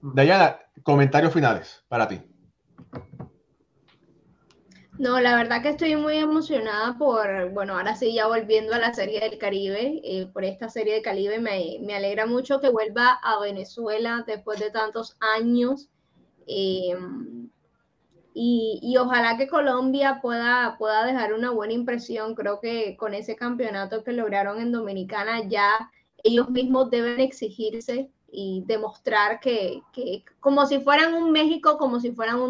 Dayana, 0.00 0.58
comentarios 0.82 1.32
finales 1.32 1.84
para 1.88 2.06
ti. 2.06 2.20
No, 4.98 5.20
la 5.20 5.36
verdad 5.36 5.62
que 5.62 5.70
estoy 5.70 5.96
muy 5.96 6.16
emocionada 6.16 6.96
por, 6.98 7.50
bueno, 7.50 7.76
ahora 7.76 7.96
sí, 7.96 8.14
ya 8.14 8.26
volviendo 8.26 8.74
a 8.74 8.78
la 8.78 8.94
Serie 8.94 9.20
del 9.20 9.38
Caribe, 9.38 10.00
eh, 10.04 10.26
por 10.32 10.44
esta 10.44 10.68
Serie 10.68 10.94
del 10.94 11.02
Caribe, 11.02 11.38
me, 11.38 11.78
me 11.82 11.94
alegra 11.94 12.26
mucho 12.26 12.60
que 12.60 12.70
vuelva 12.70 13.18
a 13.22 13.40
Venezuela 13.40 14.24
después 14.26 14.58
de 14.60 14.70
tantos 14.70 15.16
años. 15.20 15.88
Eh, 16.46 16.96
y, 18.38 18.94
ojalá 18.98 19.38
que 19.38 19.48
Colombia 19.48 20.18
pueda, 20.20 20.76
pueda 20.78 21.06
dejar 21.06 21.32
una 21.32 21.52
buena 21.52 21.72
impresión. 21.72 22.34
Creo 22.34 22.60
que 22.60 22.94
con 22.98 23.14
ese 23.14 23.34
campeonato 23.34 24.04
que 24.04 24.12
lograron 24.12 24.60
en 24.60 24.72
Dominicana 24.72 25.48
ya 25.48 25.90
ellos 26.22 26.50
mismos 26.50 26.90
deben 26.90 27.18
exigirse 27.20 28.10
y 28.30 28.64
demostrar 28.66 29.40
que, 29.40 29.82
como 30.40 30.66
si 30.66 30.80
fueran 30.80 31.14
un 31.14 31.32
México, 31.32 31.78
como 31.78 32.00
si 32.00 32.12
fueran 32.12 32.40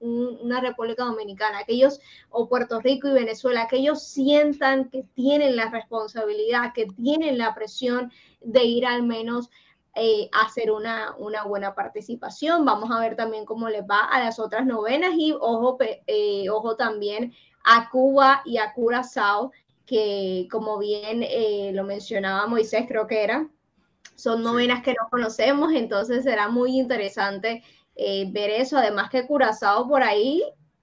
una 0.00 0.60
República 0.60 1.04
Dominicana, 1.04 1.64
que 1.64 1.72
ellos, 1.72 2.00
o 2.30 2.48
Puerto 2.48 2.80
Rico 2.80 3.08
y 3.08 3.12
Venezuela, 3.12 3.66
que 3.68 3.76
ellos 3.76 4.02
sientan 4.02 4.90
que 4.90 5.04
tienen 5.14 5.56
la 5.56 5.70
responsabilidad, 5.70 6.72
que 6.74 6.86
tienen 6.86 7.38
la 7.38 7.54
presión 7.54 8.12
de 8.40 8.64
ir 8.64 8.86
al 8.86 9.02
menos 9.02 9.50
eh, 9.94 10.30
hacer 10.32 10.70
una, 10.70 11.14
una, 11.18 11.44
buena 11.44 11.74
participación. 11.74 12.64
Vamos 12.64 12.90
a 12.90 13.00
ver 13.00 13.14
también 13.16 13.44
cómo 13.44 13.68
les 13.68 13.82
va 13.82 14.04
a 14.04 14.20
las 14.24 14.38
otras 14.38 14.64
novenas 14.64 15.12
y 15.16 15.32
ojo, 15.32 15.76
eh, 16.06 16.48
ojo 16.48 16.76
también 16.76 17.34
a 17.64 17.90
Cuba 17.90 18.42
y 18.44 18.56
a 18.56 18.72
Curazao, 18.72 19.52
que 19.84 20.48
como 20.50 20.78
bien 20.78 21.22
eh, 21.22 21.72
lo 21.74 21.84
mencionaba 21.84 22.46
Moisés, 22.46 22.86
creo 22.88 23.06
que 23.06 23.22
era, 23.22 23.48
son 24.22 24.42
novenas 24.42 24.82
que 24.82 24.92
no 24.92 25.08
conocemos, 25.10 25.72
entonces 25.72 26.24
será 26.24 26.48
muy 26.48 26.78
interesante 26.78 27.62
ver 27.96 28.50
eso. 28.50 28.78
Además 28.78 29.10
que 29.10 29.26
Curazao 29.26 29.88
por 29.88 30.02
ahí, 30.02 30.42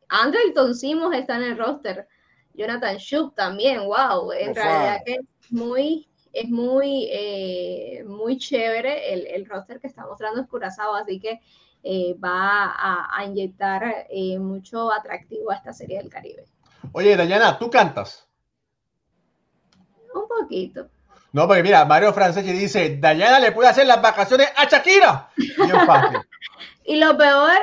Andrelton 0.09 0.75
Simos 0.75 1.15
está 1.15 1.37
en 1.37 1.43
el 1.43 1.57
roster. 1.57 2.07
Jonathan 2.53 2.97
Shuk 2.97 3.35
también, 3.35 3.85
wow, 3.85 4.33
en 4.33 4.53
realidad 4.53 5.01
que 5.05 5.13
es 5.13 5.51
muy, 5.51 6.09
es 6.33 6.49
muy, 6.49 7.07
eh, 7.09 8.03
muy 8.05 8.37
chévere 8.37 9.13
el, 9.13 9.27
el, 9.27 9.45
roster 9.45 9.79
que 9.79 9.87
está 9.87 10.05
mostrando 10.05 10.45
Curazao, 10.45 10.93
así 10.95 11.19
que 11.19 11.39
eh, 11.83 12.15
va 12.15 12.75
a, 13.15 13.23
inyectar 13.23 14.07
eh, 14.09 14.37
mucho 14.39 14.91
atractivo 14.91 15.51
a 15.51 15.55
esta 15.55 15.71
serie 15.71 15.99
del 15.99 16.09
Caribe. 16.09 16.43
Oye, 16.91 17.15
Dayana, 17.15 17.57
¿tú 17.57 17.69
cantas? 17.69 18.27
Un 20.13 20.27
poquito. 20.27 20.89
No, 21.31 21.47
porque 21.47 21.63
mira, 21.63 21.85
Mario 21.85 22.13
Franceschi 22.13 22.51
dice, 22.51 22.97
Dayana 22.97 23.39
le 23.39 23.51
puede 23.51 23.69
hacer 23.69 23.85
las 23.85 24.01
vacaciones 24.01 24.49
a 24.55 24.65
Shakira. 24.65 25.29
Bien 25.35 25.85
fácil. 25.85 26.19
y 26.85 26.95
lo 26.97 27.17
peor, 27.17 27.57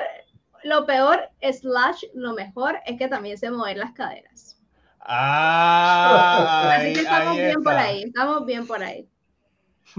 lo 0.62 0.86
peor, 0.86 1.28
slash, 1.40 2.04
lo 2.14 2.34
mejor, 2.34 2.78
es 2.86 2.98
que 2.98 3.08
también 3.08 3.38
se 3.38 3.50
mueven 3.50 3.78
las 3.78 3.92
caderas. 3.92 4.56
Ah, 5.00 6.74
Así 6.76 6.92
que 6.92 7.00
estamos 7.00 7.36
bien 7.36 7.62
por 7.62 7.74
ahí, 7.74 8.02
estamos 8.02 8.46
bien 8.46 8.66
por 8.66 8.82
ahí. 8.82 9.08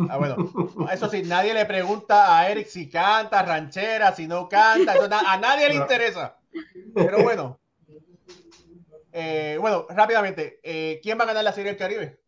Ah, 0.10 0.18
bueno, 0.18 0.36
eso 0.92 1.10
sí, 1.10 1.24
nadie 1.24 1.54
le 1.54 1.66
pregunta 1.66 2.38
a 2.38 2.50
Eric 2.50 2.68
si 2.68 2.90
canta 2.90 3.42
ranchera, 3.42 4.14
si 4.14 4.28
no 4.28 4.48
canta, 4.48 4.94
a 4.94 5.38
nadie 5.38 5.70
le 5.70 5.76
interesa. 5.76 6.38
Pero 6.94 7.24
bueno, 7.24 7.60
eh, 9.12 9.58
bueno, 9.60 9.88
rápidamente, 9.90 10.60
eh, 10.62 11.00
¿quién 11.02 11.18
va 11.18 11.24
a 11.24 11.28
ganar 11.28 11.44
la 11.44 11.54
Serie 11.54 11.72
del 11.72 11.80
Caribe? 11.80 12.20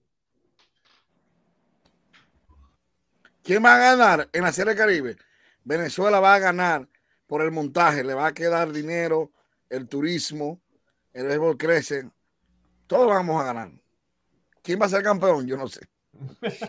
¿Quién 3.49 3.65
va 3.65 3.73
a 3.73 3.79
ganar 3.79 4.29
en 4.31 4.43
la 4.43 4.51
Serie 4.51 4.75
del 4.75 4.77
Caribe? 4.77 5.17
Venezuela 5.63 6.19
va 6.19 6.35
a 6.35 6.37
ganar 6.37 6.87
por 7.25 7.41
el 7.41 7.49
montaje, 7.49 8.03
le 8.03 8.13
va 8.13 8.27
a 8.27 8.31
quedar 8.31 8.71
dinero, 8.71 9.31
el 9.71 9.87
turismo, 9.87 10.61
el 11.13 11.25
béisbol 11.25 11.57
crece, 11.57 12.11
todos 12.85 13.07
vamos 13.07 13.41
a 13.41 13.45
ganar. 13.45 13.71
¿Quién 14.61 14.79
va 14.79 14.85
a 14.85 14.89
ser 14.89 15.01
campeón? 15.01 15.47
Yo 15.47 15.57
no 15.57 15.67
sé. 15.67 15.79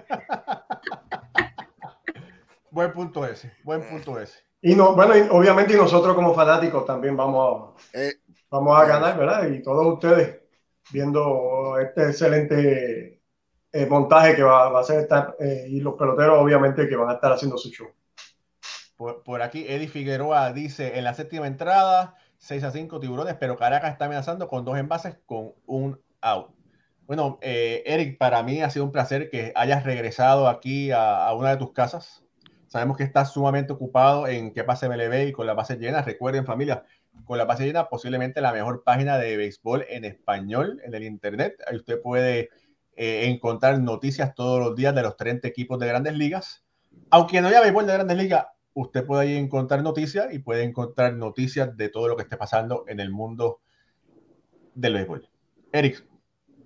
buen 2.71 2.95
punto 2.95 3.27
ese, 3.27 3.53
buen 3.63 3.87
punto 3.87 4.19
ese. 4.19 4.39
Y 4.63 4.75
no, 4.75 4.95
bueno, 4.95 5.13
obviamente 5.37 5.77
nosotros 5.77 6.15
como 6.15 6.35
fanáticos 6.35 6.87
también 6.87 7.15
vamos, 7.15 7.79
eh, 7.93 8.15
vamos 8.49 8.81
a 8.81 8.87
ganar, 8.87 9.19
¿verdad? 9.19 9.51
Y 9.51 9.63
todos 9.63 9.87
ustedes 9.87 10.41
viendo 10.91 11.79
este 11.79 12.05
excelente 12.05 13.20
eh, 13.73 13.87
montaje 13.87 14.35
que 14.35 14.43
va, 14.43 14.69
a 14.69 14.81
hacer 14.81 15.01
esta, 15.01 15.35
eh, 15.39 15.67
y 15.69 15.81
los 15.81 15.95
peloteros 15.95 16.39
obviamente 16.39 16.89
que 16.89 16.97
van 16.97 17.11
a 17.11 17.15
estar 17.15 17.33
haciendo 17.33 17.57
su 17.57 17.71
show. 17.71 17.89
Por, 18.97 19.23
por, 19.23 19.43
aquí, 19.43 19.65
Eddie 19.67 19.89
Figueroa 19.89 20.53
dice, 20.53 20.99
en 20.99 21.05
la 21.05 21.15
séptima 21.15 21.47
entrada, 21.47 22.17
6 22.39 22.65
a 22.65 22.71
5 22.71 23.01
tiburones, 23.01 23.37
pero 23.39 23.57
Caracas 23.57 23.93
está 23.93 24.07
amenazando 24.07 24.49
con 24.49 24.65
dos 24.65 24.79
envases 24.79 25.19
con 25.27 25.53
un 25.67 26.01
out. 26.21 26.51
Bueno, 27.11 27.39
eh, 27.43 27.83
Eric, 27.87 28.19
para 28.19 28.43
mí 28.45 28.63
ha 28.63 28.71
sido 28.71 28.85
un 28.85 28.93
placer 28.93 29.31
que 29.31 29.53
hayas 29.57 29.83
regresado 29.83 30.49
aquí 30.49 30.93
a, 30.93 31.33
una 31.35 31.51
de 31.51 31.57
tus 31.57 31.73
casas. 31.73 32.25
Sabemos 32.69 32.97
que 32.97 33.03
estás 33.03 33.33
sumamente 33.33 33.73
ocupado 33.73 34.29
en 34.29 34.53
que 34.53 34.63
pase 34.63 34.89
MLB 34.89 35.27
y 35.27 35.33
con 35.33 35.45
la 35.45 35.55
base 35.55 35.77
llena. 35.77 36.03
Recuerden, 36.03 36.47
familia, 36.47 36.85
con 37.25 37.37
la 37.37 37.45
base 37.45 37.67
llena, 37.67 37.89
posiblemente 37.89 38.41
la 38.41 38.53
mejor 38.53 38.85
página 38.85 39.19
de 39.19 39.37
béisbol 39.37 39.87
en 39.89 40.05
español 40.05 40.81
en 40.85 40.95
el 40.95 41.03
Internet. 41.03 41.57
Ahí 41.67 41.79
usted 41.79 42.01
puede 42.01 42.51
eh, 42.97 43.27
encontrar 43.27 43.81
noticias 43.81 44.35
todos 44.35 44.61
los 44.61 44.77
días 44.77 44.95
de 44.95 45.03
los 45.03 45.17
30 45.17 45.49
equipos 45.49 45.79
de 45.79 45.87
grandes 45.87 46.15
ligas. 46.15 46.65
Aunque 47.11 47.41
no 47.41 47.49
haya 47.49 47.61
béisbol 47.61 47.87
de 47.87 47.93
grandes 47.93 48.17
ligas, 48.17 48.47
usted 48.75 49.05
puede 49.05 49.23
ahí 49.23 49.37
encontrar 49.37 49.83
noticias 49.83 50.33
y 50.33 50.39
puede 50.39 50.65
encontrar 50.65 51.15
noticias 51.15 51.77
de 51.77 51.89
todo 51.89 52.09
lo 52.09 52.17
que 52.17 52.23
esté 52.23 52.37
pasando 52.37 52.85
en 52.89 53.01
el 53.01 53.11
mundo 53.11 53.61
del 54.75 54.95
béisbol. 54.95 55.29
Eric, 55.73 56.05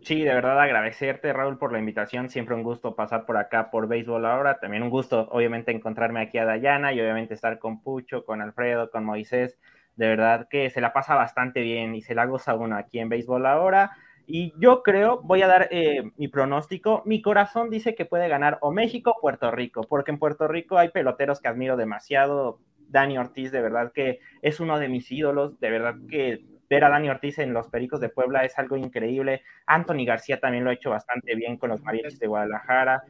Sí, 0.05 0.23
de 0.23 0.35
verdad 0.35 0.61
agradecerte, 0.61 1.33
Raúl, 1.33 1.57
por 1.57 1.73
la 1.73 1.79
invitación. 1.79 2.29
Siempre 2.29 2.55
un 2.55 2.63
gusto 2.63 2.95
pasar 2.95 3.25
por 3.25 3.39
acá 3.39 3.71
por 3.71 3.89
Béisbol 3.89 4.27
ahora. 4.27 4.59
También 4.61 4.83
un 4.83 4.91
gusto, 4.91 5.29
obviamente, 5.31 5.73
encontrarme 5.73 6.21
aquí 6.21 6.37
a 6.37 6.45
Dayana 6.45 6.93
y 6.93 7.01
obviamente 7.01 7.33
estar 7.33 7.59
con 7.59 7.81
Pucho, 7.81 8.23
con 8.27 8.43
Alfredo, 8.43 8.91
con 8.91 9.03
Moisés. 9.03 9.59
De 9.97 10.07
verdad 10.07 10.47
que 10.51 10.69
se 10.69 10.83
la 10.83 10.93
pasa 10.93 11.15
bastante 11.15 11.63
bien 11.63 11.95
y 11.95 12.03
se 12.03 12.15
la 12.15 12.27
goza 12.27 12.55
uno 12.55 12.77
aquí 12.77 12.99
en 12.99 13.09
Béisbol 13.09 13.47
ahora. 13.47 13.93
Y 14.27 14.55
yo 14.59 14.83
creo, 14.83 15.21
voy 15.23 15.43
a 15.43 15.47
dar 15.47 15.69
eh, 15.71 16.11
mi 16.17 16.29
pronóstico. 16.29 17.03
Mi 17.05 17.21
corazón 17.21 17.69
dice 17.71 17.95
que 17.95 18.07
puede 18.07 18.29
ganar 18.29 18.59
o 18.63 18.73
México 18.73 19.15
o 19.17 19.21
Puerto 19.21 19.51
Rico, 19.51 19.83
porque 19.89 20.13
en 20.13 20.19
Puerto 20.19 20.49
Rico 20.49 20.79
hay 20.79 20.89
peloteros 20.89 21.41
que 21.41 21.49
admiro 21.49 21.77
demasiado. 21.77 22.61
Dani 22.89 23.19
Ortiz, 23.19 23.51
de 23.51 23.61
verdad 23.61 23.93
que 23.93 24.21
es 24.41 24.61
uno 24.61 24.79
de 24.79 24.89
mis 24.89 25.11
ídolos, 25.11 25.59
de 25.59 25.71
verdad 25.71 25.97
que 26.09 26.45
ver 26.71 26.85
a 26.85 26.91
Dani 26.91 27.09
Ortiz 27.09 27.39
en 27.39 27.53
los 27.53 27.69
Pericos 27.69 28.01
de 28.01 28.09
Puebla 28.09 28.45
es 28.45 28.59
algo 28.59 28.77
increíble. 28.77 29.43
Anthony 29.67 30.05
García 30.07 30.41
también 30.41 30.65
lo 30.65 30.71
ha 30.71 30.75
hecho 30.75 30.91
bastante 30.91 31.35
bien 31.35 31.57
con 31.57 31.71
los 31.71 31.83
Mariachis 31.83 32.19
de 32.19 32.27
Guadalajara. 32.27 33.03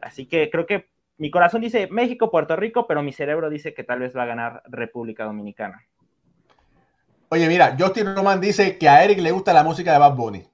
Así 0.00 0.26
que 0.26 0.50
creo 0.50 0.66
que 0.66 0.88
mi 1.16 1.30
corazón 1.30 1.60
dice 1.60 1.88
México, 1.90 2.30
Puerto 2.30 2.56
Rico, 2.56 2.86
pero 2.86 3.02
mi 3.02 3.12
cerebro 3.12 3.48
dice 3.50 3.72
que 3.72 3.84
tal 3.84 4.00
vez 4.00 4.16
va 4.16 4.24
a 4.24 4.26
ganar 4.26 4.62
República 4.66 5.24
Dominicana. 5.24 5.86
Oye, 7.34 7.48
mira, 7.48 7.74
Justin 7.76 8.14
Roman 8.14 8.40
dice 8.40 8.78
que 8.78 8.88
a 8.88 9.02
Eric 9.02 9.18
le 9.18 9.32
gusta 9.32 9.52
la 9.52 9.64
música 9.64 9.92
de 9.92 9.98
Bad 9.98 10.14
Bunny. 10.14 10.48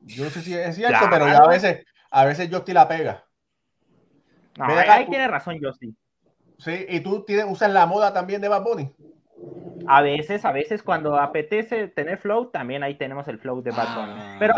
Yo 0.00 0.24
no 0.24 0.30
sé 0.30 0.42
si 0.42 0.54
es 0.54 0.76
cierto, 0.76 1.06
pero 1.08 1.26
ya 1.26 1.38
a 1.38 1.48
veces, 1.48 1.86
a 2.10 2.26
veces 2.26 2.50
Justin 2.52 2.74
la 2.74 2.86
pega. 2.86 3.24
No, 4.58 4.66
ahí, 4.66 5.06
tiene 5.06 5.26
razón 5.26 5.58
Justin. 5.58 5.96
Sí, 6.58 6.84
y 6.86 7.00
tú 7.00 7.24
tienes, 7.24 7.46
usas 7.48 7.70
la 7.70 7.86
moda 7.86 8.12
también 8.12 8.42
de 8.42 8.48
Bad 8.48 8.62
Bunny. 8.62 8.94
A 9.86 10.02
veces, 10.02 10.44
a 10.44 10.52
veces 10.52 10.82
cuando 10.82 11.18
apetece 11.18 11.88
tener 11.88 12.18
flow, 12.18 12.50
también 12.50 12.82
ahí 12.82 12.96
tenemos 12.96 13.26
el 13.28 13.38
flow 13.38 13.62
de 13.62 13.70
Bad 13.70 13.96
Bunny. 13.96 14.12
Ah. 14.14 14.36
Pero 14.38 14.52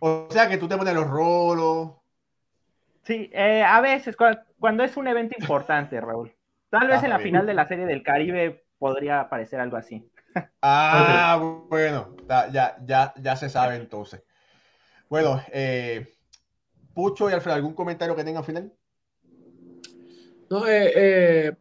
O 0.00 0.26
sea 0.28 0.48
que 0.48 0.56
tú 0.56 0.66
te 0.66 0.76
pones 0.76 0.92
los 0.92 1.06
rolos. 1.06 1.90
Sí, 3.04 3.30
eh, 3.32 3.62
a 3.62 3.80
veces, 3.80 4.16
cuando 4.58 4.82
es 4.82 4.96
un 4.96 5.06
evento 5.06 5.36
importante, 5.38 6.00
Raúl. 6.00 6.34
Tal 6.78 6.88
vez 6.88 7.04
en 7.04 7.10
la 7.10 7.20
final 7.20 7.46
de 7.46 7.54
la 7.54 7.68
Serie 7.68 7.86
del 7.86 8.02
Caribe 8.02 8.64
podría 8.78 9.20
aparecer 9.20 9.60
algo 9.60 9.76
así. 9.76 10.04
Ah, 10.60 11.38
bueno, 11.68 12.16
ya, 12.28 12.76
ya, 12.84 13.14
ya 13.16 13.36
se 13.36 13.48
sabe 13.48 13.76
entonces. 13.76 14.24
Bueno, 15.08 15.40
eh, 15.52 16.04
Pucho 16.92 17.30
y 17.30 17.32
Alfredo, 17.32 17.54
¿algún 17.54 17.74
comentario 17.74 18.16
que 18.16 18.24
tengan 18.24 18.42
final? 18.42 18.72
No, 20.50 20.66
eh, 20.66 20.92
eh, 20.96 21.52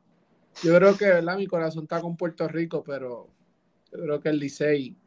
yo 0.63 0.75
creo 0.77 0.97
que 0.97 1.05
¿verdad? 1.05 1.37
mi 1.37 1.45
corazón 1.45 1.83
está 1.83 2.01
con 2.01 2.17
Puerto 2.17 2.47
Rico, 2.47 2.83
pero 2.83 3.29
yo 3.91 3.99
creo 3.99 4.19
que 4.19 4.29
el 4.29 4.39
Licey. 4.39 4.97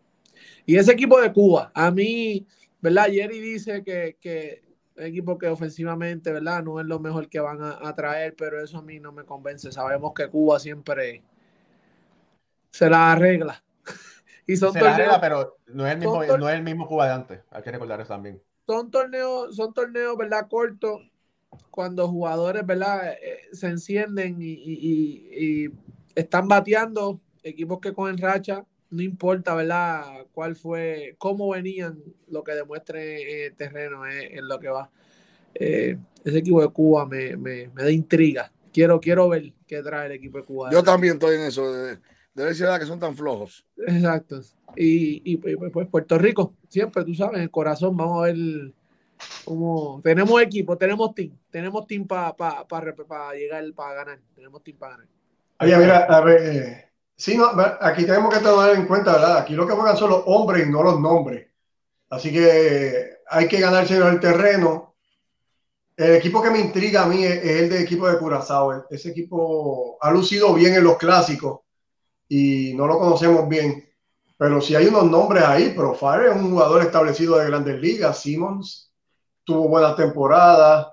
Y 0.67 0.77
ese 0.77 0.93
equipo 0.93 1.21
de 1.21 1.33
Cuba, 1.33 1.73
a 1.75 1.91
mí, 1.91 2.47
¿verdad? 2.81 3.07
Jerry 3.11 3.41
dice 3.41 3.83
que, 3.83 4.17
que 4.21 4.63
equipo 4.97 5.39
que 5.39 5.49
ofensivamente, 5.49 6.33
¿verdad? 6.33 6.63
No 6.63 6.81
es 6.81 6.87
lo 6.87 6.99
mejor 6.99 7.29
que 7.29 7.41
van 7.41 7.59
a, 7.63 7.95
traer, 7.95 8.35
pero 8.37 8.63
eso 8.63 8.79
a 8.79 8.83
mí 8.83 9.01
no 9.01 9.13
me 9.13 9.25
convence. 9.25 9.73
Sabemos 9.73 10.13
que 10.15 10.29
Cuba 10.29 10.59
siempre 10.59 11.23
se 12.71 12.89
la 12.89 13.13
arregla. 13.13 13.63
y 14.47 14.57
son 14.57 14.73
se 14.73 14.81
torneos, 14.81 14.99
la 14.99 15.05
arregla, 15.05 15.21
pero 15.21 15.57
no 15.67 15.87
es, 15.87 15.93
el 15.93 15.99
mismo, 15.99 16.25
no 16.25 16.49
es 16.49 16.55
el 16.55 16.63
mismo 16.63 16.87
Cuba 16.87 17.07
de 17.07 17.13
antes. 17.13 17.41
Hay 17.51 17.63
que 17.63 17.73
recordar 17.73 18.01
eso 18.01 18.15
también. 18.15 18.43
Son 18.67 18.91
torneos, 18.91 19.55
son 19.55 19.73
torneos, 19.73 20.17
¿verdad? 20.17 20.49
Cortos 20.49 21.03
cuando 21.71 22.09
jugadores, 22.09 22.65
¿verdad? 22.67 23.13
Eh, 23.13 23.41
se 23.53 23.69
encienden 23.69 24.39
y, 24.41 25.69
están 26.15 26.49
bateando, 26.49 27.21
equipos 27.43 27.79
que 27.81 27.93
cogen 27.93 28.17
racha, 28.17 28.65
no 28.91 29.03
importa, 29.03 29.55
¿verdad? 29.55 30.27
Cuál 30.33 30.57
fue, 30.57 31.15
cómo 31.19 31.51
venían, 31.51 31.99
lo 32.29 32.45
que 32.45 32.53
demuestre 32.53 33.23
en 33.23 33.53
el 33.53 33.57
terreno 33.57 34.07
es, 34.07 34.43
lo 34.43 34.59
que 34.59 34.69
va. 34.69 34.91
Eh, 35.55 35.97
ese 36.25 36.39
equipo 36.39 36.61
de 36.61 36.69
Cuba 36.69 37.07
me, 37.07 37.69
da 37.75 37.91
intriga. 37.91 38.53
quiero, 38.73 39.01
quiero 39.01 39.29
ver 39.29 39.53
qué 39.67 39.83
trae 39.83 40.07
el 40.07 40.13
equipo 40.13 40.39
de 40.39 40.45
Cuba. 40.45 40.71
Yo 40.71 40.83
también 40.83 41.15
estoy 41.15 41.37
en 41.37 41.43
eso, 41.43 41.73
de, 41.73 41.97
de 42.35 42.45
ver 42.45 42.55
si 42.55 42.63
es 42.63 42.69
verdad 42.69 42.81
que 42.81 42.87
son 42.87 43.01
tan 43.01 43.17
flojos. 43.17 43.65
Exacto. 43.87 44.41
Y, 44.77 45.23
y, 45.25 45.37
pues, 45.39 45.57
pues 45.73 45.89
Puerto 45.89 46.19
Rico, 46.19 46.55
siempre, 46.69 47.05
tú 47.05 47.15
sabes, 47.15 47.41
el 47.41 47.51
corazón, 47.51 47.97
vamos 47.97 48.23
a 48.23 48.27
ver 48.27 48.37
cómo 49.45 50.01
tenemos 50.03 50.41
equipo, 50.43 50.77
tenemos 50.77 51.15
team, 51.15 51.33
tenemos 51.51 51.87
team 51.87 52.07
para 52.07 52.37
pa, 52.37 52.67
pa, 52.67 52.95
pa 53.09 53.33
llegar, 53.33 53.65
para 53.75 53.95
ganar, 53.95 54.19
tenemos 54.35 54.63
team 54.63 54.77
para 54.77 54.93
ganar. 54.93 55.09
Oye, 55.61 55.77
mira, 55.79 56.05
a 56.05 56.21
ver, 56.21 56.57
eh, 56.57 56.86
sí, 57.17 57.37
no, 57.37 57.51
aquí 57.81 58.05
tenemos 58.05 58.33
que 58.33 58.41
tener 58.41 58.77
en 58.77 58.87
cuenta, 58.87 59.13
¿verdad? 59.13 59.39
Aquí 59.39 59.55
lo 59.55 59.67
que 59.67 59.75
juegan 59.75 59.97
son 59.97 60.11
los 60.11 60.23
hombres 60.27 60.67
y 60.67 60.71
no 60.71 60.83
los 60.83 61.01
nombres. 61.01 61.49
Así 62.11 62.33
que 62.33 63.19
hay 63.29 63.49
que 63.49 63.61
ganarse 63.61 63.97
el 63.97 64.21
terreno. 64.21 64.95
El 65.97 66.15
equipo 66.15 66.43
que 66.43 66.51
me 66.51 66.61
intriga 66.61 67.05
a 67.05 67.07
mí 67.07 67.25
es, 67.25 67.43
el 67.45 67.69
del 67.71 67.83
equipo 67.83 68.07
de 68.07 68.19
Curazao. 68.19 68.87
Ese 68.91 69.11
equipo 69.11 69.99
ha 70.01 70.11
lucido 70.11 70.53
bien 70.55 70.75
en 70.75 70.85
los 70.85 70.99
clásicos 70.99 71.61
y 72.29 72.75
no 72.75 72.87
lo 72.87 72.99
conocemos 72.99 73.49
bien. 73.49 73.89
Pero 74.39 74.61
si 74.61 74.75
hay 74.75 74.87
unos 74.87 75.05
nombres 75.05 75.45
ahí, 75.45 75.71
Profire 75.71 76.29
es 76.29 76.37
un 76.37 76.51
jugador 76.51 76.83
establecido 76.83 77.39
de 77.39 77.47
grandes 77.47 77.81
ligas. 77.81 78.21
Simmons 78.21 78.93
tuvo 79.45 79.69
buenas 79.69 79.97
temporadas. 79.97 80.89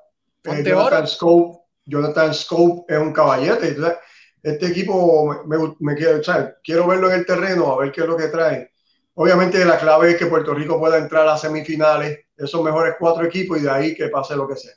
Eh, 0.46 0.64
Jonathan, 0.66 1.08
Scope, 1.08 1.60
Jonathan 1.86 2.34
Scope 2.34 2.94
es 2.94 3.00
un 3.00 3.12
caballete. 3.12 3.76
Este 4.44 4.68
equipo 4.68 5.46
me, 5.46 5.58
me 5.80 5.96
quiero, 5.96 6.20
o 6.20 6.24
sea, 6.24 6.58
quiero 6.62 6.86
verlo 6.86 7.10
en 7.10 7.20
el 7.20 7.26
terreno, 7.26 7.72
a 7.72 7.80
ver 7.80 7.92
qué 7.92 8.02
es 8.02 8.08
lo 8.08 8.18
que 8.18 8.28
trae. 8.28 8.72
Obviamente 9.16 9.64
la 9.64 9.80
clave 9.80 10.12
es 10.12 10.18
que 10.18 10.26
Puerto 10.26 10.54
Rico 10.54 10.80
pueda 10.80 10.98
entrar 10.98 11.28
a 11.28 11.38
semifinales, 11.38 12.26
esos 12.36 12.62
mejores 12.62 12.96
cuatro 13.00 13.26
equipos 13.26 13.60
y 13.60 13.62
de 13.62 13.72
ahí 13.72 13.96
que 13.96 14.10
pase 14.10 14.36
lo 14.36 14.48
que 14.48 14.58
sea. 14.58 14.74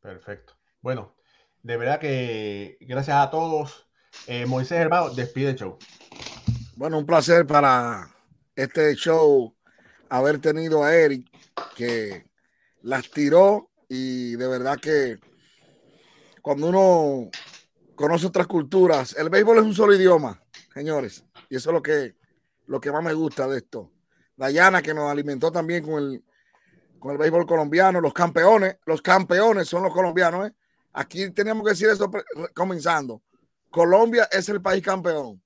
Perfecto. 0.00 0.54
Bueno, 0.82 1.14
de 1.62 1.76
verdad 1.76 1.98
que 1.98 2.76
gracias 2.80 3.16
a 3.16 3.30
todos. 3.30 3.88
Eh, 4.26 4.46
Moisés 4.46 4.78
Hermano, 4.78 5.10
despide 5.10 5.50
el 5.50 5.56
show. 5.56 5.78
Bueno, 6.74 6.98
un 6.98 7.06
placer 7.06 7.46
para 7.46 8.08
este 8.54 8.94
show 8.94 9.54
haber 10.08 10.38
tenido 10.38 10.84
a 10.84 10.94
Eric, 10.94 11.26
que 11.74 12.26
las 12.82 13.10
tiró 13.10 13.70
y 13.88 14.36
de 14.36 14.46
verdad 14.46 14.78
que 14.78 15.18
cuando 16.42 16.68
uno 16.68 17.30
conoce 17.96 18.26
otras 18.26 18.46
culturas, 18.46 19.16
el 19.18 19.28
béisbol 19.28 19.58
es 19.58 19.64
un 19.64 19.74
solo 19.74 19.94
idioma, 19.94 20.40
señores, 20.72 21.24
y 21.48 21.56
eso 21.56 21.70
es 21.70 21.74
lo 21.74 21.82
que 21.82 22.14
lo 22.66 22.80
que 22.80 22.92
más 22.92 23.02
me 23.02 23.14
gusta 23.14 23.46
de 23.46 23.58
esto. 23.58 23.90
Dayana, 24.36 24.82
que 24.82 24.92
nos 24.92 25.10
alimentó 25.10 25.50
también 25.50 25.84
con 25.84 26.02
el, 26.02 26.24
con 26.98 27.12
el 27.12 27.18
béisbol 27.18 27.46
colombiano, 27.46 28.00
los 28.00 28.12
campeones, 28.12 28.76
los 28.84 29.00
campeones 29.00 29.68
son 29.68 29.82
los 29.82 29.92
colombianos. 29.92 30.48
¿eh? 30.48 30.52
Aquí 30.92 31.30
teníamos 31.30 31.64
que 31.64 31.70
decir 31.70 31.88
eso 31.88 32.10
comenzando. 32.54 33.22
Colombia 33.70 34.28
es 34.30 34.48
el 34.48 34.60
país 34.60 34.82
campeón. 34.82 35.42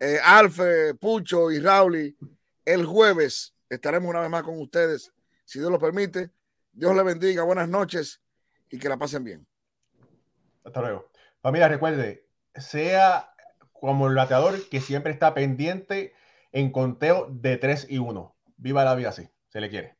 Eh, 0.00 0.18
Alfe, 0.22 0.94
Pucho 0.94 1.50
y 1.50 1.60
Rauli, 1.60 2.16
el 2.64 2.84
jueves 2.84 3.54
estaremos 3.68 4.10
una 4.10 4.20
vez 4.20 4.30
más 4.30 4.42
con 4.42 4.58
ustedes, 4.60 5.12
si 5.44 5.58
Dios 5.58 5.70
lo 5.70 5.78
permite. 5.78 6.30
Dios 6.72 6.96
le 6.96 7.02
bendiga, 7.02 7.42
buenas 7.42 7.68
noches 7.68 8.20
y 8.70 8.78
que 8.78 8.88
la 8.88 8.96
pasen 8.96 9.22
bien. 9.22 9.46
Hasta 10.64 10.80
luego. 10.80 11.11
Familia, 11.42 11.66
recuerde, 11.66 12.28
sea 12.54 13.34
como 13.72 14.06
el 14.06 14.14
bateador 14.14 14.68
que 14.68 14.80
siempre 14.80 15.12
está 15.12 15.34
pendiente 15.34 16.14
en 16.52 16.70
conteo 16.70 17.26
de 17.30 17.56
3 17.56 17.88
y 17.90 17.98
1. 17.98 18.36
Viva 18.56 18.84
la 18.84 18.94
vida 18.94 19.08
así, 19.08 19.28
se 19.48 19.60
le 19.60 19.68
quiere. 19.68 19.96